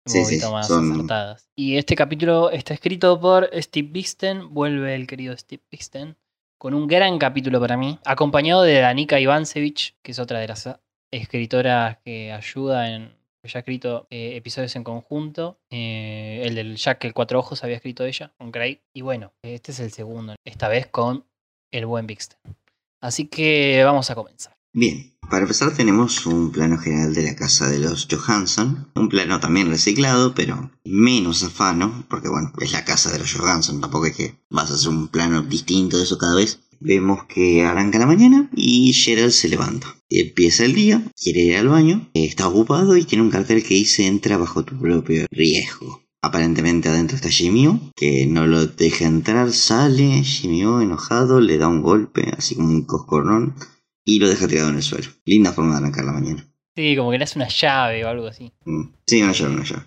Un 0.05 0.11
Sí, 0.13 0.25
sí, 0.25 0.35
poquito 0.35 0.51
más 0.53 0.67
son- 0.67 0.91
acertadas. 0.93 1.49
Y 1.55 1.75
este 1.77 1.95
capítulo 1.95 2.49
está 2.51 2.73
escrito 2.73 3.19
por 3.19 3.49
Steve 3.61 3.89
Bixten. 3.91 4.53
Vuelve 4.53 4.95
el 4.95 5.07
querido 5.07 5.35
Steve 5.37 5.63
Bixten. 5.71 6.15
Con 6.57 6.73
un 6.73 6.87
gran 6.87 7.17
capítulo 7.19 7.59
para 7.59 7.75
mí. 7.75 7.99
Acompañado 8.05 8.63
de 8.63 8.79
Danica 8.79 9.19
Ivansevich, 9.19 9.95
que 10.01 10.11
es 10.11 10.19
otra 10.19 10.39
de 10.39 10.47
las 10.47 10.69
escritoras 11.11 11.97
que 12.05 12.31
ayuda 12.31 12.89
en. 12.89 13.13
Ya 13.47 13.57
ha 13.57 13.61
escrito 13.61 14.07
eh, 14.09 14.35
episodios 14.35 14.75
en 14.75 14.83
conjunto. 14.83 15.59
Eh, 15.69 16.41
el 16.45 16.55
del 16.55 16.75
Jack 16.77 17.03
el 17.05 17.13
Cuatro 17.13 17.39
Ojos 17.39 17.63
había 17.63 17.75
escrito 17.75 18.05
ella, 18.05 18.33
con 18.37 18.51
Craig. 18.51 18.79
Y 18.93 19.01
bueno, 19.01 19.33
este 19.41 19.71
es 19.71 19.79
el 19.79 19.91
segundo. 19.91 20.35
Esta 20.45 20.67
vez 20.67 20.87
con 20.87 21.25
el 21.71 21.85
buen 21.85 22.07
Bixten. 22.07 22.39
Así 23.01 23.27
que 23.27 23.83
vamos 23.83 24.09
a 24.09 24.15
comenzar. 24.15 24.55
Bien, 24.75 25.13
para 25.29 25.43
empezar 25.43 25.71
tenemos 25.75 26.25
un 26.25 26.51
plano 26.51 26.79
general 26.79 27.13
de 27.13 27.21
la 27.21 27.35
casa 27.35 27.69
de 27.69 27.77
los 27.77 28.07
Johansson, 28.09 28.89
un 28.95 29.07
plano 29.07 29.39
también 29.39 29.69
reciclado, 29.69 30.33
pero 30.33 30.71
menos 30.83 31.43
afano, 31.43 32.07
porque 32.09 32.27
bueno, 32.27 32.51
es 32.59 32.71
la 32.71 32.83
casa 32.83 33.11
de 33.11 33.19
los 33.19 33.31
Johansson, 33.31 33.81
tampoco 33.81 34.07
es 34.07 34.15
que 34.15 34.39
vas 34.49 34.71
a 34.71 34.73
hacer 34.73 34.89
un 34.89 35.09
plano 35.09 35.43
distinto 35.43 35.97
de 35.97 36.03
eso 36.05 36.17
cada 36.17 36.33
vez. 36.33 36.59
Vemos 36.79 37.25
que 37.25 37.63
arranca 37.63 37.99
la 37.99 38.07
mañana 38.07 38.49
y 38.55 38.91
Gerald 38.93 39.31
se 39.31 39.47
levanta. 39.47 39.95
Empieza 40.09 40.65
el 40.65 40.73
día, 40.73 41.03
quiere 41.21 41.41
ir 41.41 41.57
al 41.57 41.67
baño, 41.67 42.09
está 42.15 42.47
ocupado 42.47 42.97
y 42.97 43.05
tiene 43.05 43.23
un 43.23 43.29
cartel 43.29 43.61
que 43.61 43.75
dice 43.75 44.07
entra 44.07 44.37
bajo 44.37 44.65
tu 44.65 44.79
propio 44.79 45.27
riesgo. 45.29 46.01
Aparentemente 46.23 46.89
adentro 46.89 47.15
está 47.15 47.29
Jimmy 47.29 47.91
que 47.95 48.25
no 48.25 48.47
lo 48.47 48.65
deja 48.65 49.05
entrar, 49.05 49.53
sale, 49.53 50.23
Jimmy 50.23 50.61
enojado, 50.61 51.41
le 51.41 51.59
da 51.59 51.67
un 51.67 51.83
golpe, 51.83 52.33
así 52.35 52.55
como 52.55 52.69
un 52.69 52.85
coscorrón, 52.85 53.53
y 54.05 54.19
lo 54.19 54.27
deja 54.27 54.47
tirado 54.47 54.69
en 54.69 54.75
el 54.75 54.83
suelo. 54.83 55.09
Linda 55.25 55.53
forma 55.53 55.73
de 55.73 55.77
arrancar 55.77 56.05
la 56.05 56.13
mañana. 56.13 56.47
Sí, 56.75 56.95
como 56.95 57.11
que 57.11 57.17
le 57.17 57.23
hace 57.23 57.37
una 57.39 57.47
llave 57.47 58.03
o 58.03 58.09
algo 58.09 58.27
así. 58.27 58.51
Mm. 58.65 58.83
Sí, 59.05 59.21
una 59.21 59.33
llave, 59.33 59.53
una 59.53 59.63
llave. 59.63 59.83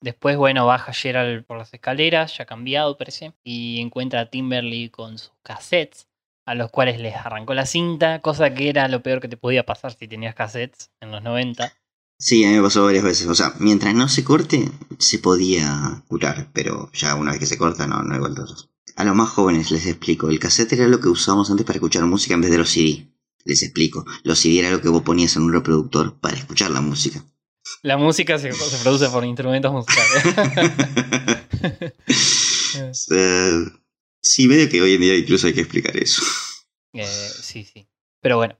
Después, 0.00 0.36
bueno, 0.36 0.64
baja 0.64 0.92
Gerald 0.92 1.44
por 1.44 1.58
las 1.58 1.74
escaleras, 1.74 2.36
ya 2.36 2.46
cambiado 2.46 2.96
parece, 2.96 3.34
y 3.42 3.80
encuentra 3.80 4.20
a 4.20 4.30
Timberly 4.30 4.90
con 4.90 5.18
sus 5.18 5.32
cassettes, 5.42 6.06
a 6.46 6.54
los 6.54 6.70
cuales 6.70 7.00
les 7.00 7.14
arrancó 7.16 7.52
la 7.52 7.66
cinta, 7.66 8.20
cosa 8.20 8.54
que 8.54 8.68
era 8.68 8.88
lo 8.88 9.02
peor 9.02 9.20
que 9.20 9.28
te 9.28 9.36
podía 9.36 9.66
pasar 9.66 9.92
si 9.94 10.06
tenías 10.06 10.34
cassettes 10.34 10.90
en 11.00 11.10
los 11.10 11.22
90. 11.22 11.72
Sí, 12.16 12.44
a 12.44 12.48
mí 12.48 12.56
me 12.56 12.62
pasó 12.62 12.84
varias 12.84 13.04
veces. 13.04 13.26
O 13.26 13.34
sea, 13.34 13.54
mientras 13.58 13.94
no 13.94 14.08
se 14.08 14.24
corte, 14.24 14.70
se 14.98 15.18
podía 15.18 16.02
curar, 16.08 16.48
pero 16.52 16.90
ya 16.92 17.14
una 17.14 17.32
vez 17.32 17.40
que 17.40 17.46
se 17.46 17.58
corta, 17.58 17.86
no, 17.86 18.02
no 18.02 18.14
hay 18.14 18.20
vuelta 18.20 18.42
atrás. 18.42 18.68
A 18.96 19.04
los 19.04 19.14
más 19.14 19.28
jóvenes 19.28 19.70
les 19.70 19.86
explico, 19.86 20.28
el 20.28 20.40
cassette 20.40 20.72
era 20.72 20.88
lo 20.88 21.00
que 21.00 21.08
usábamos 21.08 21.50
antes 21.50 21.66
para 21.66 21.76
escuchar 21.76 22.04
música 22.06 22.34
en 22.34 22.40
vez 22.40 22.50
de 22.50 22.58
los 22.58 22.70
CD. 22.70 23.08
Les 23.48 23.62
explico, 23.62 24.04
los 24.24 24.38
CD 24.38 24.58
era 24.58 24.70
lo 24.70 24.82
que 24.82 24.90
vos 24.90 25.00
ponías 25.00 25.34
en 25.36 25.42
un 25.42 25.54
reproductor 25.54 26.20
para 26.20 26.36
escuchar 26.36 26.70
la 26.70 26.82
música. 26.82 27.24
La 27.82 27.96
música 27.96 28.38
se, 28.38 28.52
se 28.52 28.76
produce 28.82 29.08
por 29.08 29.24
instrumentos 29.24 29.72
musicales. 29.72 30.24
Sí, 34.20 34.46
medio 34.46 34.68
que 34.68 34.82
hoy 34.82 34.94
en 34.94 35.00
día 35.00 35.16
incluso 35.16 35.46
hay 35.46 35.54
que 35.54 35.62
explicar 35.62 35.96
eso. 35.96 36.22
Eh, 36.92 37.06
sí, 37.06 37.64
sí. 37.64 37.88
Pero 38.20 38.36
bueno, 38.36 38.58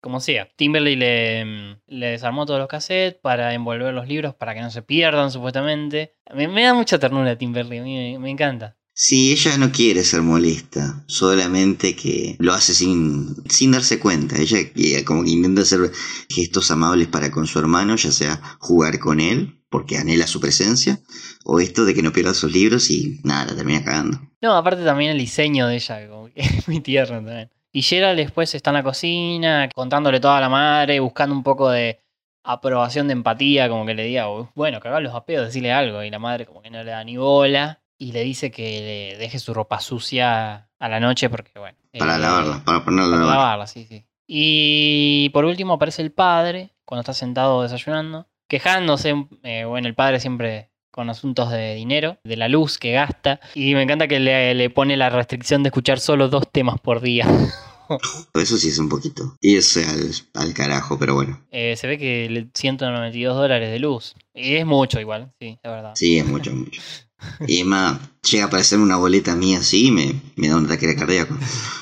como 0.00 0.20
sea, 0.20 0.48
Timberly 0.54 0.94
le, 0.94 1.80
le 1.86 2.06
desarmó 2.06 2.46
todos 2.46 2.60
los 2.60 2.68
cassettes 2.68 3.20
para 3.20 3.52
envolver 3.54 3.92
los 3.92 4.06
libros 4.06 4.36
para 4.36 4.54
que 4.54 4.60
no 4.60 4.70
se 4.70 4.82
pierdan, 4.82 5.32
supuestamente. 5.32 6.16
Me, 6.32 6.46
me 6.46 6.62
da 6.62 6.74
mucha 6.74 7.00
ternura 7.00 7.36
Timberly, 7.36 7.78
a 7.78 7.82
mí 7.82 8.12
me, 8.12 8.18
me 8.20 8.30
encanta. 8.30 8.77
Sí, 9.00 9.30
ella 9.30 9.56
no 9.58 9.70
quiere 9.70 10.02
ser 10.02 10.22
molesta, 10.22 11.04
solamente 11.06 11.94
que 11.94 12.34
lo 12.40 12.52
hace 12.52 12.74
sin, 12.74 13.36
sin 13.48 13.70
darse 13.70 14.00
cuenta. 14.00 14.34
Ella 14.36 14.58
como 15.04 15.22
que 15.22 15.30
intenta 15.30 15.62
hacer 15.62 15.92
gestos 16.28 16.72
amables 16.72 17.06
para 17.06 17.30
con 17.30 17.46
su 17.46 17.60
hermano, 17.60 17.94
ya 17.94 18.10
sea 18.10 18.40
jugar 18.58 18.98
con 18.98 19.20
él, 19.20 19.62
porque 19.70 19.98
anhela 19.98 20.26
su 20.26 20.40
presencia, 20.40 20.98
o 21.44 21.60
esto 21.60 21.84
de 21.84 21.94
que 21.94 22.02
no 22.02 22.10
pierda 22.12 22.34
sus 22.34 22.50
libros 22.52 22.90
y 22.90 23.20
nada, 23.22 23.52
la 23.52 23.56
termina 23.56 23.84
cagando. 23.84 24.18
No, 24.42 24.56
aparte 24.56 24.82
también 24.84 25.12
el 25.12 25.18
diseño 25.18 25.68
de 25.68 25.76
ella, 25.76 26.08
como 26.08 26.26
que 26.26 26.32
es 26.40 26.66
muy 26.66 26.80
tierno 26.80 27.18
también. 27.18 27.52
Y 27.70 27.82
Gerald 27.82 28.18
después 28.18 28.52
está 28.56 28.70
en 28.70 28.74
la 28.74 28.82
cocina, 28.82 29.68
contándole 29.76 30.18
toda 30.18 30.38
a 30.38 30.40
la 30.40 30.48
madre, 30.48 30.98
buscando 30.98 31.36
un 31.36 31.44
poco 31.44 31.70
de 31.70 32.00
aprobación 32.42 33.06
de 33.06 33.12
empatía, 33.12 33.68
como 33.68 33.86
que 33.86 33.94
le 33.94 34.06
diga, 34.06 34.28
"Oh, 34.28 34.50
bueno, 34.56 34.80
cagalos 34.80 35.14
a 35.14 35.24
pedo, 35.24 35.44
decirle 35.44 35.70
algo. 35.70 36.02
Y 36.02 36.10
la 36.10 36.18
madre 36.18 36.46
como 36.46 36.62
que 36.62 36.70
no 36.70 36.82
le 36.82 36.90
da 36.90 37.04
ni 37.04 37.16
bola. 37.16 37.80
Y 37.98 38.12
le 38.12 38.22
dice 38.22 38.50
que 38.50 39.12
le 39.12 39.18
deje 39.18 39.38
su 39.38 39.52
ropa 39.52 39.80
sucia 39.80 40.68
a 40.78 40.88
la 40.88 41.00
noche 41.00 41.28
porque, 41.28 41.58
bueno. 41.58 41.76
Para 41.98 42.16
eh, 42.16 42.18
lavarla, 42.20 42.64
para 42.64 42.84
ponerla 42.84 43.08
a 43.08 43.10
para 43.10 43.20
lavar. 43.22 43.36
lavarla, 43.38 43.66
sí, 43.66 43.84
sí. 43.88 44.04
Y 44.26 45.30
por 45.30 45.44
último 45.44 45.74
aparece 45.74 46.02
el 46.02 46.12
padre, 46.12 46.70
cuando 46.84 47.00
está 47.00 47.14
sentado 47.14 47.62
desayunando, 47.62 48.28
quejándose. 48.46 49.26
eh, 49.42 49.64
bueno, 49.64 49.88
el 49.88 49.94
padre 49.94 50.20
siempre 50.20 50.70
con 50.90 51.10
asuntos 51.10 51.50
de 51.50 51.74
dinero, 51.74 52.18
de 52.24 52.36
la 52.36 52.48
luz 52.48 52.78
que 52.78 52.92
gasta. 52.92 53.40
Y 53.54 53.74
me 53.74 53.82
encanta 53.82 54.06
que 54.08 54.20
le, 54.20 54.54
le 54.54 54.70
pone 54.70 54.96
la 54.96 55.10
restricción 55.10 55.62
de 55.62 55.68
escuchar 55.68 55.98
solo 56.00 56.28
dos 56.28 56.50
temas 56.50 56.80
por 56.80 57.00
día. 57.00 57.26
Eso 58.34 58.56
sí 58.58 58.68
es 58.68 58.78
un 58.78 58.88
poquito. 58.88 59.34
Y 59.40 59.56
eso 59.56 59.80
al, 59.80 60.12
al 60.44 60.54
carajo, 60.54 60.98
pero 60.98 61.14
bueno. 61.14 61.40
Eh, 61.50 61.74
se 61.76 61.86
ve 61.86 61.96
que 61.98 62.28
le 62.28 62.48
192 62.54 63.34
dólares 63.36 63.70
de 63.70 63.78
luz. 63.78 64.14
Y 64.34 64.56
es 64.56 64.66
mucho 64.66 65.00
igual, 65.00 65.32
sí, 65.40 65.58
es 65.62 65.70
verdad. 65.70 65.92
Sí, 65.94 66.18
es 66.18 66.26
mucho, 66.26 66.52
mucho. 66.52 66.80
Y 67.46 67.64
más, 67.64 68.00
llega 68.22 68.44
a 68.44 68.46
aparecerme 68.46 68.84
una 68.84 68.96
boleta 68.96 69.34
mía 69.34 69.58
así 69.58 69.86
y 69.86 69.90
me, 69.90 70.14
me 70.36 70.48
da 70.48 70.56
un 70.56 70.66
ataque 70.66 70.94
cardíaco. 70.94 71.36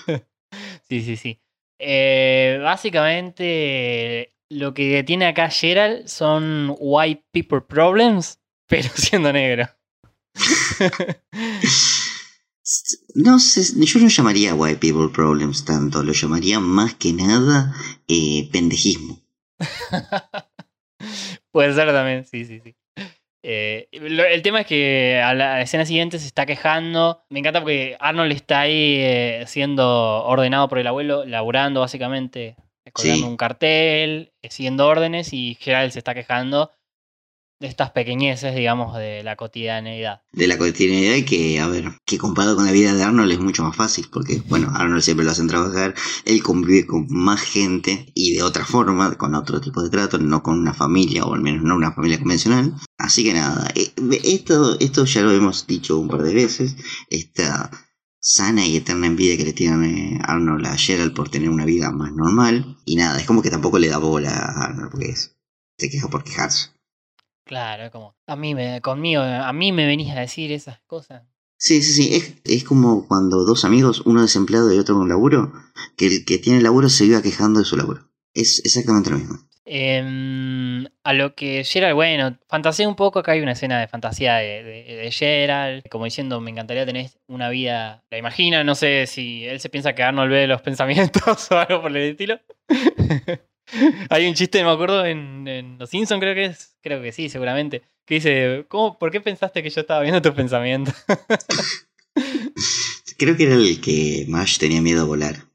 Sí, 0.89 1.03
sí, 1.03 1.17
sí. 1.17 1.41
Eh, 1.81 2.61
básicamente, 2.63 4.33
lo 4.49 4.73
que 4.73 5.03
tiene 5.03 5.27
acá 5.27 5.51
Gerald 5.51 6.07
son 6.07 6.75
white 6.79 7.25
people 7.33 7.61
problems, 7.61 8.39
pero 8.69 8.89
siendo 8.95 9.33
negro. 9.33 9.69
No 13.15 13.39
sé, 13.39 13.63
yo 13.87 14.01
no 14.01 14.09
llamaría 14.09 14.53
white 14.55 14.81
people 14.81 15.09
problems 15.15 15.65
tanto, 15.65 16.03
lo 16.03 16.13
llamaría 16.13 16.59
más 16.59 16.95
que 16.95 17.13
nada 17.13 17.73
eh, 18.09 18.49
pendejismo. 18.51 19.23
Puede 21.53 21.73
ser 21.75 21.93
también, 21.93 22.25
sí, 22.27 22.45
sí, 22.45 22.61
sí. 22.61 22.75
Eh, 23.49 23.87
lo- 23.93 24.25
el 24.25 24.43
tema 24.43 24.63
es 24.63 24.67
que 24.67 25.23
a 25.25 25.33
la 25.33 25.61
escena 25.61 25.87
siguiente 25.87 26.19
se 26.19 26.27
está 26.27 26.47
quejando. 26.47 27.23
Me 27.29 27.39
encanta 27.39 27.61
porque 27.61 27.97
Arnold 28.01 28.33
está 28.33 28.61
ahí 28.63 28.97
eh, 28.99 29.45
siendo 29.47 30.25
ordenado 30.25 30.69
por 30.69 30.79
el 30.81 30.87
abuelo, 30.89 31.25
laburando 31.25 31.79
básicamente, 31.81 32.57
colgando 32.93 33.19
Sí. 33.27 33.31
un 33.31 33.37
cartel, 33.37 34.33
eh, 34.43 34.51
siguiendo 34.51 34.87
órdenes 34.89 35.33
y 35.33 35.57
Gerald 35.61 35.93
se 35.93 36.01
está 36.01 36.13
quejando 36.13 36.73
de 37.59 37.69
estas 37.69 37.91
pequeñeces, 37.91 38.55
digamos, 38.55 38.97
de 38.97 39.23
la 39.23 39.37
cotidianeidad. 39.37 40.21
De 40.33 40.47
la 40.47 40.59
cotidianidad 40.59 41.15
y 41.17 41.25
que, 41.25 41.59
a 41.59 41.69
ver, 41.69 41.93
que 42.05 42.19
comparado 42.19 42.55
con 42.57 42.67
la 42.67 42.73
vida 42.73 42.95
de 42.95 43.03
Arnold 43.03 43.33
es 43.33 43.41
mucho 43.41 43.63
más 43.63 43.75
fácil, 43.75 44.09
porque, 44.13 44.43
bueno, 44.49 44.71
Arnold 44.75 45.03
siempre 45.03 45.25
lo 45.25 45.33
hacen 45.33 45.49
trabajar, 45.49 45.95
él 46.27 46.43
convive 46.43 46.87
con 46.87 47.07
más 47.09 47.41
gente 47.41 48.13
y 48.15 48.35
de 48.35 48.43
otra 48.43 48.65
forma, 48.65 49.17
con 49.17 49.35
otro 49.35 49.61
tipo 49.61 49.83
de 49.83 49.91
trato, 49.91 50.19
no 50.19 50.43
con 50.43 50.59
una 50.59 50.75
familia, 50.75 51.25
o 51.25 51.35
al 51.35 51.41
menos 51.41 51.63
no 51.63 51.77
una 51.77 51.93
familia 51.93 52.19
convencional. 52.19 52.75
Así 52.99 53.25
que 53.25 53.33
nada, 53.33 53.71
eh, 53.75 53.93
esto, 54.23 54.79
esto 54.79 55.05
ya 55.07 55.23
lo 55.23 55.33
hemos 55.33 55.67
dicho 55.67 55.99
un 55.99 56.09
par 56.09 56.23
de 56.23 56.35
veces, 56.35 56.77
esta 57.09 57.71
sana 58.21 58.67
y 58.67 58.77
eterna 58.77 59.07
envidia 59.07 59.37
que 59.37 59.45
le 59.45 59.53
tiene 59.53 60.21
Arnold 60.25 60.67
a 60.67 60.77
Gerald 60.77 61.15
por 61.15 61.31
tener 61.31 61.49
una 61.49 61.65
vida 61.65 61.91
más 61.91 62.13
normal, 62.13 62.77
y 62.85 62.97
nada, 62.97 63.19
es 63.19 63.27
como 63.27 63.41
que 63.41 63.51
tampoco 63.51 63.79
le 63.79 63.89
da 63.89 63.99
bola 63.99 64.31
a 64.31 64.65
Arnold, 64.65 64.91
porque 64.91 65.15
se 65.15 65.91
queja 65.91 66.09
por 66.09 66.23
quejarse. 66.23 66.76
Claro, 67.47 67.93
como 67.93 68.17
a 68.27 68.35
mí 68.35 68.57
me, 68.57 68.81
conmigo, 68.81 69.23
a 69.23 69.53
mí 69.53 69.71
me 69.71 69.87
venís 69.87 70.11
a 70.11 70.19
decir 70.19 70.51
esas 70.51 70.81
cosas. 70.81 71.23
Sí, 71.59 71.81
sí, 71.81 71.93
sí. 71.93 72.15
Es, 72.17 72.35
es 72.45 72.65
como 72.65 73.07
cuando 73.07 73.45
dos 73.45 73.65
amigos, 73.65 74.03
uno 74.05 74.23
desempleado 74.23 74.75
y 74.75 74.79
otro 74.79 74.97
con 74.97 75.09
laburo, 75.09 75.53
que 75.97 76.07
el 76.07 76.25
que 76.25 76.39
tiene 76.39 76.61
laburo 76.61 76.89
se 76.89 77.05
iba 77.05 77.23
quejando 77.23 77.61
de 77.61 77.65
su 77.65 77.77
laburo. 77.77 78.11
Es 78.35 78.61
exactamente 78.65 79.11
lo 79.11 79.19
mismo. 79.19 79.39
Em, 79.65 80.87
a 81.05 81.13
lo 81.13 81.37
que 81.37 81.63
Gerald, 81.65 81.95
bueno, 81.95 82.37
fantaseé 82.49 82.87
un 82.87 82.97
poco, 82.97 83.21
acá 83.21 83.33
hay 83.33 83.41
una 83.41 83.53
escena 83.53 83.81
de 83.81 83.89
fantasía 83.89 84.37
de, 84.37 84.63
de, 84.65 84.97
de 84.97 85.11
Gerald, 85.13 85.89
como 85.89 86.05
diciendo, 86.05 86.41
me 86.41 86.51
encantaría 86.51 86.85
tener 86.85 87.11
una 87.29 87.49
vida, 87.49 88.05
la 88.11 88.19
imagina, 88.19 88.65
no 88.65 88.75
sé 88.75 89.07
si 89.07 89.45
él 89.45 89.61
se 89.61 89.69
piensa 89.69 89.95
que 89.95 90.03
Arnold 90.03 90.33
ve 90.33 90.47
los 90.49 90.63
pensamientos 90.63 91.51
o 91.51 91.59
algo 91.59 91.83
por 91.83 91.97
el 91.97 92.11
estilo. 92.11 92.41
hay 94.11 94.27
un 94.27 94.35
chiste, 94.35 94.63
me 94.63 94.71
acuerdo, 94.71 95.05
en, 95.05 95.47
en 95.49 95.79
Los 95.79 95.91
Simpsons 95.91 96.21
creo 96.21 96.35
que 96.35 96.45
es, 96.47 96.77
creo 96.83 97.03
que 97.03 97.13
sí, 97.13 97.29
seguramente, 97.29 97.83
que 98.05 98.15
dice, 98.17 98.65
¿cómo, 98.69 98.99
¿por 98.99 99.11
qué 99.11 99.21
pensaste 99.21 99.63
que 99.63 99.71
yo 99.71 99.81
estaba 99.81 100.03
viendo 100.03 100.23
tus 100.23 100.35
pensamientos? 100.35 100.95
Creo 103.19 103.37
que 103.37 103.45
era 103.45 103.55
el 103.55 103.81
que 103.81 104.27
Mash 104.29 104.59
tenía 104.59 104.83
miedo 104.83 105.03
a 105.03 105.07
volar. 105.07 105.49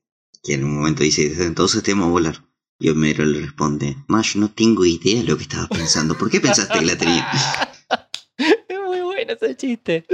Que 0.44 0.56
en 0.56 0.64
un 0.64 0.76
momento 0.76 1.04
dice, 1.04 1.30
desde 1.30 1.46
entonces 1.46 1.84
temo 1.84 2.06
a 2.06 2.10
volar. 2.10 2.44
Y 2.80 2.90
Homero 2.90 3.24
le 3.24 3.42
responde, 3.42 3.96
Mash, 4.08 4.36
no 4.36 4.50
tengo 4.52 4.84
idea 4.86 5.18
de 5.18 5.24
lo 5.24 5.38
que 5.38 5.44
estabas 5.44 5.68
pensando. 5.70 6.18
¿Por 6.18 6.32
qué 6.32 6.40
pensaste 6.40 6.80
que 6.80 6.86
la 6.86 6.98
tenía? 6.98 7.28
es 8.38 8.80
muy 8.84 9.02
bueno 9.02 9.34
ese 9.34 9.56
chiste. 9.56 10.06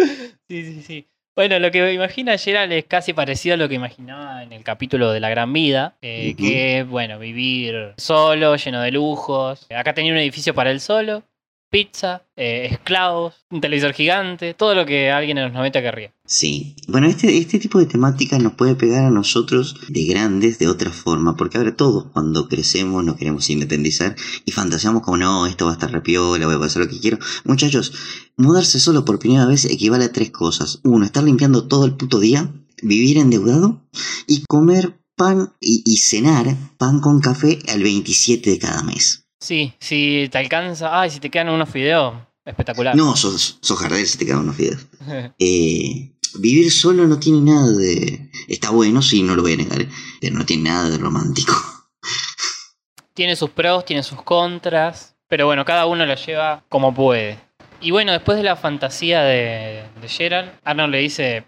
Sí, 0.50 0.66
sí, 0.66 0.84
sí. 0.86 1.08
Bueno, 1.38 1.60
lo 1.60 1.70
que 1.70 1.94
imagina 1.94 2.36
Gerald 2.36 2.74
es 2.74 2.86
casi 2.86 3.14
parecido 3.14 3.54
a 3.54 3.58
lo 3.58 3.70
que 3.70 3.76
imaginaba 3.76 4.42
en 4.42 4.52
el 4.54 4.64
capítulo 4.64 5.12
de 5.12 5.20
la 5.20 5.30
gran 5.30 5.54
vida, 5.54 5.94
eh, 6.02 6.34
que 6.36 6.80
es, 6.80 6.88
bueno, 6.88 7.20
vivir 7.20 7.94
solo, 7.98 8.56
lleno 8.56 8.82
de 8.82 8.90
lujos. 8.90 9.68
Acá 9.70 9.94
tenía 9.94 10.14
un 10.14 10.18
edificio 10.18 10.56
para 10.56 10.72
él 10.72 10.80
solo, 10.80 11.22
pizza, 11.70 12.24
eh, 12.36 12.70
esclavos, 12.72 13.36
un 13.50 13.62
televisor 13.62 13.94
gigante, 13.94 14.54
todo 14.54 14.76
lo 14.76 14.86
que 14.86 15.12
alguien 15.12 15.38
en 15.38 15.46
los 15.46 15.54
90 15.54 15.82
querría. 15.82 16.14
Sí. 16.26 16.76
Bueno, 16.88 17.08
este, 17.08 17.38
este 17.38 17.60
tipo 17.60 17.80
de 17.80 17.86
temáticas 17.86 18.42
nos 18.42 18.54
puede 18.54 18.76
pegar 18.76 19.06
a 19.06 19.12
nosotros 19.12 19.76
de 19.88 20.06
grandes 20.06 20.60
de 20.60 20.68
otra 20.68 20.92
forma, 20.92 21.36
porque 21.36 21.58
ahora 21.58 21.76
todos 21.76 22.06
cuando 22.12 22.48
crecemos 22.48 23.04
nos 23.04 23.18
queremos 23.18 23.50
independizar 23.50 24.16
y 24.46 24.52
fantaseamos 24.52 25.04
como 25.04 25.18
no, 25.18 25.46
esto 25.46 25.66
va 25.66 25.72
a 25.72 25.74
estar 25.74 25.92
repiola, 25.92 26.46
voy 26.46 26.56
a 26.56 26.66
hacer 26.66 26.82
lo 26.82 26.90
que 26.90 27.00
quiero. 27.00 27.20
Muchachos, 27.44 27.94
mudarse 28.38 28.80
solo 28.80 29.06
por 29.06 29.20
primera 29.20 29.46
vez 29.46 29.66
equivale 29.66 30.06
a 30.06 30.12
tres 30.12 30.32
cosas. 30.32 30.80
Uno, 30.84 31.06
estar 31.06 31.24
limpiando 31.24 31.68
todo 31.68 31.86
el 31.86 31.96
puto 31.96 32.20
día, 32.20 32.52
vivir 32.82 33.18
endeudado 33.18 33.88
y 34.28 34.44
comer 34.46 35.00
pan 35.16 35.54
y, 35.60 35.84
y 35.86 35.98
cenar 35.98 36.56
pan 36.78 37.00
con 37.00 37.20
café 37.20 37.60
al 37.68 37.84
27 37.84 38.50
de 38.52 38.60
cada 38.60 38.84
mes. 38.84 39.27
Sí, 39.40 39.74
si 39.80 40.30
te 40.32 40.38
alcanza, 40.38 41.00
ay, 41.00 41.10
si 41.10 41.20
te 41.20 41.30
quedan 41.30 41.50
unos 41.50 41.70
fideos, 41.70 42.16
espectacular. 42.44 42.96
No, 42.96 43.16
sos, 43.16 43.60
sos 43.62 43.80
jardel 43.80 44.06
si 44.06 44.18
te 44.18 44.26
quedan 44.26 44.40
unos 44.40 44.58
videos. 44.58 44.86
Eh, 45.40 46.12
vivir 46.40 46.72
solo 46.72 47.08
no 47.08 47.20
tiene 47.20 47.42
nada 47.42 47.72
de... 47.72 48.30
Está 48.48 48.72
bueno, 48.72 49.02
sí, 49.02 49.24
no 49.24 49.36
lo 49.36 49.42
voy 49.42 49.54
a 49.54 49.58
negar, 49.58 49.88
pero 50.20 50.36
no 50.36 50.46
tiene 50.46 50.64
nada 50.64 50.90
de 50.90 50.98
romántico. 50.98 51.54
tiene 53.14 53.36
sus 53.36 53.50
pros, 53.52 53.86
tiene 53.86 54.04
sus 54.04 54.22
contras, 54.22 55.16
pero 55.28 55.46
bueno, 55.46 55.66
cada 55.66 55.86
uno 55.86 56.06
lo 56.06 56.16
lleva 56.16 56.64
como 56.70 56.94
puede. 56.94 57.40
Y 57.80 57.92
bueno, 57.92 58.12
después 58.12 58.38
de 58.38 58.44
la 58.44 58.56
fantasía 58.56 59.22
de, 59.22 59.84
de 60.02 60.08
Gerald, 60.10 60.52
Arnold 60.64 60.92
le 60.92 61.00
dice, 61.00 61.46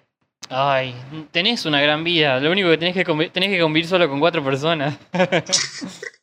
ay, 0.50 0.96
tenés 1.32 1.66
una 1.66 1.82
gran 1.82 2.04
vida, 2.04 2.40
lo 2.40 2.52
único 2.52 2.70
que 2.70 2.78
tenés 2.78 2.96
que, 2.96 3.30
tenés 3.30 3.50
que 3.50 3.60
convivir 3.60 3.88
solo 3.88 4.10
con 4.10 4.20
cuatro 4.20 4.44
personas. 4.44 4.98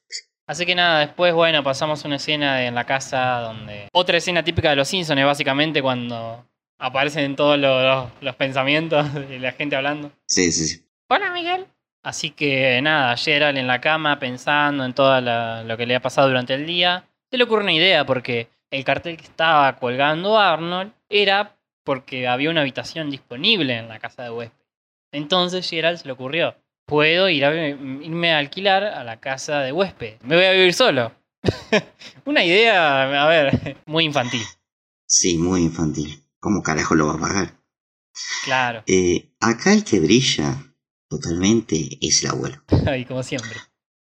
Así 0.46 0.64
que 0.64 0.74
nada, 0.74 1.00
después, 1.00 1.34
bueno, 1.34 1.62
pasamos 1.64 2.04
una 2.04 2.16
escena 2.16 2.56
de- 2.56 2.66
en 2.66 2.74
la 2.74 2.84
casa 2.84 3.40
donde... 3.40 3.88
Otra 3.92 4.16
escena 4.18 4.44
típica 4.44 4.70
de 4.70 4.76
los 4.76 4.86
Simpsons 4.88 5.18
es 5.18 5.26
básicamente 5.26 5.82
cuando 5.82 6.46
aparecen 6.78 7.34
todos 7.34 7.58
los, 7.58 7.82
los- 7.82 8.10
los 8.20 8.36
pensamientos 8.36 9.12
de 9.28 9.38
la 9.40 9.52
gente 9.52 9.74
hablando. 9.76 10.12
Sí, 10.28 10.52
sí, 10.52 10.66
sí. 10.68 10.84
Hola, 11.08 11.30
Miguel. 11.32 11.66
Así 12.04 12.30
que 12.30 12.80
nada, 12.82 13.16
Gerald 13.16 13.58
en 13.58 13.66
la 13.66 13.80
cama 13.80 14.18
pensando 14.20 14.84
en 14.84 14.94
todo 14.94 15.20
la- 15.20 15.64
lo 15.64 15.76
que 15.76 15.86
le 15.86 15.96
ha 15.96 16.00
pasado 16.00 16.28
durante 16.28 16.54
el 16.54 16.64
día. 16.66 17.04
Se 17.30 17.36
le 17.38 17.44
ocurre 17.44 17.62
una 17.64 17.72
idea 17.72 18.06
porque 18.06 18.48
el 18.70 18.84
cartel 18.84 19.16
que 19.16 19.24
estaba 19.24 19.74
colgando 19.76 20.38
Arnold 20.38 20.92
era 21.08 21.56
porque 21.82 22.28
había 22.28 22.50
una 22.50 22.60
habitación 22.60 23.10
disponible 23.10 23.76
en 23.78 23.88
la 23.88 23.98
casa 23.98 24.22
de 24.22 24.30
huésped. 24.30 24.64
Entonces 25.12 25.68
Gerald 25.68 25.98
se 25.98 26.06
le 26.06 26.12
ocurrió, 26.12 26.54
puedo 26.86 27.28
ir 27.28 27.44
a, 27.44 27.68
irme 27.68 28.32
a 28.32 28.38
alquilar 28.38 28.84
a 28.84 29.04
la 29.04 29.20
casa 29.20 29.60
de 29.60 29.72
huésped. 29.72 30.20
Me 30.22 30.36
voy 30.36 30.44
a 30.44 30.52
vivir 30.52 30.72
solo. 30.72 31.12
una 32.24 32.44
idea, 32.44 33.22
a 33.22 33.28
ver, 33.28 33.76
muy 33.86 34.04
infantil. 34.04 34.42
Sí, 35.06 35.36
muy 35.36 35.62
infantil. 35.62 36.22
¿Cómo 36.40 36.62
carajo 36.62 36.94
lo 36.94 37.08
va 37.08 37.14
a 37.14 37.20
pagar? 37.20 37.60
Claro, 38.44 38.82
Eh, 38.86 39.34
acá 39.40 39.72
el 39.74 39.84
que 39.84 40.00
brilla 40.00 40.74
totalmente 41.08 41.98
es 42.00 42.22
el 42.22 42.30
abuelo. 42.30 42.62
y 42.98 43.04
como 43.04 43.22
siempre. 43.22 43.58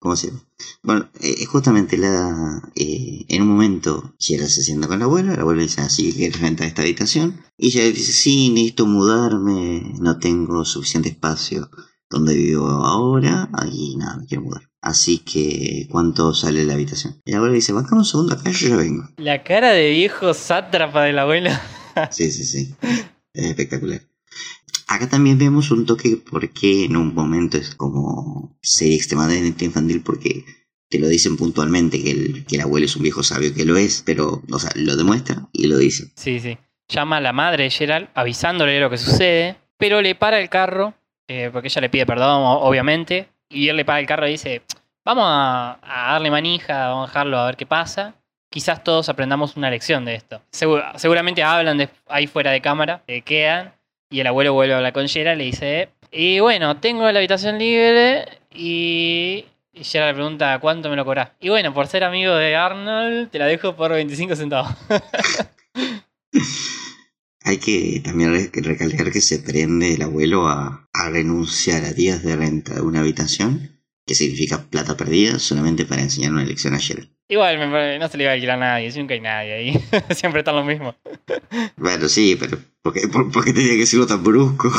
¿Cómo 0.00 0.14
se 0.14 0.28
llama? 0.28 0.44
Bueno, 0.84 1.10
eh, 1.20 1.44
justamente 1.46 1.98
la, 1.98 2.62
eh, 2.76 3.24
en 3.28 3.42
un 3.42 3.48
momento 3.48 4.14
Gerald 4.20 4.48
se 4.48 4.62
sienta 4.62 4.86
con 4.86 4.98
el 4.98 5.02
abuelo, 5.02 5.34
el 5.34 5.40
abuelo 5.40 5.60
dice 5.60 5.80
así 5.80 6.10
que 6.12 6.18
quieres 6.18 6.40
rentar 6.40 6.68
esta 6.68 6.82
habitación 6.82 7.42
y 7.56 7.68
ella 7.68 7.84
dice 7.84 8.12
sí, 8.12 8.50
necesito 8.50 8.86
mudarme, 8.86 9.94
no 9.98 10.20
tengo 10.20 10.64
suficiente 10.64 11.08
espacio 11.08 11.68
donde 12.10 12.34
vivo 12.34 12.68
ahora 12.68 13.48
y 13.70 13.96
nada, 13.96 14.16
me 14.16 14.26
quiero 14.26 14.44
mudar. 14.44 14.62
Así 14.80 15.18
que, 15.18 15.86
¿cuánto 15.90 16.34
sale 16.34 16.64
la 16.64 16.74
habitación? 16.74 17.20
Y 17.24 17.30
el 17.30 17.36
abuelo 17.36 17.54
dice, 17.54 17.72
bancame 17.72 18.00
un 18.00 18.04
segundo 18.04 18.34
acá, 18.34 18.50
yo 18.50 18.68
ya 18.68 18.76
vengo. 18.76 19.08
La 19.16 19.42
cara 19.42 19.72
de 19.72 19.90
viejo 19.90 20.32
sátrapa 20.34 21.02
del 21.02 21.18
abuelo. 21.18 21.50
Sí, 22.12 22.30
sí, 22.30 22.44
sí. 22.44 22.76
Es 23.32 23.46
espectacular. 23.46 24.00
Acá 24.86 25.08
también 25.08 25.36
vemos 25.36 25.72
un 25.72 25.84
toque 25.84 26.16
porque 26.30 26.84
en 26.84 26.96
un 26.96 27.12
momento 27.12 27.58
es 27.58 27.74
como 27.74 28.56
serie 28.62 28.94
extremadamente 28.94 29.64
infantil 29.64 30.02
porque 30.02 30.44
te 30.88 31.00
lo 31.00 31.08
dicen 31.08 31.36
puntualmente 31.36 32.00
que 32.00 32.12
el, 32.12 32.44
que 32.46 32.54
el 32.54 32.62
abuelo 32.62 32.86
es 32.86 32.94
un 32.94 33.02
viejo 33.02 33.24
sabio 33.24 33.52
que 33.52 33.64
lo 33.64 33.76
es, 33.76 34.02
pero, 34.06 34.42
o 34.48 34.58
sea, 34.60 34.70
lo 34.76 34.96
demuestra 34.96 35.48
y 35.52 35.66
lo 35.66 35.76
dice. 35.76 36.12
Sí, 36.14 36.38
sí. 36.38 36.56
Llama 36.88 37.16
a 37.16 37.20
la 37.20 37.32
madre 37.32 37.64
de 37.64 37.70
Gerald 37.70 38.08
avisándole 38.14 38.80
lo 38.80 38.88
que 38.88 38.96
sucede, 38.96 39.56
pero 39.76 40.00
le 40.00 40.14
para 40.14 40.40
el 40.40 40.48
carro, 40.48 40.94
eh, 41.28 41.50
porque 41.52 41.68
ella 41.68 41.80
le 41.82 41.88
pide 41.88 42.06
perdón, 42.06 42.42
obviamente, 42.44 43.28
y 43.48 43.68
él 43.68 43.76
le 43.76 43.84
para 43.84 44.00
el 44.00 44.06
carro 44.06 44.26
y 44.26 44.32
dice, 44.32 44.62
vamos 45.04 45.24
a, 45.26 45.78
darle 45.82 46.30
manija, 46.30 46.88
vamos 46.88 47.04
a 47.04 47.12
dejarlo 47.12 47.38
a 47.38 47.46
ver 47.46 47.56
qué 47.56 47.66
pasa. 47.66 48.14
Quizás 48.50 48.82
todos 48.82 49.08
aprendamos 49.08 49.56
una 49.56 49.70
lección 49.70 50.04
de 50.04 50.14
esto. 50.14 50.40
Segu- 50.50 50.82
seguramente 50.96 51.42
hablan 51.42 51.88
ahí 52.08 52.26
fuera 52.26 52.50
de 52.50 52.60
cámara, 52.60 53.02
se 53.06 53.20
quedan, 53.20 53.72
y 54.10 54.20
el 54.20 54.26
abuelo 54.26 54.54
vuelve 54.54 54.72
a 54.74 54.78
hablar 54.78 54.92
con 54.94 55.06
Gerald 55.06 55.38
y 55.40 55.44
le 55.44 55.50
dice, 55.50 55.88
y 56.10 56.40
bueno, 56.40 56.78
tengo 56.78 57.10
la 57.12 57.18
habitación 57.18 57.58
libre 57.58 58.26
y... 58.52 59.44
Y 59.80 59.84
le 59.96 60.12
pregunta, 60.12 60.58
¿cuánto 60.58 60.90
me 60.90 60.96
lo 60.96 61.04
cobrás? 61.04 61.30
Y 61.38 61.50
bueno, 61.50 61.72
por 61.72 61.86
ser 61.86 62.02
amigo 62.02 62.34
de 62.34 62.56
Arnold, 62.56 63.30
te 63.30 63.38
la 63.38 63.46
dejo 63.46 63.76
por 63.76 63.92
25 63.92 64.34
centavos. 64.34 64.72
Hay 67.48 67.56
que 67.58 68.00
también 68.04 68.32
re- 68.32 68.50
recalcar 68.62 69.10
que 69.10 69.20
se 69.22 69.38
prende 69.38 69.94
el 69.94 70.02
abuelo 70.02 70.46
a, 70.48 70.86
a 70.92 71.10
renunciar 71.10 71.84
a 71.84 71.92
días 71.92 72.22
de 72.22 72.36
renta 72.36 72.74
de 72.74 72.82
una 72.82 73.00
habitación, 73.00 73.80
que 74.06 74.14
significa 74.14 74.64
plata 74.70 74.96
perdida, 74.96 75.38
solamente 75.38 75.86
para 75.86 76.02
enseñar 76.02 76.32
una 76.32 76.44
lección 76.44 76.74
a 76.74 76.78
Gerald. 76.78 77.10
Igual, 77.30 77.98
no 78.00 78.08
se 78.08 78.16
le 78.18 78.24
va 78.24 78.30
a 78.30 78.34
alquilar 78.34 78.56
a 78.56 78.60
nadie, 78.60 78.92
nunca 78.96 79.14
hay 79.14 79.20
nadie 79.20 79.52
ahí. 79.54 79.80
Siempre 80.14 80.40
están 80.40 80.56
lo 80.56 80.64
mismo. 80.64 80.94
Bueno, 81.76 82.08
sí, 82.08 82.36
pero 82.38 82.58
¿por 82.82 82.92
qué, 82.92 83.08
por- 83.08 83.30
por 83.32 83.44
qué 83.44 83.52
tenía 83.52 83.76
que 83.76 83.86
serlo 83.86 84.06
tan 84.06 84.22
brusco? 84.22 84.70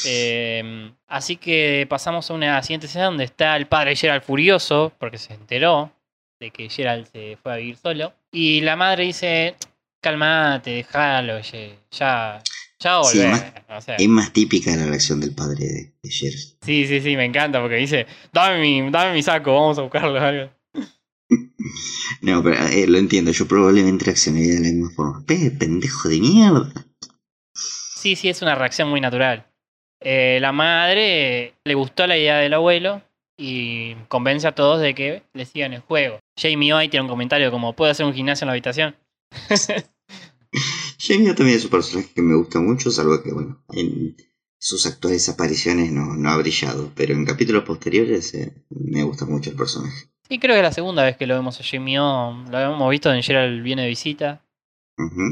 Eh, 0.05 0.91
así 1.07 1.38
que 1.38 1.88
pasamos 1.89 2.29
a 2.29 2.33
una 2.36 2.61
siguiente 2.61 2.86
escena 2.86 3.05
donde 3.05 3.23
está 3.23 3.55
el 3.57 3.65
padre 3.67 3.95
Gerald 3.95 4.21
furioso 4.23 4.93
porque 4.99 5.17
se 5.17 5.33
enteró 5.33 5.91
de 6.39 6.51
que 6.51 6.69
Gerald 6.69 7.07
se 7.11 7.38
fue 7.41 7.53
a 7.53 7.57
vivir 7.57 7.75
solo. 7.77 8.13
Y 8.31 8.61
la 8.61 8.75
madre 8.75 9.05
dice, 9.05 9.55
calmate, 10.06 10.70
déjalo, 10.72 11.39
ye- 11.41 11.80
ya, 11.91 12.41
ya 12.80 13.03
Sí, 13.03 13.20
O 13.70 13.82
sea, 13.82 13.95
Es 13.97 14.08
más 14.08 14.32
típica 14.32 14.76
la 14.76 14.86
reacción 14.86 15.20
del 15.20 15.34
padre 15.34 15.66
de, 15.66 15.93
de 16.03 16.10
sí, 16.12 16.86
sí, 16.88 17.01
sí, 17.01 17.18
me 17.18 17.26
encanta 17.26 17.60
porque 17.60 17.78
dice, 17.78 18.06
dame 18.32 18.60
mi, 18.62 18.91
dame 18.91 19.14
mi 19.14 19.24
saco, 19.24 19.53
vamos 19.53 19.80
a 19.80 19.82
buscarlo. 19.82 20.20
algo. 20.20 20.51
No, 22.22 22.43
pero 22.43 22.56
eh, 22.68 22.86
lo 22.88 22.99
entiendo, 22.99 23.32
yo 23.32 23.47
probablemente 23.47 24.06
reaccionaría 24.06 24.53
de 24.53 24.60
la 24.60 24.68
misma 24.70 24.89
forma. 24.91 25.24
Pe, 25.26 25.49
pendejo 25.51 26.08
de 26.10 26.20
mierda. 26.20 26.72
Sí, 27.56 28.16
sí, 28.16 28.30
es 28.30 28.41
una 28.43 28.53
reacción 28.53 28.89
muy 28.89 29.01
natural. 29.01 29.45
Eh, 30.01 30.38
la 30.39 30.51
madre 30.51 31.56
le 31.64 31.74
gustó 31.74 32.06
la 32.06 32.18
idea 32.18 32.38
del 32.38 32.53
abuelo 32.53 33.01
y 33.39 33.95
convence 34.08 34.47
a 34.47 34.53
todos 34.53 34.80
de 34.82 34.93
que 34.93 35.24
le 35.34 35.45
sigan 35.45 35.74
el 35.74 35.82
juego. 35.82 36.20
Jamie 36.39 36.74
Hoy 36.74 36.89
tiene 36.89 37.03
un 37.03 37.10
comentario 37.10 37.49
como, 37.49 37.74
¿puedo 37.74 37.91
hacer 37.91 38.06
un 38.06 38.14
gimnasio 38.14 38.45
en 38.45 38.47
la 38.47 38.53
habitación? 38.53 38.95
Jamie 40.99 41.34
también 41.34 41.58
es 41.58 41.66
un 41.66 41.72
personaje 41.72 42.10
que 42.14 42.22
me 42.22 42.36
gusta 42.36 42.60
mucho, 42.60 42.91
salvo 42.91 43.22
que, 43.22 43.32
bueno, 43.32 43.64
en 43.72 44.16
sus 44.58 44.86
actuales 44.86 45.28
apariciones 45.30 45.91
no, 45.91 46.16
no 46.16 46.30
ha 46.30 46.38
brillado, 46.38 46.91
pero 46.95 47.14
en 47.14 47.26
capítulos 47.26 47.64
posteriores 47.64 48.34
eh, 48.34 48.53
me 48.70 49.03
gusta 49.03 49.26
mucho 49.26 49.49
el 49.49 49.56
personaje. 49.56 50.08
Sí, 50.28 50.39
creo 50.39 50.53
que 50.56 50.60
es 50.60 50.64
la 50.64 50.72
segunda 50.72 51.03
vez 51.03 51.18
que 51.18 51.28
lo 51.28 51.36
vemos 51.36 51.60
a 51.60 51.64
Jimmy 51.64 51.99
O. 51.99 52.43
Lo 52.49 52.58
habíamos 52.58 52.89
visto 52.89 53.14
en 53.14 53.22
Gerald 53.22 53.62
viene 53.62 53.84
de 53.84 53.89
visita. 53.89 54.41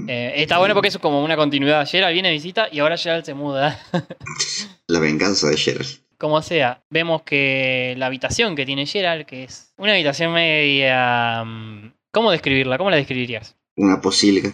Eh, 0.08 0.34
está 0.36 0.60
bueno 0.60 0.74
porque 0.74 0.90
es 0.90 0.98
como 1.00 1.24
una 1.24 1.36
continuidad. 1.36 1.88
Gerald 1.88 2.14
viene 2.14 2.28
de 2.28 2.36
visita 2.36 2.68
y 2.72 2.80
ahora 2.80 2.98
Gerald 2.98 3.26
se 3.26 3.34
muda. 3.34 3.80
La 4.88 5.00
venganza 5.00 5.50
de 5.50 5.58
Gerald. 5.58 5.88
Como 6.20 6.42
sea, 6.42 6.84
vemos 6.90 7.24
que 7.24 7.96
la 7.98 8.06
habitación 8.06 8.56
que 8.56 8.66
tiene 8.66 8.86
Gerald, 8.86 9.26
que 9.26 9.44
es 9.44 9.74
una 9.78 9.94
habitación 9.94 10.32
media... 10.32 11.44
mm, 11.44 11.92
¿Cómo 12.12 12.32
describirla? 12.32 12.78
¿Cómo 12.78 12.92
la 12.92 12.98
describirías? 12.98 13.58
Una 13.76 14.00
posilga. 14.00 14.54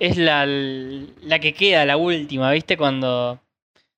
Es 0.00 0.16
la, 0.16 0.46
la 0.46 1.38
que 1.40 1.52
queda, 1.54 1.84
la 1.84 1.96
última, 1.96 2.50
¿viste? 2.52 2.76
Cuando... 2.76 3.40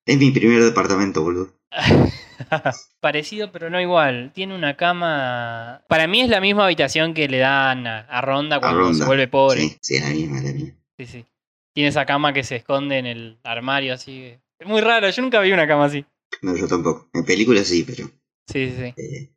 Es 0.05 0.17
mi 0.17 0.31
primer 0.31 0.61
departamento, 0.63 1.23
boludo. 1.23 1.53
Parecido, 2.99 3.51
pero 3.51 3.69
no 3.69 3.79
igual. 3.81 4.31
Tiene 4.33 4.53
una 4.55 4.75
cama... 4.75 5.81
Para 5.87 6.07
mí 6.07 6.21
es 6.21 6.29
la 6.29 6.41
misma 6.41 6.65
habitación 6.65 7.13
que 7.13 7.27
le 7.27 7.37
dan 7.39 7.87
a, 7.87 7.99
a 8.01 8.21
Ronda 8.21 8.57
A 8.57 8.59
cuando 8.59 8.79
se 8.85 8.89
Ronda. 8.91 9.05
vuelve 9.05 9.27
pobre. 9.27 9.61
Sí, 9.61 9.77
sí, 9.81 9.99
la 9.99 10.09
misma, 10.09 10.41
la 10.41 10.51
misma. 10.53 10.75
Sí, 10.97 11.05
sí. 11.05 11.25
Tiene 11.73 11.89
esa 11.89 12.05
cama 12.05 12.33
que 12.33 12.43
se 12.43 12.57
esconde 12.57 12.97
en 12.99 13.05
el 13.07 13.39
armario 13.43 13.93
así. 13.93 14.35
Es 14.59 14.67
muy 14.67 14.81
raro, 14.81 15.09
yo 15.09 15.21
nunca 15.21 15.39
vi 15.39 15.51
una 15.51 15.67
cama 15.67 15.85
así. 15.85 16.05
No, 16.41 16.55
yo 16.55 16.67
tampoco. 16.67 17.09
En 17.13 17.25
películas 17.25 17.67
sí, 17.67 17.83
pero 17.83 18.07
Sí, 18.47 18.69
sí, 18.69 18.75
sí. 18.77 18.93
eh, 18.97 19.32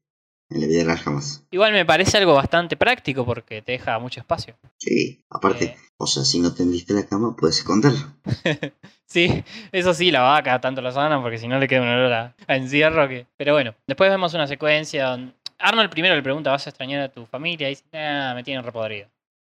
en 0.51 0.61
la 0.61 0.67
vida 0.67 0.85
real 0.85 0.99
jamás. 0.99 1.45
Igual 1.51 1.73
me 1.73 1.85
parece 1.85 2.17
algo 2.19 2.35
bastante 2.35 2.77
práctico 2.77 3.25
porque 3.25 3.63
te 3.63 3.73
deja 3.73 3.99
mucho 3.99 4.21
espacio. 4.21 4.55
Sí, 4.79 5.25
aparte, 5.31 5.65
Eh. 5.65 5.77
o 5.97 6.07
sea, 6.07 6.25
si 6.25 6.39
no 6.41 6.55
tendiste 6.55 6.93
la 6.95 7.07
cama, 7.07 7.35
puedes 7.37 7.59
esconderla. 7.59 8.15
Sí, 9.09 9.45
eso 9.71 9.95
sí, 9.95 10.11
la 10.11 10.23
vaca 10.23 10.61
tanto 10.61 10.83
la 10.83 10.91
sana 10.91 11.23
porque 11.23 11.39
si 11.39 11.47
no 11.47 11.61
le 11.61 11.69
queda 11.69 11.81
un 11.83 11.89
olor 11.89 12.13
a, 12.13 12.35
a 12.49 12.57
encierro 12.57 13.09
que... 13.09 13.25
Pero 13.37 13.53
bueno, 13.53 13.73
después 13.87 14.11
vemos 14.11 14.35
una 14.35 14.49
secuencia 14.49 15.07
donde 15.07 15.33
Arnold 15.61 15.91
primero 15.91 16.17
le 16.17 16.23
pregunta, 16.25 16.51
¿vas 16.51 16.67
a 16.67 16.71
extrañar 16.71 17.01
a 17.03 17.09
tu 17.09 17.25
familia? 17.25 17.69
Y 17.69 17.77
dice, 17.77 17.85
nah, 17.93 18.35
me 18.35 18.43
tienen 18.43 18.65
repodrido. 18.65 19.07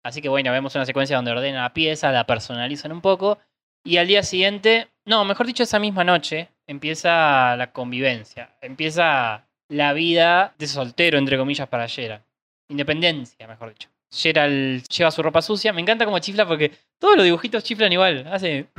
Así 0.03 0.23
que 0.23 0.27
bueno, 0.29 0.51
vemos 0.51 0.73
una 0.73 0.87
secuencia 0.87 1.15
donde 1.15 1.31
ordena 1.31 1.61
la 1.61 1.73
pieza, 1.73 2.11
la 2.11 2.25
personalizan 2.25 2.91
un 2.91 3.01
poco. 3.01 3.37
Y 3.85 3.97
al 3.97 4.07
día 4.07 4.23
siguiente, 4.23 4.87
no, 5.05 5.23
mejor 5.23 5.45
dicho, 5.45 5.61
esa 5.63 5.77
misma 5.77 6.03
noche, 6.03 6.49
empieza 6.65 7.55
la 7.55 7.71
convivencia. 7.71 8.49
Empieza 8.59 9.45
la 9.73 9.93
vida 9.93 10.53
de 10.57 10.67
soltero, 10.67 11.17
entre 11.17 11.37
comillas, 11.37 11.67
para 11.67 11.87
Gerald. 11.87 12.23
Independencia, 12.69 13.47
mejor 13.47 13.69
dicho. 13.69 13.89
Gerald 14.11 14.83
lleva 14.87 15.11
su 15.11 15.23
ropa 15.23 15.41
sucia. 15.41 15.73
Me 15.73 15.81
encanta 15.81 16.05
como 16.05 16.19
chifla 16.19 16.47
porque 16.47 16.71
todos 16.99 17.15
los 17.15 17.25
dibujitos 17.25 17.63
chiflan 17.63 17.91
igual. 17.91 18.27
Hace... 18.31 18.67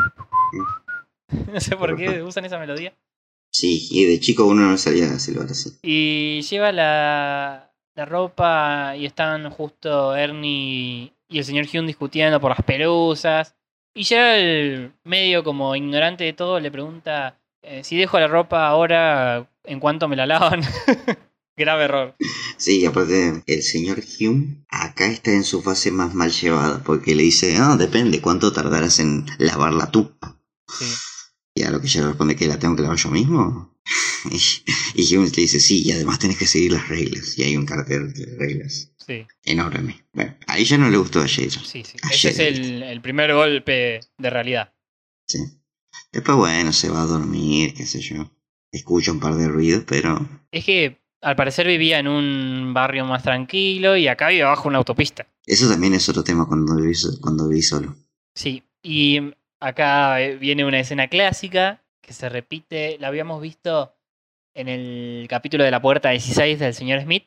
No 1.53 1.59
sé 1.59 1.75
por 1.77 1.97
qué 1.97 2.23
usan 2.23 2.45
esa 2.45 2.59
melodía. 2.59 2.95
Sí, 3.53 3.89
y 3.91 4.05
de 4.05 4.21
chico 4.21 4.45
uno 4.45 4.71
no 4.71 4.77
salía 4.77 5.07
a 5.07 5.19
silbar 5.19 5.47
así. 5.47 5.79
Y 5.83 6.43
lleva 6.43 6.71
la, 6.71 7.73
la 7.97 8.05
ropa 8.05 8.95
y 8.97 9.07
están 9.07 9.51
justo 9.51 10.15
Ernie 10.15 11.13
y 11.29 11.39
el 11.39 11.45
señor 11.45 11.67
Hume 11.73 11.87
discutiendo 11.87 12.41
por 12.41 12.51
las 12.51 12.63
pelusas. 12.63 13.57
Y 13.95 14.05
llega 14.05 14.37
el 14.37 14.93
medio 15.05 15.43
como 15.43 15.75
ignorante 15.75 16.25
de 16.25 16.35
todo, 16.35 16.61
le 16.61 16.71
pregunta 16.71 17.39
eh, 17.65 17.85
si 17.85 17.97
dejo 17.97 18.19
la 18.21 18.29
ropa 18.29 18.67
ahora, 18.67 19.49
¿en 19.65 19.81
cuánto 19.81 20.09
me 20.09 20.17
la 20.17 20.27
lavan? 20.27 20.63
Grave 21.57 21.85
error. 21.85 22.17
Sí, 22.57 22.81
y 22.81 22.87
aparte, 22.87 23.43
el 23.47 23.63
señor 23.63 24.03
Hume 24.19 24.65
acá 24.69 25.07
está 25.07 25.31
en 25.33 25.45
su 25.45 25.63
fase 25.63 25.93
más 25.93 26.13
mal 26.13 26.33
llevada, 26.33 26.83
porque 26.83 27.15
le 27.15 27.23
dice, 27.23 27.57
ah, 27.59 27.77
depende, 27.77 28.21
¿cuánto 28.21 28.53
tardarás 28.53 28.99
en 28.99 29.25
lavarla 29.39 29.91
tú? 29.93 30.13
Sí. 30.69 30.85
Y 31.55 31.63
a 31.63 31.71
lo 31.71 31.81
que 31.81 31.87
ella 31.87 32.01
le 32.01 32.07
responde 32.09 32.35
que 32.35 32.49
la 32.49 32.59
tengo 32.59 32.75
que 32.75 32.83
lavar 32.83 32.99
yo 32.99 33.11
mismo. 33.11 33.73
Y, 34.31 34.41
y 34.95 35.15
Hume 35.17 35.27
le 35.27 35.43
dice, 35.43 35.61
sí, 35.61 35.83
y 35.85 35.93
además 35.93 36.19
tenés 36.19 36.39
que 36.39 36.47
seguir 36.47 36.73
las 36.73 36.89
reglas. 36.89 37.37
Y 37.39 37.43
hay 37.43 37.59
un 37.59 37.67
cartel 37.67 38.15
de 38.15 38.25
reglas 38.39 38.91
Sí, 39.07 39.27
enorme. 39.45 40.07
Bueno, 40.15 40.35
ahí 40.47 40.65
ya 40.65 40.79
no 40.79 40.89
le 40.89 40.97
gustó 40.97 41.21
a 41.21 41.29
Jade. 41.29 41.51
sí, 41.51 41.85
sí. 41.85 41.99
A 42.03 42.09
Ese 42.09 42.31
es 42.31 42.39
el, 42.39 42.83
el 42.83 43.03
primer 43.03 43.35
golpe 43.35 44.01
de 44.17 44.31
realidad. 44.31 44.73
Sí. 45.27 45.39
Después, 46.15 46.37
bueno, 46.39 46.73
se 46.73 46.89
va 46.89 47.03
a 47.03 47.07
dormir, 47.07 47.75
qué 47.75 47.85
sé 47.87 48.01
yo. 48.01 48.31
Escucha 48.73 49.13
un 49.13 49.21
par 49.21 49.35
de 49.35 49.49
ruidos, 49.49 49.85
pero 49.87 50.27
Es 50.51 50.65
que 50.65 51.01
al 51.21 51.37
parecer 51.37 51.67
vivía 51.67 51.99
en 51.99 52.09
un 52.09 52.73
barrio 52.75 53.05
más 53.05 53.23
tranquilo 53.23 53.97
y 53.97 54.09
acá 54.09 54.29
vive 54.29 54.45
bajo 54.45 54.69
una 54.69 54.79
autopista. 54.79 55.27
eso 55.47 55.69
también 55.69 55.95
es 55.95 56.09
otro 56.09 56.23
tema 56.25 56.47
cuando 56.47 56.77
viví, 56.77 56.95
so- 56.95 57.21
cuando 57.21 57.49
viví 57.49 57.63
solo. 57.63 57.95
Sí, 58.35 58.63
y 58.83 59.21
acá 59.61 60.21
eh, 60.23 60.37
viene 60.37 60.65
una 60.65 60.81
escena 60.81 61.09
clásica 61.09 61.83
que 62.01 62.13
se 62.13 62.29
repite, 62.29 62.97
la 63.01 63.09
habíamos 63.09 63.41
visto 63.41 63.95
en 64.55 64.69
el 64.69 65.27
capítulo 65.29 65.65
de 65.65 65.71
la 65.71 65.81
puerta 65.83 66.11
16 66.11 66.59
del 66.59 66.75
señor 66.75 67.01
Smith, 67.03 67.25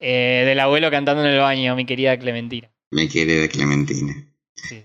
eh, 0.00 0.44
del 0.46 0.58
abuelo 0.60 0.90
cantando 0.90 1.22
en 1.24 1.30
el 1.30 1.38
baño, 1.40 1.76
mi 1.76 1.84
querida 1.86 2.18
Clementina. 2.18 2.70
Me 2.90 3.08
quiere 3.08 3.34
de 3.34 3.48
Clementina. 3.48 4.14
Sí. 4.54 4.82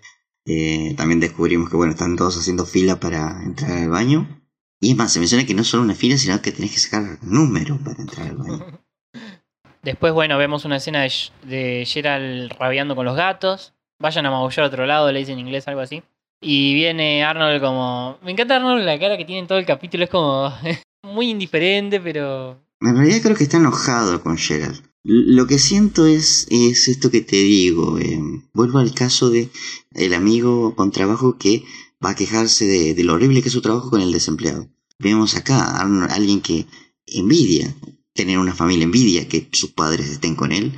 Eh, 0.51 0.95
también 0.97 1.19
descubrimos 1.19 1.69
que, 1.69 1.75
bueno, 1.75 1.91
están 1.91 2.15
todos 2.15 2.35
haciendo 2.35 2.65
fila 2.65 2.99
para 2.99 3.43
entrar 3.43 3.71
al 3.71 3.89
baño. 3.89 4.41
Y 4.81 4.91
es 4.91 4.97
más, 4.97 5.13
se 5.13 5.19
menciona 5.19 5.45
que 5.45 5.53
no 5.53 5.63
solo 5.63 5.83
una 5.83 5.93
fila, 5.93 6.17
sino 6.17 6.41
que 6.41 6.51
tenés 6.51 6.71
que 6.71 6.79
sacar 6.79 7.19
número 7.21 7.77
para 7.77 8.01
entrar 8.01 8.29
al 8.29 8.37
baño. 8.37 8.81
Después, 9.83 10.11
bueno, 10.11 10.39
vemos 10.39 10.65
una 10.65 10.77
escena 10.77 11.03
de, 11.03 11.11
de 11.43 11.85
Gerald 11.85 12.51
rabiando 12.57 12.95
con 12.95 13.05
los 13.05 13.15
gatos. 13.15 13.75
Vayan 14.01 14.25
a 14.25 14.31
magullar 14.31 14.63
a 14.65 14.67
otro 14.67 14.87
lado, 14.87 15.11
le 15.11 15.19
dicen 15.19 15.37
en 15.37 15.45
inglés, 15.45 15.67
algo 15.67 15.81
así. 15.81 16.01
Y 16.41 16.73
viene 16.73 17.23
Arnold 17.23 17.61
como... 17.61 18.17
Me 18.23 18.31
encanta 18.31 18.55
Arnold 18.55 18.83
la 18.83 18.97
cara 18.97 19.17
que 19.17 19.25
tiene 19.25 19.41
en 19.41 19.47
todo 19.47 19.59
el 19.59 19.67
capítulo, 19.67 20.03
es 20.03 20.09
como 20.09 20.51
muy 21.03 21.29
indiferente, 21.29 21.99
pero... 21.99 22.59
En 22.81 22.95
realidad 22.95 23.21
creo 23.21 23.35
que 23.35 23.43
está 23.43 23.57
enojado 23.57 24.19
con 24.23 24.35
Gerald. 24.35 24.88
Lo 25.03 25.47
que 25.47 25.59
siento 25.59 26.05
es, 26.05 26.47
es 26.49 26.87
esto 26.87 27.09
que 27.09 27.21
te 27.21 27.37
digo. 27.37 27.97
eh, 27.99 28.19
vuelvo 28.53 28.79
al 28.79 28.93
caso 28.93 29.29
de 29.29 29.49
el 29.93 30.13
amigo 30.13 30.75
con 30.75 30.91
trabajo 30.91 31.37
que 31.37 31.63
va 32.03 32.11
a 32.11 32.15
quejarse 32.15 32.65
de, 32.65 32.93
de 32.93 33.03
lo 33.03 33.13
horrible 33.13 33.41
que 33.41 33.47
es 33.47 33.53
su 33.53 33.61
trabajo 33.61 33.89
con 33.89 34.01
el 34.01 34.11
desempleado. 34.11 34.67
Vemos 34.97 35.35
acá 35.35 35.63
a 35.63 35.81
alguien 36.13 36.41
que 36.41 36.65
envidia 37.05 37.73
tener 38.13 38.37
una 38.37 38.53
familia, 38.53 38.83
envidia 38.83 39.27
que 39.27 39.47
sus 39.53 39.71
padres 39.71 40.09
estén 40.09 40.35
con 40.35 40.51
él 40.51 40.73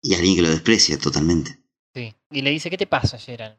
y 0.00 0.14
alguien 0.14 0.36
que 0.36 0.42
lo 0.42 0.48
desprecia 0.50 0.98
totalmente. 0.98 1.58
Sí. 1.94 2.14
Y 2.30 2.40
le 2.40 2.50
dice, 2.50 2.70
¿qué 2.70 2.78
te 2.78 2.86
pasa, 2.86 3.18
Gerald? 3.18 3.58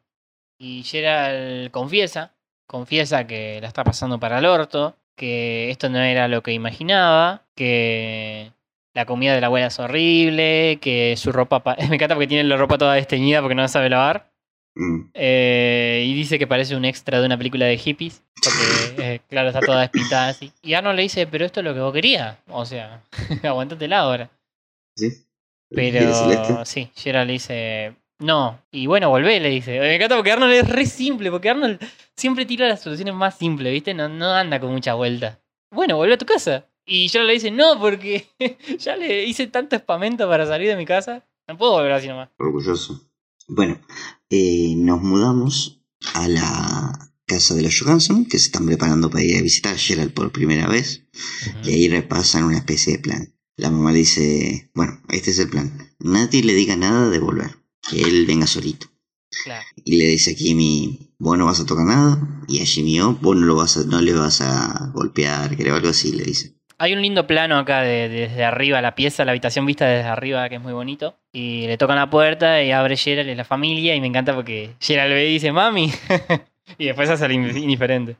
Y 0.58 0.82
Gerald 0.82 1.70
confiesa, 1.70 2.34
confiesa 2.66 3.26
que 3.26 3.60
la 3.60 3.68
está 3.68 3.84
pasando 3.84 4.18
para 4.18 4.40
el 4.40 4.46
orto, 4.46 4.96
que 5.16 5.70
esto 5.70 5.88
no 5.88 5.98
era 5.98 6.26
lo 6.26 6.42
que 6.42 6.52
imaginaba, 6.52 7.46
que 7.54 8.52
la 8.94 9.04
comida 9.06 9.34
de 9.34 9.40
la 9.40 9.48
abuela 9.48 9.66
es 9.66 9.78
horrible, 9.78 10.78
que 10.80 11.14
su 11.16 11.32
ropa... 11.32 11.62
pa- 11.62 11.76
Me 11.88 11.96
encanta 11.96 12.14
porque 12.14 12.28
tiene 12.28 12.44
la 12.44 12.56
ropa 12.56 12.78
toda 12.78 12.94
desteñida 12.94 13.40
porque 13.40 13.54
no 13.54 13.62
la 13.62 13.68
sabe 13.68 13.90
lavar. 13.90 14.30
Mm, 14.76 15.10
Eh, 15.14 16.04
y 16.06 16.14
dice 16.14 16.38
que 16.38 16.46
parece 16.46 16.74
un 16.76 16.84
extra 16.84 17.20
de 17.20 17.26
una 17.26 17.36
película 17.38 17.66
de 17.66 17.76
hippies, 17.78 18.22
porque, 18.34 19.02
eh, 19.14 19.20
claro, 19.28 19.48
está 19.48 19.60
toda 19.60 19.80
despintada 19.82 20.28
así. 20.28 20.50
Y 20.62 20.74
Arnold 20.74 20.96
le 20.96 21.02
dice, 21.02 21.26
pero 21.26 21.44
esto 21.44 21.60
es 21.60 21.64
lo 21.64 21.74
que 21.74 21.80
vos 21.80 21.92
querías. 21.92 22.36
O 22.48 22.64
sea, 22.64 23.02
aguantatela 23.42 23.98
ahora. 24.00 24.30
¿Sí? 24.96 25.08
Pero 25.70 26.64
sí, 26.64 26.90
Gerald 26.94 27.26
le 27.26 27.32
dice, 27.34 27.94
no. 28.20 28.60
Y 28.70 28.86
bueno, 28.86 29.08
volvé, 29.10 29.40
le 29.40 29.48
dice. 29.50 29.78
Me 29.80 29.96
encanta 29.96 30.16
porque 30.16 30.32
Arnold 30.32 30.52
es 30.52 30.68
re 30.68 30.86
simple, 30.86 31.30
porque 31.30 31.50
Arnold 31.50 31.80
siempre 32.16 32.46
tira 32.46 32.68
las 32.68 32.80
soluciones 32.82 33.14
más 33.14 33.36
simples, 33.36 33.72
¿viste? 33.72 33.92
No, 33.94 34.08
no 34.08 34.32
anda 34.32 34.60
con 34.60 34.70
mucha 34.72 34.94
vuelta. 34.94 35.40
Bueno, 35.72 35.96
volvé 35.96 36.14
a 36.14 36.18
tu 36.18 36.26
casa. 36.26 36.66
Y 36.86 37.08
Gerald 37.08 37.28
le 37.28 37.34
dice, 37.34 37.50
no, 37.50 37.78
porque 37.80 38.28
ya 38.78 38.96
le 38.96 39.24
hice 39.26 39.46
tanto 39.46 39.76
espamento 39.76 40.28
para 40.28 40.46
salir 40.46 40.68
de 40.68 40.76
mi 40.76 40.86
casa. 40.86 41.26
No 41.48 41.56
puedo 41.56 41.72
volver 41.72 41.92
así 41.92 42.08
nomás. 42.08 42.30
Orgulloso. 42.38 43.00
Bueno, 43.48 43.80
eh, 44.30 44.74
nos 44.76 45.02
mudamos 45.02 45.82
a 46.14 46.28
la 46.28 47.10
casa 47.26 47.54
de 47.54 47.62
los 47.62 47.78
Johansson, 47.78 48.26
que 48.26 48.38
se 48.38 48.46
están 48.46 48.66
preparando 48.66 49.10
para 49.10 49.24
ir 49.24 49.38
a 49.38 49.42
visitar 49.42 49.74
a 49.74 49.78
Gerald 49.78 50.12
por 50.12 50.32
primera 50.32 50.66
vez. 50.68 51.04
Y 51.64 51.70
ahí 51.70 51.88
repasan 51.88 52.44
una 52.44 52.58
especie 52.58 52.94
de 52.94 52.98
plan. 52.98 53.34
La 53.56 53.70
mamá 53.70 53.92
le 53.92 53.98
dice, 53.98 54.70
bueno, 54.74 55.00
este 55.10 55.30
es 55.30 55.38
el 55.38 55.48
plan. 55.48 55.94
Nadie 55.98 56.42
le 56.42 56.54
diga 56.54 56.76
nada 56.76 57.08
de 57.08 57.18
volver. 57.18 57.56
Que 57.88 58.02
él 58.02 58.26
venga 58.26 58.46
solito. 58.46 58.86
Claro. 59.44 59.64
Y 59.84 59.96
le 59.96 60.08
dice 60.08 60.32
a 60.32 60.34
Kimi, 60.34 61.14
vos 61.18 61.36
no 61.36 61.46
vas 61.46 61.60
a 61.60 61.66
tocar 61.66 61.84
nada. 61.84 62.44
Y 62.48 62.60
a 62.60 62.66
Jimmy 62.66 63.00
O, 63.00 63.14
vos 63.14 63.36
no, 63.36 63.46
lo 63.46 63.56
vas 63.56 63.76
a, 63.76 63.84
no 63.84 64.00
le 64.00 64.12
vas 64.12 64.40
a 64.40 64.90
golpear, 64.94 65.56
creo, 65.56 65.74
algo 65.74 65.88
así, 65.88 66.12
le 66.12 66.24
dice. 66.24 66.56
Hay 66.84 66.92
un 66.92 67.00
lindo 67.00 67.26
plano 67.26 67.56
acá 67.56 67.80
de, 67.80 68.10
desde 68.10 68.44
arriba, 68.44 68.82
la 68.82 68.94
pieza, 68.94 69.24
la 69.24 69.30
habitación 69.30 69.64
vista 69.64 69.86
desde 69.86 70.06
arriba, 70.06 70.46
que 70.50 70.56
es 70.56 70.60
muy 70.60 70.74
bonito. 70.74 71.16
Y 71.32 71.66
le 71.66 71.78
tocan 71.78 71.96
la 71.96 72.10
puerta 72.10 72.62
y 72.62 72.72
abre 72.72 72.98
Gerald 72.98 73.30
y 73.30 73.34
la 73.34 73.46
familia. 73.46 73.94
Y 73.96 74.02
me 74.02 74.06
encanta 74.06 74.34
porque 74.34 74.74
Gerald 74.80 75.14
ve 75.14 75.30
y 75.30 75.32
dice, 75.32 75.50
mami. 75.50 75.90
y 76.78 76.84
después 76.84 77.08
hace 77.08 77.24
el 77.24 77.32
in- 77.32 77.56
indiferente. 77.56 78.16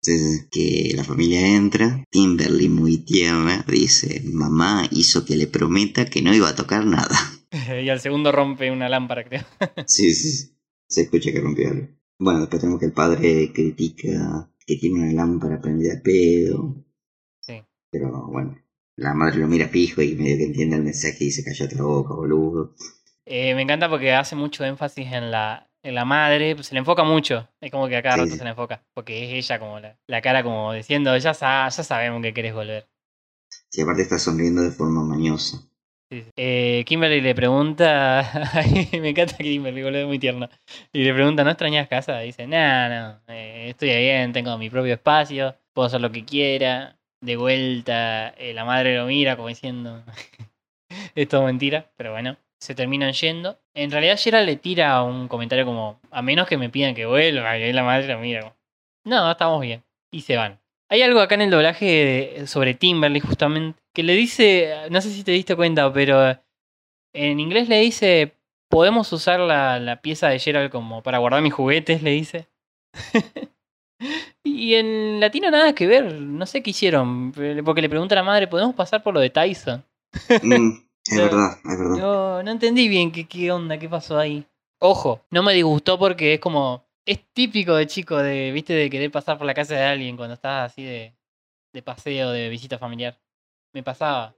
Sí. 0.00 0.16
Que 0.50 0.92
la 0.96 1.04
familia 1.04 1.46
entra. 1.46 2.04
Timberly, 2.10 2.70
muy 2.70 2.96
tierna, 3.04 3.62
dice, 3.68 4.22
mamá 4.24 4.88
hizo 4.92 5.26
que 5.26 5.36
le 5.36 5.46
prometa 5.46 6.06
que 6.06 6.22
no 6.22 6.34
iba 6.34 6.48
a 6.48 6.54
tocar 6.56 6.86
nada. 6.86 7.14
y 7.82 7.88
al 7.90 8.00
segundo 8.00 8.32
rompe 8.32 8.70
una 8.70 8.88
lámpara, 8.88 9.24
creo. 9.24 9.42
Sí, 9.86 10.14
sí, 10.14 10.30
sí. 10.30 10.56
Se 10.88 11.02
escucha 11.02 11.32
que 11.32 11.40
rompió 11.42 11.68
algo. 11.68 11.88
Bueno, 12.18 12.40
después 12.40 12.60
tenemos 12.62 12.80
que 12.80 12.86
el 12.86 12.92
padre 12.92 13.52
critica 13.52 14.48
que 14.66 14.76
tiene 14.76 15.00
una 15.00 15.12
lámpara 15.12 15.60
prendida 15.60 15.94
a 15.98 16.02
pedo. 16.02 16.85
Sí. 17.92 17.98
Pero 17.98 18.26
bueno, 18.28 18.56
La 18.96 19.12
madre 19.12 19.38
lo 19.38 19.48
mira 19.48 19.68
pijo 19.68 20.00
y 20.00 20.14
medio 20.14 20.36
que 20.36 20.44
entiende 20.44 20.76
el 20.76 20.84
mensaje 20.84 21.16
y 21.20 21.24
dice 21.26 21.42
callate 21.42 21.74
la 21.74 21.82
boca, 21.82 22.14
boludo. 22.14 22.74
Eh, 23.24 23.54
me 23.54 23.62
encanta 23.62 23.88
porque 23.88 24.12
hace 24.14 24.36
mucho 24.36 24.64
énfasis 24.64 25.12
en 25.12 25.30
la, 25.30 25.68
en 25.82 25.94
la 25.94 26.04
madre, 26.04 26.54
pues 26.54 26.68
se 26.68 26.74
le 26.74 26.78
enfoca 26.80 27.02
mucho. 27.04 27.48
Es 27.60 27.70
como 27.70 27.88
que 27.88 27.96
a 27.96 28.02
cada 28.02 28.16
Sí, 28.16 28.18
rato 28.18 28.36
sí. 28.36 28.36
se 28.36 28.44
le 28.44 28.50
enfoca. 28.50 28.84
Porque 28.94 29.24
es 29.24 29.44
ella 29.44 29.58
como 29.58 29.80
la, 29.80 29.98
la 30.06 30.20
cara 30.22 30.42
como 30.42 30.72
diciendo, 30.72 31.16
ya, 31.16 31.34
sa- 31.34 31.68
ya 31.68 31.82
sabemos 31.82 32.22
que 32.22 32.32
querés 32.34 32.54
volver. 32.54 32.88
Si 33.70 33.80
aparte 33.80 34.02
está 34.02 34.18
sonriendo 34.18 34.60
de 34.62 34.72
forma 34.72 35.04
mañosa. 35.04 35.56
Sí, 36.10 36.22
sí. 36.22 36.30
Eh, 36.36 36.84
Kimberly 36.86 37.20
le 37.20 37.34
pregunta, 37.34 38.22
me 38.92 39.08
encanta 39.10 39.36
Kimberly, 39.38 39.82
boludo, 39.82 40.00
es 40.02 40.06
muy 40.06 40.18
tierna. 40.20 40.48
Y 40.92 41.02
le 41.02 41.12
pregunta, 41.12 41.42
¿no 41.42 41.50
extrañas 41.50 41.88
casa? 41.88 42.22
Y 42.22 42.26
dice, 42.28 42.46
nah, 42.46 42.88
no, 42.88 43.22
eh, 43.28 43.70
estoy 43.70 43.88
bien, 43.88 44.32
tengo 44.32 44.56
mi 44.56 44.70
propio 44.70 44.94
espacio, 44.94 45.56
puedo 45.72 45.86
hacer 45.88 46.00
lo 46.00 46.12
que 46.12 46.24
quiera. 46.24 46.95
De 47.26 47.36
vuelta, 47.36 48.28
eh, 48.38 48.54
la 48.54 48.64
madre 48.64 48.96
lo 48.96 49.06
mira 49.06 49.34
como 49.34 49.48
diciendo, 49.48 50.04
es 51.16 51.26
todo 51.26 51.42
mentira, 51.42 51.90
pero 51.96 52.12
bueno, 52.12 52.36
se 52.60 52.76
terminan 52.76 53.14
yendo. 53.14 53.58
En 53.74 53.90
realidad 53.90 54.16
Gerald 54.16 54.46
le 54.46 54.54
tira 54.54 55.02
un 55.02 55.26
comentario 55.26 55.66
como, 55.66 55.98
a 56.12 56.22
menos 56.22 56.46
que 56.46 56.56
me 56.56 56.70
pidan 56.70 56.94
que 56.94 57.04
vuelva, 57.04 57.58
y 57.58 57.72
la 57.72 57.82
madre 57.82 58.06
lo 58.06 58.20
mira 58.20 58.54
no, 59.04 59.28
estamos 59.28 59.60
bien. 59.60 59.82
Y 60.12 60.20
se 60.20 60.36
van. 60.36 60.60
Hay 60.88 61.02
algo 61.02 61.18
acá 61.18 61.34
en 61.34 61.42
el 61.42 61.50
doblaje 61.50 62.46
sobre 62.46 62.74
Timberly, 62.74 63.18
justamente, 63.18 63.80
que 63.92 64.04
le 64.04 64.12
dice, 64.12 64.86
no 64.90 65.00
sé 65.00 65.10
si 65.10 65.24
te 65.24 65.32
diste 65.32 65.56
cuenta, 65.56 65.92
pero 65.92 66.38
en 67.12 67.40
inglés 67.40 67.68
le 67.68 67.80
dice, 67.80 68.36
podemos 68.68 69.12
usar 69.12 69.40
la, 69.40 69.80
la 69.80 70.00
pieza 70.00 70.28
de 70.28 70.38
Gerald 70.38 70.70
como 70.70 71.02
para 71.02 71.18
guardar 71.18 71.42
mis 71.42 71.54
juguetes, 71.54 72.04
le 72.04 72.10
dice. 72.10 72.46
y 74.44 74.74
en 74.74 75.20
latino 75.20 75.50
nada 75.50 75.74
que 75.74 75.86
ver, 75.86 76.20
no 76.20 76.46
sé 76.46 76.62
qué 76.62 76.70
hicieron, 76.70 77.32
porque 77.64 77.82
le 77.82 77.88
pregunta 77.88 78.14
a 78.14 78.16
la 78.16 78.22
madre, 78.22 78.46
¿podemos 78.46 78.74
pasar 78.74 79.02
por 79.02 79.14
lo 79.14 79.20
de 79.20 79.30
Tyson? 79.30 79.84
Mm, 80.42 80.70
es 81.04 81.12
No. 81.12 81.22
verdad, 81.22 81.58
es 81.64 81.78
verdad. 81.78 81.96
No, 81.98 82.42
no 82.42 82.50
entendí 82.50 82.88
bien 82.88 83.12
qué, 83.12 83.26
qué 83.26 83.50
onda, 83.52 83.78
qué 83.78 83.88
pasó 83.88 84.18
ahí. 84.18 84.44
Ojo, 84.80 85.24
no 85.30 85.42
me 85.42 85.54
disgustó 85.54 85.98
porque 85.98 86.34
es 86.34 86.40
como. 86.40 86.84
Es 87.06 87.20
típico 87.32 87.76
de 87.76 87.86
chico, 87.86 88.16
de, 88.16 88.50
viste, 88.50 88.72
de 88.72 88.90
querer 88.90 89.12
pasar 89.12 89.38
por 89.38 89.46
la 89.46 89.54
casa 89.54 89.76
de 89.76 89.84
alguien 89.84 90.16
cuando 90.16 90.34
estás 90.34 90.72
así 90.72 90.82
de, 90.82 91.14
de 91.72 91.82
paseo, 91.82 92.32
de 92.32 92.48
visita 92.48 92.78
familiar. 92.78 93.16
Me 93.72 93.84
pasaba. 93.84 94.34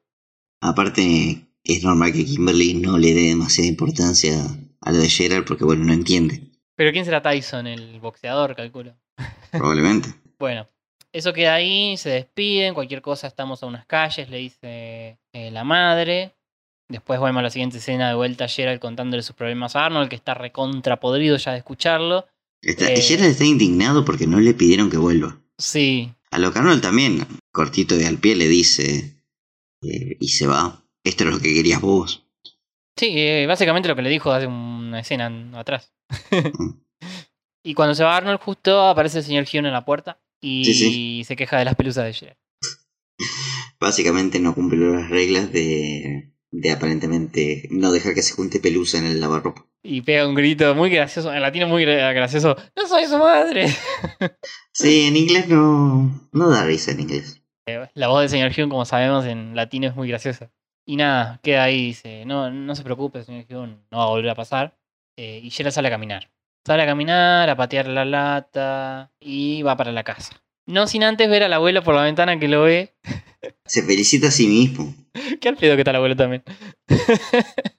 Aparte, 0.61 1.47
es 1.65 1.83
normal 1.83 2.13
que 2.13 2.27
Kimberly 2.27 2.75
no 2.75 2.99
le 2.99 3.15
dé 3.15 3.23
demasiada 3.29 3.69
importancia 3.69 4.35
a 4.83 4.93
lo 4.93 4.99
de 4.99 5.09
Gerald 5.09 5.47
porque, 5.47 5.65
bueno, 5.65 5.85
no 5.85 5.95
entiende. 5.95 6.43
Pero 6.77 6.93
¿quién 6.93 7.07
será 7.07 7.23
Tyson? 7.23 7.67
El 7.67 8.01
boxeador, 8.01 8.55
calculo. 8.55 8.95
Probablemente. 9.51 10.11
Bueno, 10.39 10.67
eso 11.13 11.33
queda 11.33 11.55
ahí, 11.55 11.97
se 11.97 12.11
despiden, 12.11 12.75
cualquier 12.75 13.03
cosa 13.03 13.27
estamos 13.27 13.63
a 13.63 13.67
unas 13.67 13.87
calles, 13.87 14.29
le 14.31 14.37
dice 14.39 15.19
eh, 15.33 15.51
la 15.51 15.65
madre. 15.65 16.35
Después 16.91 17.21
vemos 17.21 17.43
la 17.43 17.51
siguiente 17.51 17.79
escena 17.79 18.09
de 18.09 18.15
vuelta 18.15 18.45
a 18.45 18.49
Gerald 18.49 18.81
contándole 18.81 19.23
sus 19.23 19.37
problemas 19.37 19.77
a 19.77 19.87
Arnold, 19.87 20.09
que 20.09 20.17
está 20.17 20.35
recontra 20.35 20.99
podrido 21.01 21.37
ya 21.37 21.53
de 21.53 21.59
escucharlo. 21.59 22.27
Está, 22.63 22.91
Eh. 22.93 23.01
Gerald 23.03 23.31
está 23.31 23.45
indignado 23.45 24.05
porque 24.05 24.27
no 24.27 24.41
le 24.41 24.55
pidieron 24.55 24.91
que 24.91 24.97
vuelva. 24.97 25.39
Sí, 25.59 26.13
A 26.31 26.39
lo 26.39 26.53
que 26.53 26.59
Arnold 26.61 26.81
también, 26.83 27.27
cortito 27.53 27.97
de 27.97 28.07
al 28.07 28.19
pie, 28.19 28.37
le 28.37 28.49
dice 28.49 29.23
eh, 29.83 30.17
y 30.21 30.29
se 30.29 30.47
va. 30.47 30.83
Esto 31.05 31.25
es 31.25 31.31
lo 31.31 31.39
que 31.41 31.53
querías 31.55 31.81
vos. 31.81 32.25
Sí, 32.97 33.13
eh, 33.17 33.47
básicamente 33.47 33.89
lo 33.89 33.95
que 33.97 34.03
le 34.03 34.11
dijo 34.11 34.33
hace 34.33 34.47
una 34.47 35.01
escena 35.01 35.27
en- 35.27 35.55
atrás. 35.55 35.93
Y 37.69 37.75
cuando 37.75 37.95
se 37.95 38.03
va 38.03 38.17
Arnold, 38.17 38.41
justo 38.41 38.81
aparece 38.89 39.19
el 39.19 39.25
señor 39.25 39.45
Hume 39.53 39.69
en 39.69 39.75
la 39.75 39.85
puerta 39.85 40.19
y 40.41 40.65
Sí, 40.65 40.75
sí. 40.75 41.25
se 41.25 41.37
queja 41.37 41.59
de 41.59 41.67
las 41.67 41.75
pelusas 41.75 42.05
de 42.07 42.15
Gerald. 42.15 42.39
Básicamente 43.81 44.41
no 44.41 44.55
cumplió 44.55 44.95
las 44.95 45.11
reglas 45.11 45.53
de, 45.53 46.33
de 46.51 46.71
aparentemente 46.73 47.69
no 47.71 47.93
dejar 47.93 48.15
que 48.15 48.23
se 48.23 48.35
junte 48.35 48.59
pelusa 48.61 48.99
en 48.99 49.05
el 49.05 49.21
lavarropa. 49.21 49.67
Y 49.83 50.01
pega 50.03 50.27
un 50.27 50.35
grito 50.35 50.75
muy 50.75 50.91
gracioso, 50.91 51.33
en 51.33 51.41
latino 51.43 51.69
muy 51.69 51.85
gra- 51.85 52.13
gracioso. 52.15 52.57
¡No 52.77 52.87
soy 52.87 53.05
su 53.07 53.19
madre! 53.19 53.67
Sí, 54.73 55.07
en 55.09 55.17
inglés 55.17 55.49
no, 55.49 56.29
no 56.31 56.51
da 56.51 56.65
risa 56.65 56.93
en 56.93 57.01
inglés. 57.01 57.43
La 57.95 58.07
voz 58.07 58.21
del 58.21 58.31
señor 58.31 58.53
Hume, 58.57 58.69
como 58.69 58.85
sabemos, 58.85 59.25
en 59.27 59.57
latino 59.57 59.89
es 59.89 59.97
muy 59.97 60.09
graciosa. 60.09 60.51
Y 60.87 60.95
nada, 60.97 61.41
queda 61.43 61.65
ahí, 61.65 61.87
dice, 61.89 62.25
no, 62.25 62.49
no 62.51 62.75
se 62.77 62.85
preocupe, 62.85 63.25
señor 63.25 63.45
Hume, 63.51 63.77
no 63.91 63.99
va 63.99 64.05
a 64.05 64.09
volver 64.11 64.31
a 64.31 64.35
pasar. 64.37 64.79
Eh, 65.19 65.41
y 65.43 65.51
Gerald 65.51 65.75
sale 65.75 65.89
a 65.89 65.91
caminar. 65.91 66.31
Sale 66.67 66.83
a 66.83 66.87
caminar, 66.87 67.49
a 67.49 67.57
patear 67.57 67.89
la 67.89 68.05
lata 68.05 69.13
y 69.21 69.63
va 69.63 69.77
para 69.77 69.93
la 69.93 70.05
casa. 70.05 70.43
No 70.67 70.87
sin 70.87 71.03
antes 71.03 71.31
ver 71.31 71.43
al 71.43 71.53
abuelo 71.53 71.83
por 71.83 71.95
la 71.95 72.03
ventana 72.03 72.39
que 72.39 72.49
lo 72.49 72.63
ve. 72.63 72.95
Se 73.65 73.83
felicita 73.83 74.29
a 74.29 74.31
sí 74.31 74.47
mismo. 74.47 74.95
Qué 75.41 75.49
al 75.49 75.57
pedo 75.57 75.77
que 75.77 75.81
está 75.81 75.93
el 75.93 75.97
abuelo 75.97 76.17
también. 76.17 76.45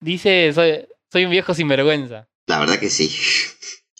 Dice, 0.00 0.52
soy, 0.52 0.86
soy 1.12 1.24
un 1.24 1.30
viejo 1.30 1.54
sinvergüenza. 1.54 2.28
La 2.46 2.58
verdad 2.58 2.78
que 2.78 2.90
sí. 2.90 3.10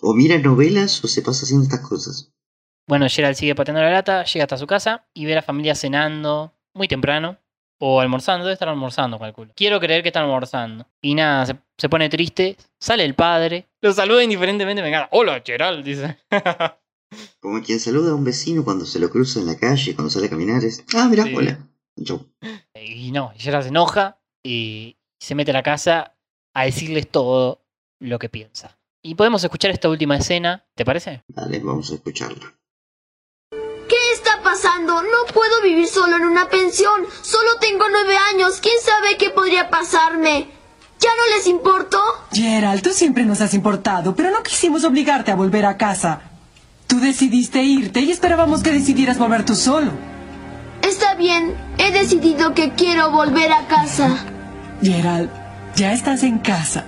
O 0.01 0.15
mira 0.15 0.39
novelas 0.39 1.05
o 1.05 1.09
se 1.09 1.23
pasa 1.23 1.45
haciendo 1.45 1.65
estas 1.65 1.87
cosas. 1.87 2.33
Bueno, 2.89 3.07
Gerald 3.09 3.37
sigue 3.37 3.55
pateando 3.55 3.83
la 3.83 3.91
lata, 3.91 4.25
llega 4.25 4.45
hasta 4.45 4.57
su 4.57 4.67
casa 4.67 5.07
y 5.13 5.27
ve 5.27 5.33
a 5.33 5.37
la 5.37 5.43
familia 5.43 5.75
cenando 5.75 6.55
muy 6.73 6.89
temprano. 6.89 7.39
O 7.81 8.01
almorzando, 8.01 8.45
debe 8.45 8.55
estar 8.55 8.69
almorzando, 8.69 9.19
calculo. 9.19 9.53
Quiero 9.55 9.79
creer 9.79 10.03
que 10.03 10.09
están 10.09 10.25
almorzando. 10.25 10.87
Y 11.01 11.15
nada, 11.15 11.47
se, 11.47 11.57
se 11.77 11.89
pone 11.89 12.09
triste. 12.09 12.57
Sale 12.81 13.05
el 13.05 13.15
padre. 13.15 13.69
Lo 13.81 13.93
saluda 13.93 14.23
indiferentemente, 14.25 14.83
me 14.83 14.89
encanta. 14.89 15.09
Hola, 15.13 15.41
Gerald, 15.45 15.85
dice. 15.85 16.19
Como 17.41 17.63
quien 17.63 17.81
saluda 17.81 18.11
a 18.11 18.15
un 18.15 18.25
vecino 18.25 18.65
cuando 18.65 18.85
se 18.85 18.99
lo 18.99 19.09
cruza 19.11 19.41
en 19.41 19.47
la 19.47 19.57
calle, 19.57 19.95
cuando 19.95 20.11
sale 20.11 20.27
a 20.27 20.31
caminar, 20.31 20.63
es. 20.65 20.85
Ah, 20.95 21.07
mira, 21.09 21.25
Sí. 21.25 21.35
hola. 21.35 21.59
Chau. 22.05 22.27
y 22.75 23.11
no, 23.11 23.33
Gerald 23.37 23.65
se 23.65 23.71
enoja 23.71 24.21
y 24.45 24.99
se 25.21 25.35
mete 25.35 25.51
a 25.51 25.55
la 25.55 25.63
casa 25.65 26.15
a 26.55 26.65
decirles 26.65 27.09
todo 27.11 27.65
lo 28.01 28.19
que 28.19 28.29
piensa. 28.29 28.79
Y 29.03 29.15
podemos 29.15 29.43
escuchar 29.43 29.71
esta 29.71 29.89
última 29.89 30.17
escena, 30.17 30.67
¿te 30.75 30.85
parece? 30.85 31.23
Dale, 31.29 31.59
vamos 31.61 31.91
a 31.91 31.95
escucharla. 31.95 32.58
No 34.65 35.33
puedo 35.33 35.63
vivir 35.63 35.87
solo 35.87 36.17
en 36.17 36.25
una 36.25 36.49
pensión. 36.49 37.07
Solo 37.23 37.57
tengo 37.61 37.85
nueve 37.89 38.17
años. 38.35 38.59
¿Quién 38.61 38.75
sabe 38.83 39.17
qué 39.17 39.31
podría 39.31 39.71
pasarme? 39.71 40.51
¿Ya 41.01 41.11
no 41.17 41.37
les 41.37 41.47
importo? 41.47 42.01
Gerald, 42.33 42.83
tú 42.83 42.91
siempre 42.91 43.25
nos 43.25 43.41
has 43.41 43.55
importado, 43.55 44.17
pero 44.17 44.31
no 44.31 44.43
quisimos 44.43 44.83
obligarte 44.85 45.31
a 45.31 45.37
volver 45.37 45.65
a 45.65 45.77
casa. 45.77 46.23
Tú 46.89 46.99
decidiste 46.99 47.63
irte 47.63 48.01
y 48.01 48.11
esperábamos 48.11 48.63
que 48.63 48.73
decidieras 48.73 49.19
volver 49.19 49.45
tú 49.45 49.55
solo. 49.55 49.93
Está 50.83 51.15
bien. 51.15 51.55
He 51.79 51.93
decidido 51.93 52.55
que 52.55 52.73
quiero 52.73 53.13
volver 53.13 53.53
a 53.53 53.69
casa. 53.69 54.25
Gerald, 54.83 55.31
ya 55.77 55.93
estás 55.93 56.25
en 56.25 56.39
casa. 56.39 56.85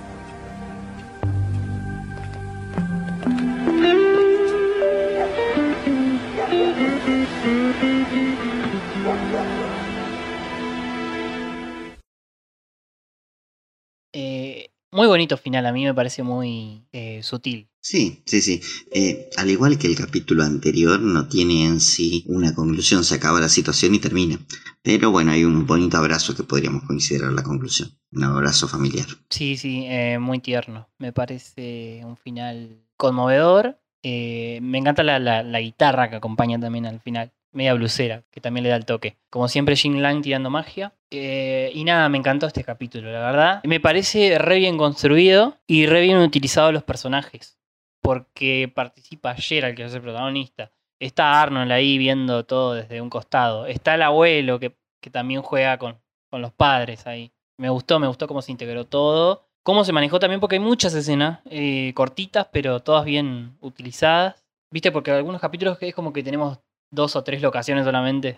Eh, 14.13 14.71
muy 14.91 15.07
bonito 15.07 15.37
final, 15.37 15.65
a 15.65 15.71
mí 15.71 15.85
me 15.85 15.93
parece 15.93 16.21
muy 16.21 16.85
eh, 16.91 17.23
sutil. 17.23 17.69
Sí, 17.79 18.21
sí, 18.25 18.41
sí. 18.41 18.61
Eh, 18.91 19.29
al 19.37 19.49
igual 19.49 19.79
que 19.79 19.87
el 19.87 19.95
capítulo 19.95 20.43
anterior, 20.43 20.99
no 20.99 21.27
tiene 21.27 21.65
en 21.65 21.79
sí 21.79 22.23
una 22.27 22.53
conclusión. 22.53 23.03
Se 23.03 23.15
acaba 23.15 23.39
la 23.39 23.49
situación 23.49 23.95
y 23.95 23.99
termina. 23.99 24.39
Pero 24.83 25.09
bueno, 25.09 25.31
hay 25.31 25.43
un 25.43 25.65
bonito 25.65 25.97
abrazo 25.97 26.35
que 26.35 26.43
podríamos 26.43 26.83
considerar 26.83 27.31
la 27.33 27.41
conclusión. 27.41 27.89
Un 28.11 28.23
abrazo 28.23 28.67
familiar. 28.67 29.07
Sí, 29.29 29.57
sí, 29.57 29.85
eh, 29.87 30.19
muy 30.19 30.39
tierno. 30.39 30.89
Me 30.99 31.11
parece 31.11 32.01
un 32.05 32.17
final 32.17 32.85
conmovedor. 32.97 33.79
Eh, 34.03 34.59
me 34.61 34.77
encanta 34.77 35.03
la, 35.03 35.59
guitarra 35.59 36.09
que 36.09 36.15
acompaña 36.15 36.59
también 36.59 36.85
al 36.85 36.99
final. 36.99 37.31
Media 37.53 37.73
blusera, 37.73 38.23
que 38.31 38.39
también 38.39 38.63
le 38.63 38.69
da 38.69 38.77
el 38.77 38.85
toque. 38.85 39.17
Como 39.29 39.47
siempre, 39.49 39.75
Jin 39.75 40.01
Lang 40.01 40.21
tirando 40.21 40.49
magia. 40.49 40.93
Eh, 41.09 41.69
y 41.73 41.83
nada, 41.83 42.07
me 42.07 42.17
encantó 42.17 42.47
este 42.47 42.63
capítulo, 42.63 43.11
la 43.11 43.19
verdad. 43.19 43.61
Me 43.65 43.81
parece 43.81 44.37
re 44.39 44.57
bien 44.59 44.77
construido 44.77 45.57
y 45.67 45.85
re 45.85 46.01
bien 46.01 46.17
utilizado 46.19 46.71
los 46.71 46.83
personajes. 46.83 47.59
Porque 48.01 48.71
participa 48.73 49.35
Gerald, 49.35 49.75
que 49.75 49.83
es 49.83 49.93
el 49.93 50.01
protagonista. 50.01 50.71
Está 50.99 51.41
Arnold 51.41 51.71
ahí 51.71 51.97
viendo 51.97 52.45
todo 52.45 52.73
desde 52.73 53.01
un 53.01 53.09
costado. 53.09 53.65
Está 53.65 53.95
el 53.95 54.03
abuelo, 54.03 54.59
que, 54.59 54.77
que 55.01 55.09
también 55.09 55.41
juega 55.41 55.77
con, 55.77 55.99
con 56.29 56.41
los 56.41 56.53
padres 56.53 57.05
ahí. 57.05 57.33
Me 57.57 57.69
gustó, 57.69 57.99
me 57.99 58.07
gustó 58.07 58.27
cómo 58.27 58.41
se 58.41 58.51
integró 58.51 58.85
todo. 58.85 59.50
Cómo 59.63 59.83
se 59.83 59.93
manejó 59.93 60.19
también, 60.19 60.39
porque 60.39 60.55
hay 60.55 60.59
muchas 60.59 60.93
escenas 60.93 61.39
eh, 61.45 61.93
cortitas, 61.93 62.47
pero 62.51 62.79
todas 62.79 63.05
bien 63.05 63.57
utilizadas. 63.61 64.43
¿Viste? 64.71 64.91
Porque 64.91 65.11
algunos 65.11 65.41
capítulos 65.41 65.77
es 65.81 65.93
como 65.93 66.13
que 66.13 66.23
tenemos 66.23 66.59
dos 66.91 67.15
o 67.15 67.23
tres 67.23 67.41
locaciones 67.41 67.85
solamente. 67.85 68.37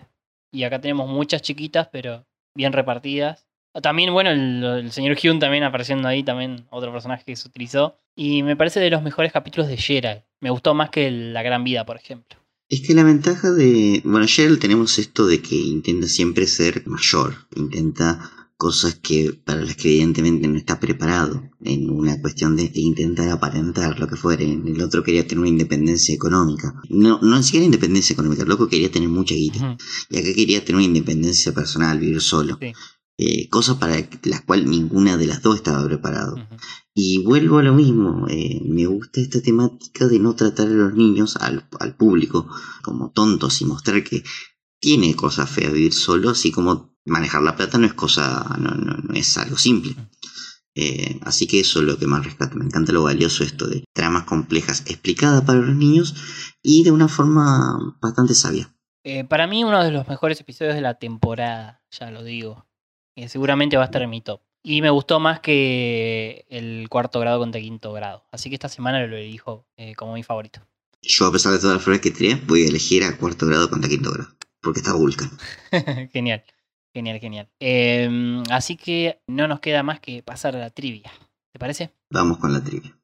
Y 0.52 0.64
acá 0.64 0.80
tenemos 0.80 1.08
muchas 1.08 1.42
chiquitas, 1.42 1.88
pero 1.90 2.24
bien 2.56 2.72
repartidas. 2.72 3.46
También, 3.82 4.12
bueno, 4.12 4.30
el, 4.30 4.62
el 4.64 4.92
señor 4.92 5.16
Hume 5.22 5.40
también 5.40 5.64
apareciendo 5.64 6.06
ahí, 6.06 6.22
también 6.22 6.66
otro 6.70 6.92
personaje 6.92 7.24
que 7.24 7.36
se 7.36 7.48
utilizó. 7.48 7.96
Y 8.16 8.42
me 8.42 8.56
parece 8.56 8.80
de 8.80 8.90
los 8.90 9.02
mejores 9.02 9.32
capítulos 9.32 9.68
de 9.68 9.76
Gerald. 9.76 10.22
Me 10.40 10.50
gustó 10.50 10.74
más 10.74 10.90
que 10.90 11.10
La 11.10 11.42
Gran 11.42 11.64
Vida, 11.64 11.84
por 11.84 11.96
ejemplo. 11.96 12.38
Es 12.68 12.86
que 12.86 12.94
la 12.94 13.02
ventaja 13.02 13.50
de. 13.50 14.00
Bueno, 14.04 14.26
Gerald 14.28 14.60
tenemos 14.60 14.98
esto 14.98 15.26
de 15.26 15.42
que 15.42 15.56
intenta 15.56 16.06
siempre 16.06 16.46
ser 16.46 16.86
mayor. 16.86 17.34
Intenta 17.56 18.43
cosas 18.56 18.94
que 18.96 19.32
para 19.32 19.62
las 19.62 19.76
que 19.76 19.88
evidentemente 19.88 20.48
no 20.48 20.56
está 20.56 20.80
preparado. 20.80 21.50
En 21.60 21.90
una 21.90 22.20
cuestión 22.20 22.56
de, 22.56 22.70
intentar 22.74 23.28
aparentar 23.28 23.98
lo 23.98 24.06
que 24.06 24.16
fuere. 24.16 24.44
El 24.44 24.80
otro 24.82 25.02
quería 25.02 25.26
tener 25.26 25.40
una 25.40 25.48
independencia 25.48 26.14
económica. 26.14 26.80
No, 26.88 27.20
no 27.20 27.36
ni 27.36 27.42
siquiera 27.42 27.64
independencia 27.64 28.14
económica. 28.14 28.42
El 28.42 28.48
loco 28.48 28.68
quería 28.68 28.90
tener 28.90 29.08
mucha 29.08 29.34
guita. 29.34 29.58
Ujú. 29.58 29.76
Y 30.10 30.18
acá 30.18 30.34
quería 30.34 30.64
tener 30.64 30.76
una 30.76 30.84
independencia 30.84 31.52
personal, 31.52 31.98
vivir 31.98 32.20
solo. 32.20 32.58
Sí. 32.60 32.72
Eh, 33.16 33.48
cosa 33.48 33.78
para 33.78 33.96
la 34.24 34.44
cual 34.44 34.68
ninguna 34.68 35.16
de 35.16 35.26
las 35.26 35.40
dos 35.40 35.56
estaba 35.56 35.84
preparado. 35.86 36.36
Y 36.94 37.22
vuelvo 37.24 37.58
a 37.58 37.62
lo 37.62 37.72
mismo, 37.72 38.26
eh, 38.28 38.60
me 38.64 38.86
gusta 38.86 39.20
esta 39.20 39.40
temática 39.40 40.08
de 40.08 40.18
no 40.18 40.34
tratar 40.34 40.66
a 40.66 40.70
los 40.70 40.94
niños, 40.94 41.36
al, 41.36 41.68
al 41.78 41.96
público, 41.96 42.48
como 42.82 43.12
tontos 43.12 43.60
y 43.60 43.66
mostrar 43.66 44.02
que 44.02 44.24
tiene 44.84 45.16
cosas 45.16 45.48
feas 45.48 45.72
vivir 45.72 45.94
solo, 45.94 46.28
así 46.28 46.52
como 46.52 46.94
manejar 47.06 47.40
la 47.40 47.56
plata 47.56 47.78
no 47.78 47.86
es 47.86 47.94
cosa, 47.94 48.44
no, 48.58 48.72
no, 48.72 48.98
no 48.98 49.14
es 49.14 49.38
algo 49.38 49.56
simple. 49.56 49.96
Eh, 50.74 51.20
así 51.22 51.46
que 51.46 51.60
eso 51.60 51.80
es 51.80 51.86
lo 51.86 51.96
que 51.96 52.06
más 52.06 52.22
rescato, 52.22 52.58
me 52.58 52.66
encanta 52.66 52.92
lo 52.92 53.02
valioso 53.02 53.44
esto 53.44 53.66
de 53.66 53.84
tramas 53.94 54.24
complejas 54.24 54.82
explicadas 54.86 55.42
para 55.44 55.60
los 55.60 55.74
niños 55.74 56.14
y 56.62 56.84
de 56.84 56.90
una 56.90 57.08
forma 57.08 57.96
bastante 58.02 58.34
sabia. 58.34 58.74
Eh, 59.04 59.24
para 59.24 59.46
mí 59.46 59.64
uno 59.64 59.82
de 59.82 59.90
los 59.90 60.06
mejores 60.06 60.38
episodios 60.42 60.74
de 60.74 60.82
la 60.82 60.98
temporada, 60.98 61.82
ya 61.90 62.10
lo 62.10 62.22
digo. 62.22 62.66
Eh, 63.16 63.30
seguramente 63.30 63.78
va 63.78 63.84
a 63.84 63.86
estar 63.86 64.02
en 64.02 64.10
mi 64.10 64.20
top. 64.20 64.42
Y 64.62 64.82
me 64.82 64.90
gustó 64.90 65.18
más 65.18 65.40
que 65.40 66.44
el 66.50 66.90
cuarto 66.90 67.20
grado 67.20 67.38
contra 67.38 67.58
quinto 67.58 67.94
grado. 67.94 68.26
Así 68.30 68.50
que 68.50 68.56
esta 68.56 68.68
semana 68.68 69.06
lo 69.06 69.16
elijo 69.16 69.66
como 69.96 70.12
mi 70.12 70.22
favorito. 70.22 70.60
Yo 71.00 71.26
a 71.26 71.32
pesar 71.32 71.52
de 71.52 71.58
todas 71.58 71.76
las 71.76 71.84
flores 71.84 72.02
que 72.02 72.10
tiré, 72.10 72.34
voy 72.46 72.64
a 72.64 72.68
elegir 72.68 73.04
a 73.04 73.16
cuarto 73.16 73.46
grado 73.46 73.68
contra 73.68 73.90
quinto 73.90 74.10
grado, 74.10 74.30
porque 74.64 74.80
está 74.80 74.94
Vulcan. 74.94 75.30
genial, 76.12 76.42
genial, 76.92 77.20
genial. 77.20 77.48
Em, 77.60 78.42
así 78.50 78.76
que 78.76 79.20
no 79.26 79.46
nos 79.46 79.60
queda 79.60 79.82
más 79.82 80.00
que 80.00 80.22
pasar 80.22 80.56
a 80.56 80.58
la 80.58 80.70
trivia. 80.70 81.12
¿Te 81.52 81.58
parece? 81.58 81.92
Vamos 82.10 82.38
con 82.38 82.52
la 82.52 82.62
trivia. 82.62 82.96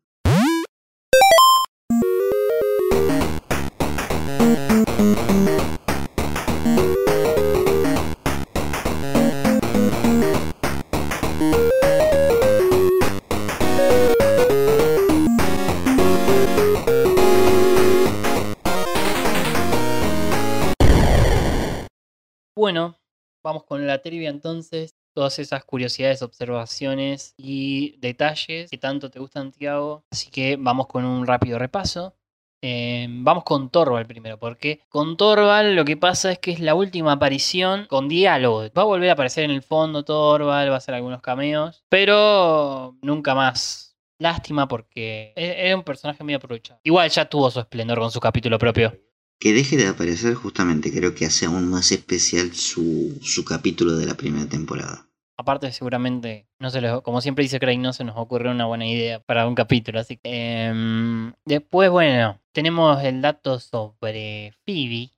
Trivia 24.01 24.31
entonces. 24.31 24.95
Todas 25.13 25.41
esas 25.41 25.65
curiosidades, 25.65 26.23
observaciones 26.23 27.35
y 27.37 27.97
detalles 27.99 28.71
que 28.71 28.79
tanto 28.79 29.11
te 29.11 29.19
gustan, 29.19 29.51
Tiago. 29.51 30.05
Así 30.13 30.31
que 30.31 30.57
vamos 30.57 30.87
con 30.87 31.05
un 31.05 31.27
rápido 31.27 31.59
repaso. 31.59 32.15
Eh, 32.63 33.07
vamos 33.11 33.45
con 33.45 33.71
Torval 33.71 34.07
primero, 34.07 34.39
porque 34.39 34.83
con 34.89 35.17
Torval 35.17 35.75
lo 35.75 35.85
que 35.85 35.97
pasa 35.97 36.31
es 36.31 36.39
que 36.39 36.53
es 36.53 36.61
la 36.61 36.75
última 36.75 37.13
aparición 37.13 37.87
con 37.87 38.09
diálogo. 38.09 38.65
Va 38.77 38.83
a 38.83 38.85
volver 38.85 39.09
a 39.11 39.15
aparecer 39.15 39.45
en 39.45 39.51
el 39.51 39.63
fondo 39.63 40.05
Torval, 40.05 40.69
va 40.71 40.75
a 40.75 40.79
hacer 40.79 40.95
algunos 40.95 41.23
cameos, 41.23 41.85
pero 41.89 42.97
nunca 43.03 43.35
más. 43.35 43.97
Lástima 44.19 44.69
porque 44.69 45.33
e- 45.35 45.67
era 45.67 45.77
un 45.77 45.83
personaje 45.83 46.23
muy 46.23 46.35
aprovechado. 46.35 46.79
Igual 46.85 47.09
ya 47.09 47.25
tuvo 47.25 47.51
su 47.51 47.61
esplendor 47.61 47.99
con 47.99 48.11
su 48.11 48.21
capítulo 48.21 48.59
propio. 48.59 48.95
Que 49.41 49.53
deje 49.55 49.77
de 49.77 49.89
aparecer 49.89 50.35
justamente 50.35 50.93
creo 50.93 51.15
que 51.15 51.25
hace 51.27 51.47
aún 51.47 51.71
más 51.71 51.91
especial 51.93 52.53
su, 52.53 53.19
su 53.23 53.45
capítulo 53.45 53.97
de 53.97 54.07
la 54.07 54.15
primera 54.15 54.47
temporada. 54.49 55.07
Aparte, 55.39 55.73
seguramente, 55.73 56.47
no 56.59 56.69
se 56.69 56.83
les- 56.83 57.01
como 57.01 57.23
siempre 57.23 57.43
dice 57.45 57.59
Craig, 57.59 57.79
no 57.79 57.95
se 57.95 58.05
nos 58.05 58.17
ocurrió 58.19 58.51
una 58.51 58.67
buena 58.67 58.87
idea 58.87 59.21
para 59.21 59.47
un 59.47 59.55
capítulo. 59.55 59.99
Así 59.99 60.19
que. 60.19 60.67
em, 60.67 61.33
después, 61.47 61.89
bueno, 61.91 62.39
tenemos 62.53 63.03
el 63.03 63.23
dato 63.23 63.59
sobre 63.59 64.53
Phoebe, 64.67 65.11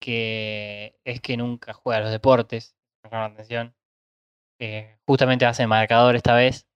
que 0.00 0.98
es 1.04 1.20
que 1.20 1.36
nunca 1.36 1.72
juega 1.72 1.98
a 1.98 2.02
los 2.02 2.10
deportes. 2.10 2.74
Me 3.08 3.16
atención. 3.16 3.72
Eh, 4.58 4.98
justamente 5.06 5.46
hace 5.46 5.66
marcador 5.68 6.16
esta 6.16 6.34
vez. 6.34 6.66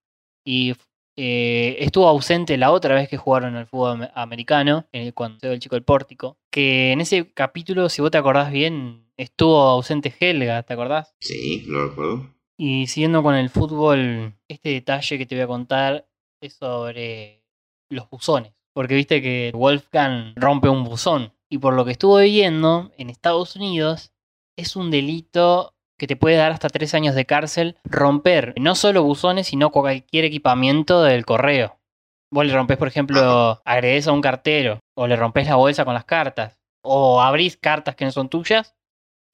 Y 0.44 0.74
eh, 1.16 1.76
estuvo 1.80 2.08
ausente 2.08 2.56
la 2.56 2.70
otra 2.72 2.94
vez 2.94 3.08
que 3.08 3.16
jugaron 3.16 3.56
al 3.56 3.66
fútbol 3.66 4.02
am- 4.02 4.10
americano, 4.14 4.86
eh, 4.92 5.12
cuando 5.12 5.38
se 5.40 5.52
el 5.52 5.60
chico 5.60 5.76
del 5.76 5.84
pórtico. 5.84 6.36
Que 6.50 6.92
en 6.92 7.00
ese 7.00 7.32
capítulo, 7.32 7.88
si 7.88 8.02
vos 8.02 8.10
te 8.10 8.18
acordás 8.18 8.50
bien, 8.50 9.06
estuvo 9.16 9.56
ausente 9.60 10.14
Helga, 10.18 10.62
¿te 10.62 10.74
acordás? 10.74 11.14
Sí, 11.20 11.62
lo 11.66 11.88
recuerdo. 11.88 12.34
Y 12.56 12.86
siguiendo 12.86 13.22
con 13.22 13.34
el 13.34 13.50
fútbol, 13.50 14.34
este 14.48 14.68
detalle 14.70 15.18
que 15.18 15.26
te 15.26 15.34
voy 15.34 15.42
a 15.44 15.48
contar 15.48 16.06
es 16.40 16.54
sobre 16.54 17.42
los 17.90 18.08
buzones. 18.08 18.52
Porque 18.72 18.94
viste 18.94 19.22
que 19.22 19.52
Wolfgang 19.54 20.32
rompe 20.36 20.68
un 20.68 20.84
buzón. 20.84 21.32
Y 21.48 21.58
por 21.58 21.74
lo 21.74 21.84
que 21.84 21.92
estuve 21.92 22.24
viendo, 22.24 22.90
en 22.96 23.10
Estados 23.10 23.54
Unidos 23.56 24.12
es 24.56 24.76
un 24.76 24.90
delito 24.90 25.73
que 25.98 26.06
te 26.06 26.16
puede 26.16 26.36
dar 26.36 26.52
hasta 26.52 26.68
tres 26.68 26.94
años 26.94 27.14
de 27.14 27.26
cárcel 27.26 27.76
romper 27.84 28.54
no 28.58 28.74
solo 28.74 29.02
buzones, 29.02 29.46
sino 29.46 29.70
cualquier 29.70 30.24
equipamiento 30.24 31.02
del 31.02 31.24
correo. 31.24 31.78
Vos 32.32 32.46
le 32.46 32.54
rompés, 32.54 32.76
por 32.76 32.88
ejemplo, 32.88 33.62
agredés 33.64 34.08
a 34.08 34.12
un 34.12 34.20
cartero, 34.20 34.80
o 34.96 35.06
le 35.06 35.16
rompés 35.16 35.46
la 35.46 35.54
bolsa 35.54 35.84
con 35.84 35.94
las 35.94 36.04
cartas, 36.04 36.58
o 36.82 37.20
abrís 37.20 37.56
cartas 37.56 37.94
que 37.94 38.04
no 38.04 38.10
son 38.10 38.28
tuyas, 38.28 38.74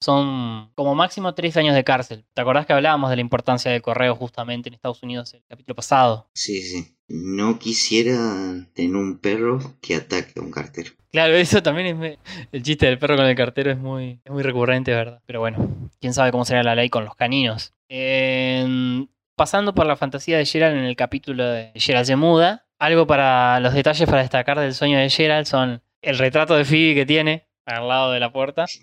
son 0.03 0.71
como 0.75 0.95
máximo 0.95 1.33
tres 1.33 1.57
años 1.57 1.75
de 1.75 1.83
cárcel. 1.83 2.25
¿Te 2.33 2.41
acordás 2.41 2.65
que 2.65 2.73
hablábamos 2.73 3.09
de 3.09 3.15
la 3.15 3.21
importancia 3.21 3.71
del 3.71 3.81
correo 3.81 4.15
justamente 4.15 4.69
en 4.69 4.73
Estados 4.73 5.03
Unidos 5.03 5.33
el 5.33 5.43
capítulo 5.47 5.75
pasado? 5.75 6.27
Sí, 6.33 6.61
sí. 6.61 6.95
No 7.13 7.59
quisiera 7.59 8.67
tener 8.73 8.95
un 8.95 9.19
perro 9.19 9.59
que 9.81 9.95
ataque 9.95 10.33
a 10.37 10.41
un 10.41 10.51
cartero. 10.51 10.91
Claro, 11.11 11.33
eso 11.33 11.61
también 11.61 11.87
es... 11.87 11.95
me- 11.97 12.19
El 12.51 12.63
chiste 12.63 12.85
del 12.85 12.97
perro 12.99 13.17
con 13.17 13.25
el 13.25 13.35
cartero 13.35 13.69
es 13.71 13.77
muy, 13.77 14.21
es 14.23 14.31
muy 14.31 14.43
recurrente, 14.43 14.91
¿verdad? 14.93 15.21
Pero 15.25 15.39
bueno, 15.41 15.89
quién 15.99 16.13
sabe 16.13 16.31
cómo 16.31 16.45
será 16.45 16.63
la 16.63 16.75
ley 16.75 16.89
con 16.89 17.03
los 17.05 17.15
caninos. 17.15 17.73
Eh, 17.89 19.05
pasando 19.35 19.73
por 19.75 19.85
la 19.85 19.97
fantasía 19.97 20.37
de 20.37 20.45
Gerald 20.45 20.77
en 20.77 20.83
el 20.85 20.95
capítulo 20.95 21.43
de 21.45 21.71
Gerald 21.75 22.05
se 22.05 22.15
muda, 22.15 22.65
algo 22.79 23.05
para 23.07 23.59
los 23.59 23.73
detalles 23.73 24.07
para 24.07 24.21
destacar 24.21 24.59
del 24.59 24.73
sueño 24.73 24.97
de 24.99 25.09
Gerald 25.09 25.45
son 25.47 25.81
el 26.01 26.17
retrato 26.17 26.55
de 26.55 26.65
Phoebe 26.65 26.95
que 26.95 27.05
tiene 27.05 27.47
al 27.65 27.87
lado 27.87 28.11
de 28.11 28.19
la 28.19 28.31
puerta. 28.31 28.65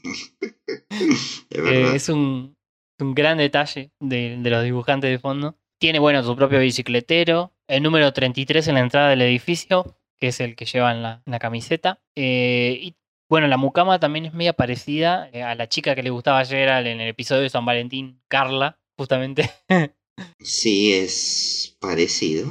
Es 0.90 1.46
Eh, 1.50 1.94
es 1.96 2.08
un, 2.08 2.56
un 3.00 3.14
gran 3.14 3.38
detalle 3.38 3.90
de, 4.00 4.36
de 4.38 4.50
los 4.50 4.62
dibujantes 4.64 5.10
de 5.10 5.18
fondo. 5.18 5.56
Tiene, 5.80 5.98
bueno, 5.98 6.22
su 6.22 6.36
propio 6.36 6.58
bicicletero. 6.60 7.52
El 7.68 7.82
número 7.82 8.12
33 8.12 8.66
en 8.68 8.74
la 8.74 8.80
entrada 8.80 9.10
del 9.10 9.22
edificio, 9.22 9.96
que 10.18 10.28
es 10.28 10.40
el 10.40 10.56
que 10.56 10.64
lleva 10.64 10.90
en 10.92 11.02
la, 11.02 11.22
en 11.26 11.30
la 11.30 11.38
camiseta. 11.38 12.02
Eh, 12.16 12.78
y 12.80 12.96
bueno, 13.28 13.46
la 13.46 13.58
mucama 13.58 14.00
también 14.00 14.24
es 14.24 14.32
media 14.32 14.54
parecida 14.54 15.28
eh, 15.32 15.42
a 15.42 15.54
la 15.54 15.68
chica 15.68 15.94
que 15.94 16.02
le 16.02 16.08
gustaba 16.10 16.40
a 16.40 16.46
Gerald 16.46 16.86
en 16.86 17.00
el 17.00 17.08
episodio 17.08 17.42
de 17.42 17.50
San 17.50 17.66
Valentín, 17.66 18.22
Carla, 18.28 18.78
justamente. 18.96 19.50
Sí, 20.40 20.92
es 20.94 21.76
parecido. 21.80 22.50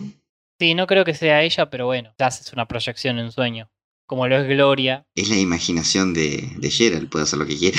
sí, 0.58 0.74
no 0.74 0.88
creo 0.88 1.04
que 1.04 1.14
sea 1.14 1.42
ella, 1.44 1.70
pero 1.70 1.86
bueno, 1.86 2.14
ya 2.18 2.28
es 2.28 2.54
una 2.54 2.66
proyección 2.66 3.20
en 3.20 3.34
sueño. 3.34 3.70
Como 4.06 4.26
lo 4.26 4.38
es 4.38 4.48
Gloria. 4.48 5.06
Es 5.16 5.28
la 5.30 5.36
imaginación 5.36 6.14
de, 6.14 6.50
de 6.56 6.72
Gerald, 6.72 7.10
puede 7.10 7.24
hacer 7.24 7.40
lo 7.40 7.46
que 7.46 7.58
quiera. 7.58 7.78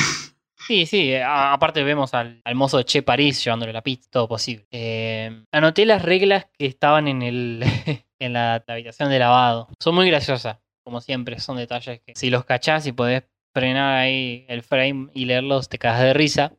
Sí, 0.68 0.84
sí, 0.84 1.14
a- 1.14 1.54
aparte 1.54 1.82
vemos 1.82 2.12
al, 2.12 2.42
al 2.44 2.54
mozo 2.54 2.76
de 2.76 2.84
Che 2.84 3.02
París 3.02 3.42
llevándole 3.42 3.72
la 3.72 3.80
pizza, 3.82 4.06
todo 4.10 4.28
posible. 4.28 4.66
Eh, 4.70 5.44
anoté 5.50 5.86
las 5.86 6.02
reglas 6.02 6.46
que 6.58 6.66
estaban 6.66 7.08
en, 7.08 7.22
el, 7.22 7.64
en 8.18 8.32
la 8.34 8.62
habitación 8.68 9.08
de 9.08 9.18
lavado. 9.18 9.68
Son 9.80 9.94
muy 9.94 10.06
graciosas, 10.08 10.58
como 10.84 11.00
siempre, 11.00 11.40
son 11.40 11.56
detalles 11.56 12.02
que 12.04 12.12
si 12.14 12.28
los 12.28 12.44
cachás 12.44 12.86
y 12.86 12.92
podés 12.92 13.22
frenar 13.54 13.96
ahí 13.96 14.44
el 14.48 14.62
frame 14.62 15.08
y 15.14 15.24
leerlos, 15.24 15.70
te 15.70 15.78
cagas 15.78 16.02
de 16.02 16.12
risa. 16.12 16.52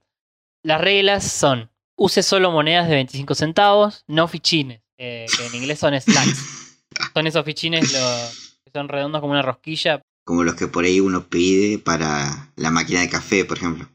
Las 0.63 0.81
reglas 0.81 1.23
son, 1.23 1.69
use 1.95 2.23
solo 2.23 2.51
monedas 2.51 2.89
de 2.89 2.95
25 2.95 3.35
centavos, 3.35 4.05
no 4.07 4.27
fichines, 4.27 4.81
eh, 4.97 5.27
que 5.37 5.45
en 5.45 5.55
inglés 5.55 5.77
son 5.79 5.99
slacks. 5.99 6.55
Son 7.13 7.25
esos 7.27 7.45
fichines 7.45 7.93
los, 7.93 8.59
que 8.65 8.71
son 8.73 8.89
redondos 8.89 9.21
como 9.21 9.31
una 9.33 9.41
rosquilla, 9.41 10.01
Como 10.25 10.43
los 10.43 10.55
que 10.55 10.67
por 10.67 10.83
ahí 10.85 10.99
uno 10.99 11.27
pide 11.29 11.77
para 11.79 12.51
la 12.55 12.71
máquina 12.71 13.01
de 13.01 13.09
café, 13.09 13.45
por 13.45 13.57
ejemplo. 13.57 13.87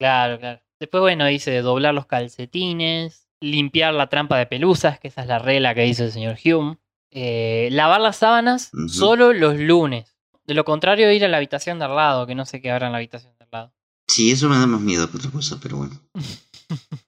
Claro, 0.00 0.38
claro. 0.38 0.62
Después, 0.80 1.02
bueno, 1.02 1.26
dice 1.26 1.60
doblar 1.60 1.92
los 1.92 2.06
calcetines, 2.06 3.28
limpiar 3.42 3.92
la 3.92 4.08
trampa 4.08 4.38
de 4.38 4.46
pelusas, 4.46 4.98
que 4.98 5.08
esa 5.08 5.20
es 5.20 5.26
la 5.28 5.38
regla 5.38 5.74
que 5.74 5.82
dice 5.82 6.04
el 6.04 6.12
señor 6.12 6.38
Hume. 6.42 6.78
eh, 7.12 7.68
lavar 7.72 8.00
las 8.00 8.16
sábanas 8.16 8.70
solo 8.88 9.32
los 9.34 9.58
lunes. 9.58 10.16
De 10.46 10.54
lo 10.54 10.64
contrario, 10.64 11.12
ir 11.12 11.24
a 11.24 11.28
la 11.28 11.36
habitación 11.36 11.78
de 11.78 11.84
al 11.84 11.96
lado, 11.96 12.26
que 12.26 12.34
no 12.34 12.46
sé 12.46 12.62
qué 12.62 12.70
habrá 12.70 12.86
en 12.86 12.92
la 12.92 12.98
habitación 12.98 13.34
de 13.38 13.44
al 13.44 13.50
lado. 13.52 13.72
Sí, 14.08 14.30
eso 14.30 14.48
me 14.48 14.56
da 14.56 14.66
más 14.66 14.80
miedo 14.80 15.10
que 15.10 15.18
otra 15.18 15.30
cosa, 15.30 15.58
pero 15.62 15.76
bueno. 15.76 16.00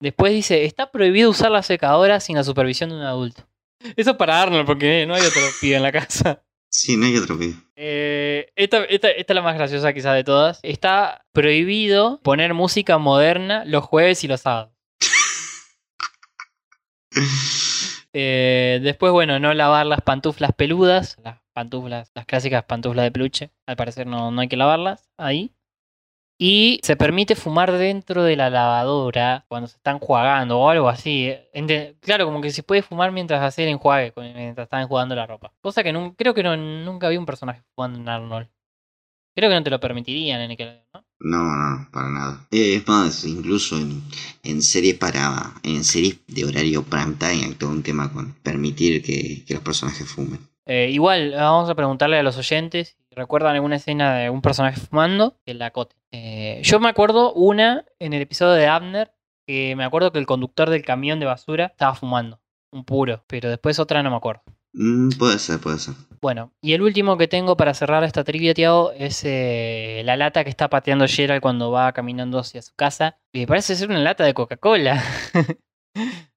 Después 0.00 0.32
dice, 0.32 0.64
está 0.64 0.90
prohibido 0.92 1.30
usar 1.30 1.50
la 1.50 1.62
secadora 1.62 2.20
sin 2.20 2.36
la 2.36 2.44
supervisión 2.44 2.90
de 2.90 2.96
un 2.96 3.02
adulto. 3.02 3.42
Eso 3.96 4.12
es 4.12 4.16
para 4.16 4.40
Arnold, 4.40 4.66
porque 4.66 5.06
no 5.06 5.14
hay 5.14 5.22
otro 5.22 5.42
pibe 5.60 5.76
en 5.76 5.82
la 5.82 5.92
casa. 5.92 6.43
Sí, 6.76 6.96
no 6.96 7.06
hay 7.06 7.16
otro. 7.16 7.38
Eh, 7.76 8.50
esta, 8.56 8.82
esta- 8.86 9.10
esta 9.12 9.32
es 9.32 9.34
la 9.36 9.42
más 9.42 9.54
graciosa 9.54 9.92
quizás 9.92 10.12
de 10.16 10.24
todas. 10.24 10.58
Está 10.64 11.24
prohibido 11.32 12.20
poner 12.22 12.52
música 12.52 12.98
moderna 12.98 13.64
los 13.64 13.84
jueves 13.84 14.24
y 14.24 14.28
los 14.28 14.40
sábados. 14.40 14.72
Eh, 18.16 18.78
después, 18.82 19.10
bueno, 19.12 19.40
no 19.40 19.52
lavar 19.54 19.86
las 19.86 20.00
pantuflas 20.00 20.52
peludas, 20.56 21.16
las 21.24 21.40
pantuflas, 21.52 22.12
las 22.14 22.26
clásicas 22.26 22.62
pantuflas 22.64 23.04
de 23.04 23.10
peluche. 23.10 23.50
Al 23.66 23.74
parecer 23.74 24.06
no, 24.06 24.30
no 24.30 24.40
hay 24.40 24.46
que 24.48 24.56
lavarlas 24.56 25.10
ahí. 25.16 25.52
Y 26.36 26.80
se 26.82 26.96
permite 26.96 27.36
fumar 27.36 27.70
dentro 27.72 28.24
de 28.24 28.36
la 28.36 28.50
lavadora 28.50 29.44
cuando 29.48 29.68
se 29.68 29.76
están 29.76 30.00
jugando 30.00 30.58
o 30.58 30.68
algo 30.68 30.88
así. 30.88 31.32
Ente- 31.52 31.96
Claro, 32.00 32.24
como 32.26 32.40
que 32.40 32.50
se 32.50 32.62
puede 32.64 32.82
fumar 32.82 33.12
mientras 33.12 33.40
hace 33.42 33.62
el 33.62 33.68
enjuague, 33.70 34.12
mientras 34.16 34.66
están 34.66 34.88
jugando 34.88 35.14
la 35.14 35.26
ropa. 35.26 35.52
Cosa 35.60 35.82
que 35.84 35.92
nun- 35.92 36.14
creo 36.16 36.34
que 36.34 36.42
no- 36.42 36.56
nunca 36.56 37.08
vi 37.08 37.16
un 37.16 37.26
personaje 37.26 37.62
jugando 37.74 37.98
en 38.00 38.08
Arnold. 38.08 38.48
Creo 39.36 39.48
que 39.50 39.56
no 39.56 39.62
te 39.64 39.70
lo 39.70 39.80
permitirían 39.80 40.40
en 40.40 40.48
Nickelodeon, 40.48 40.82
¿no? 40.94 41.04
No, 41.20 41.42
no, 41.56 41.88
para 41.92 42.08
nada. 42.08 42.46
Eh, 42.50 42.76
es 42.76 42.86
más, 42.88 43.24
incluso 43.24 43.76
en, 43.78 44.02
en 44.42 44.60
series 44.62 44.96
para. 44.96 45.54
en 45.62 45.82
series 45.84 46.18
de 46.26 46.44
horario 46.44 46.82
prime 46.84 47.14
time 47.18 47.44
hay 47.46 47.54
todo 47.54 47.70
un 47.70 47.82
tema 47.82 48.12
con 48.12 48.32
permitir 48.42 49.02
que, 49.02 49.44
que 49.46 49.54
los 49.54 49.62
personajes 49.62 50.06
fumen. 50.08 50.40
Eh, 50.66 50.90
igual, 50.90 51.32
vamos 51.36 51.68
a 51.68 51.74
preguntarle 51.74 52.18
a 52.18 52.22
los 52.22 52.36
oyentes 52.38 52.96
si 53.08 53.14
recuerdan 53.14 53.54
alguna 53.54 53.76
escena 53.76 54.14
de 54.16 54.30
un 54.30 54.40
personaje 54.40 54.80
fumando, 54.80 55.36
que 55.44 55.54
la 55.54 55.66
acote. 55.66 55.94
Eh, 56.16 56.60
yo 56.62 56.78
me 56.78 56.88
acuerdo 56.88 57.32
una 57.32 57.84
en 57.98 58.12
el 58.12 58.22
episodio 58.22 58.52
de 58.52 58.68
Abner, 58.68 59.12
que 59.48 59.74
me 59.74 59.82
acuerdo 59.82 60.12
que 60.12 60.20
el 60.20 60.26
conductor 60.26 60.70
del 60.70 60.84
camión 60.84 61.18
de 61.18 61.26
basura 61.26 61.66
estaba 61.66 61.96
fumando, 61.96 62.40
un 62.72 62.84
puro, 62.84 63.24
pero 63.26 63.50
después 63.50 63.80
otra 63.80 64.00
no 64.04 64.10
me 64.12 64.16
acuerdo. 64.16 64.44
Mm, 64.74 65.08
puede 65.18 65.40
ser, 65.40 65.58
puede 65.58 65.80
ser. 65.80 65.94
Bueno, 66.20 66.52
y 66.62 66.74
el 66.74 66.82
último 66.82 67.18
que 67.18 67.26
tengo 67.26 67.56
para 67.56 67.74
cerrar 67.74 68.04
esta 68.04 68.22
trivia, 68.22 68.54
Tiago, 68.54 68.92
es 68.92 69.22
eh, 69.24 70.02
la 70.04 70.16
lata 70.16 70.44
que 70.44 70.50
está 70.50 70.70
pateando 70.70 71.08
Gerald 71.08 71.42
cuando 71.42 71.72
va 71.72 71.92
caminando 71.92 72.38
hacia 72.38 72.62
su 72.62 72.74
casa. 72.76 73.18
Y 73.32 73.46
parece 73.46 73.74
ser 73.74 73.90
una 73.90 73.98
lata 73.98 74.22
de 74.22 74.34
Coca-Cola. 74.34 75.02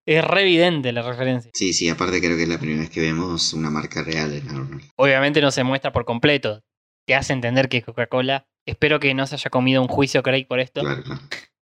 es 0.08 0.24
re 0.24 0.42
evidente 0.42 0.92
la 0.92 1.04
referencia. 1.04 1.52
Sí, 1.54 1.74
sí, 1.74 1.88
aparte 1.88 2.20
creo 2.20 2.36
que 2.36 2.44
es 2.44 2.50
la 2.50 2.58
primera 2.58 2.82
vez 2.82 2.90
que 2.90 3.02
vemos 3.02 3.54
una 3.54 3.70
marca 3.70 4.04
real 4.04 4.34
en 4.34 4.50
Arnold. 4.50 4.90
Obviamente 4.96 5.40
no 5.40 5.52
se 5.52 5.64
muestra 5.64 5.92
por 5.92 6.04
completo. 6.04 6.64
Te 7.08 7.16
hace 7.16 7.32
entender 7.32 7.70
que 7.70 7.78
es 7.78 7.86
Coca-Cola. 7.86 8.46
Espero 8.66 9.00
que 9.00 9.14
no 9.14 9.26
se 9.26 9.36
haya 9.36 9.50
comido 9.50 9.82
un 9.82 9.88
juicio 9.88 10.22
Craig 10.22 10.46
por 10.46 10.60
esto. 10.60 10.82
Claro, 10.82 11.04
claro. 11.04 11.22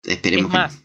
Es 0.03 0.15
Esperemos 0.17 0.51
no. 0.51 0.59
más, 0.59 0.85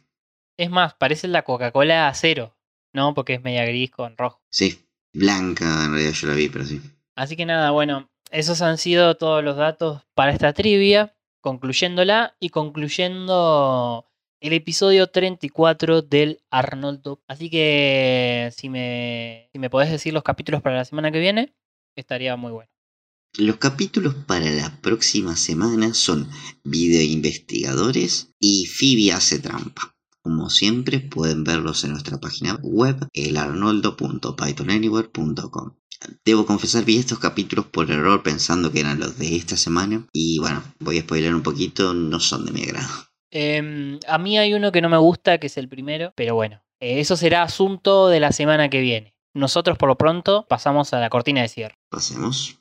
es 0.55 0.69
más, 0.69 0.93
parece 0.93 1.27
la 1.27 1.41
Coca-Cola 1.41 2.07
a 2.07 2.13
cero, 2.13 2.55
¿no? 2.93 3.15
Porque 3.15 3.33
es 3.33 3.43
media 3.43 3.65
gris 3.65 3.89
con 3.89 4.15
rojo. 4.15 4.39
Sí, 4.51 4.87
blanca 5.13 5.85
en 5.85 5.93
realidad 5.93 6.13
yo 6.13 6.27
la 6.27 6.35
vi, 6.35 6.49
pero 6.49 6.63
sí. 6.63 6.79
Así 7.15 7.35
que 7.35 7.47
nada, 7.47 7.71
bueno, 7.71 8.07
esos 8.29 8.61
han 8.61 8.77
sido 8.77 9.17
todos 9.17 9.43
los 9.43 9.57
datos 9.57 10.03
para 10.13 10.31
esta 10.31 10.53
trivia, 10.53 11.15
concluyéndola 11.41 12.35
y 12.39 12.49
concluyendo 12.49 14.05
el 14.41 14.53
episodio 14.53 15.07
34 15.07 16.03
del 16.03 16.41
Arnoldo. 16.51 17.19
Así 17.27 17.49
que 17.49 18.51
si 18.55 18.69
me, 18.69 19.49
si 19.53 19.57
me 19.57 19.71
podés 19.71 19.89
decir 19.89 20.13
los 20.13 20.21
capítulos 20.23 20.61
para 20.61 20.75
la 20.75 20.85
semana 20.85 21.11
que 21.11 21.19
viene, 21.19 21.55
estaría 21.95 22.35
muy 22.35 22.51
bueno. 22.51 22.74
Los 23.37 23.57
capítulos 23.57 24.15
para 24.15 24.49
la 24.49 24.79
próxima 24.81 25.35
semana 25.35 25.93
son 25.93 26.29
Video 26.63 27.01
Investigadores 27.01 28.31
y 28.39 28.65
Phoebe 28.65 29.11
hace 29.11 29.39
trampa. 29.39 29.93
Como 30.21 30.49
siempre 30.49 31.01
pueden 31.01 31.43
verlos 31.43 31.83
en 31.83 31.91
nuestra 31.91 32.17
página 32.17 32.57
web 32.63 33.05
elarnoldo.pythonanywhere.com. 33.11 35.73
Debo 36.23 36.45
confesar 36.45 36.85
vi 36.85 36.95
estos 36.97 37.19
capítulos 37.19 37.65
por 37.65 37.91
error 37.91 38.23
pensando 38.23 38.71
que 38.71 38.79
eran 38.79 39.01
los 39.01 39.19
de 39.19 39.35
esta 39.35 39.57
semana 39.57 40.07
y 40.13 40.39
bueno, 40.39 40.63
voy 40.79 40.99
a 40.99 41.01
spoiler 41.01 41.35
un 41.35 41.43
poquito, 41.43 41.93
no 41.93 42.21
son 42.21 42.45
de 42.45 42.53
mi 42.53 42.63
agrado. 42.63 42.87
Em, 43.31 43.99
a 44.07 44.17
mí 44.17 44.37
hay 44.37 44.53
uno 44.53 44.71
que 44.71 44.81
no 44.81 44.87
me 44.87 44.95
gusta, 44.97 45.39
que 45.39 45.47
es 45.47 45.57
el 45.57 45.67
primero, 45.67 46.13
pero 46.15 46.35
bueno, 46.35 46.63
eh, 46.79 47.01
eso 47.01 47.17
será 47.17 47.43
asunto 47.43 48.07
de 48.07 48.21
la 48.21 48.31
semana 48.31 48.69
que 48.69 48.79
viene. 48.79 49.13
Nosotros 49.33 49.77
por 49.77 49.89
lo 49.89 49.97
pronto 49.97 50.45
pasamos 50.47 50.93
a 50.93 51.01
la 51.01 51.09
cortina 51.09 51.41
de 51.41 51.49
cierre. 51.49 51.75
Pasemos. 51.89 52.59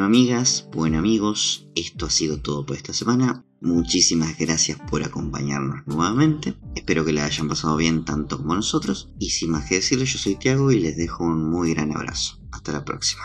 Bueno 0.00 0.16
amigas, 0.16 0.66
bueno 0.72 0.98
amigos, 0.98 1.68
esto 1.74 2.06
ha 2.06 2.10
sido 2.10 2.40
todo 2.40 2.64
por 2.64 2.74
esta 2.74 2.94
semana. 2.94 3.44
Muchísimas 3.60 4.38
gracias 4.38 4.78
por 4.90 5.04
acompañarnos 5.04 5.86
nuevamente. 5.86 6.54
Espero 6.74 7.04
que 7.04 7.12
la 7.12 7.26
hayan 7.26 7.48
pasado 7.48 7.76
bien 7.76 8.06
tanto 8.06 8.38
como 8.38 8.54
nosotros. 8.54 9.12
Y 9.18 9.28
sin 9.28 9.50
más 9.50 9.68
que 9.68 9.74
decirles, 9.74 10.10
yo 10.10 10.18
soy 10.18 10.36
Tiago 10.36 10.72
y 10.72 10.80
les 10.80 10.96
dejo 10.96 11.24
un 11.24 11.50
muy 11.50 11.74
gran 11.74 11.94
abrazo. 11.94 12.38
Hasta 12.50 12.72
la 12.72 12.82
próxima. 12.82 13.24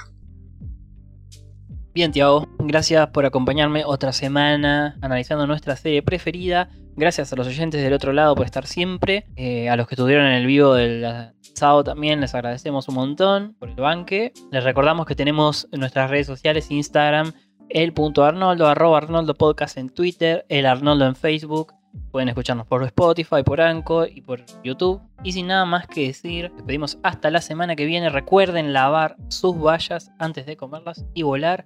Bien, 1.94 2.12
Tiago, 2.12 2.46
gracias 2.60 3.08
por 3.12 3.26
acompañarme 3.26 3.86
otra 3.86 4.12
semana 4.12 4.98
analizando 5.02 5.48
nuestra 5.48 5.78
serie 5.78 6.04
preferida. 6.04 6.70
Gracias 6.98 7.34
a 7.34 7.36
los 7.36 7.48
oyentes 7.48 7.84
del 7.84 7.92
otro 7.92 8.14
lado 8.14 8.36
por 8.36 8.46
estar 8.46 8.66
siempre. 8.66 9.26
Eh, 9.36 9.70
a 9.70 9.76
los 9.76 9.86
que 9.88 9.96
estuvieron 9.96 10.28
en 10.28 10.34
el 10.34 10.46
vivo 10.46 10.74
del 10.74 11.34
sábado 11.54 11.84
también 11.84 12.22
les 12.22 12.34
agradecemos 12.34 12.88
un 12.88 12.96
montón 12.96 13.56
por 13.60 13.70
el 13.70 13.76
banque. 13.76 14.32
Les 14.52 14.64
recordamos 14.64 15.06
que 15.06 15.14
tenemos 15.14 15.68
en 15.74 15.82
nuestras 15.82 16.10
redes 16.10 16.28
sociales 16.28 16.72
Instagram 16.72 17.34
el 17.70 17.92
punto 17.94 18.24
arroba 18.24 18.98
Arnoldo 18.98 19.34
Podcast 19.34 19.78
en 19.78 19.90
Twitter, 19.90 20.46
el 20.48 20.66
Arnoldo 20.66 21.06
en 21.06 21.16
Facebook. 21.16 21.74
Pueden 22.12 22.30
escucharnos 22.30 22.66
por 22.68 22.84
Spotify, 22.84 23.44
por 23.44 23.60
Anchor 23.60 24.10
y 24.14 24.22
por 24.22 24.46
YouTube. 24.64 25.02
Y 25.24 25.34
sin 25.34 25.48
nada 25.48 25.66
más 25.66 25.88
que 25.88 26.08
decir, 26.08 26.52
les 26.56 26.64
pedimos 26.64 26.98
hasta 27.04 27.30
la 27.30 27.42
semana 27.42 27.76
que 27.76 27.86
viene. 27.86 28.10
Recuerden 28.10 28.72
lavar 28.72 29.18
sus 29.28 29.58
vallas 29.58 30.12
antes 30.18 30.46
de 30.46 30.56
comerlas 30.56 31.06
y 31.14 31.24
volar 31.24 31.66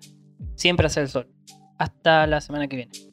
siempre 0.56 0.88
hacia 0.88 1.04
el 1.04 1.10
sol. 1.10 1.28
Hasta 1.78 2.26
la 2.26 2.42
semana 2.42 2.68
que 2.68 2.76
viene. 2.78 3.09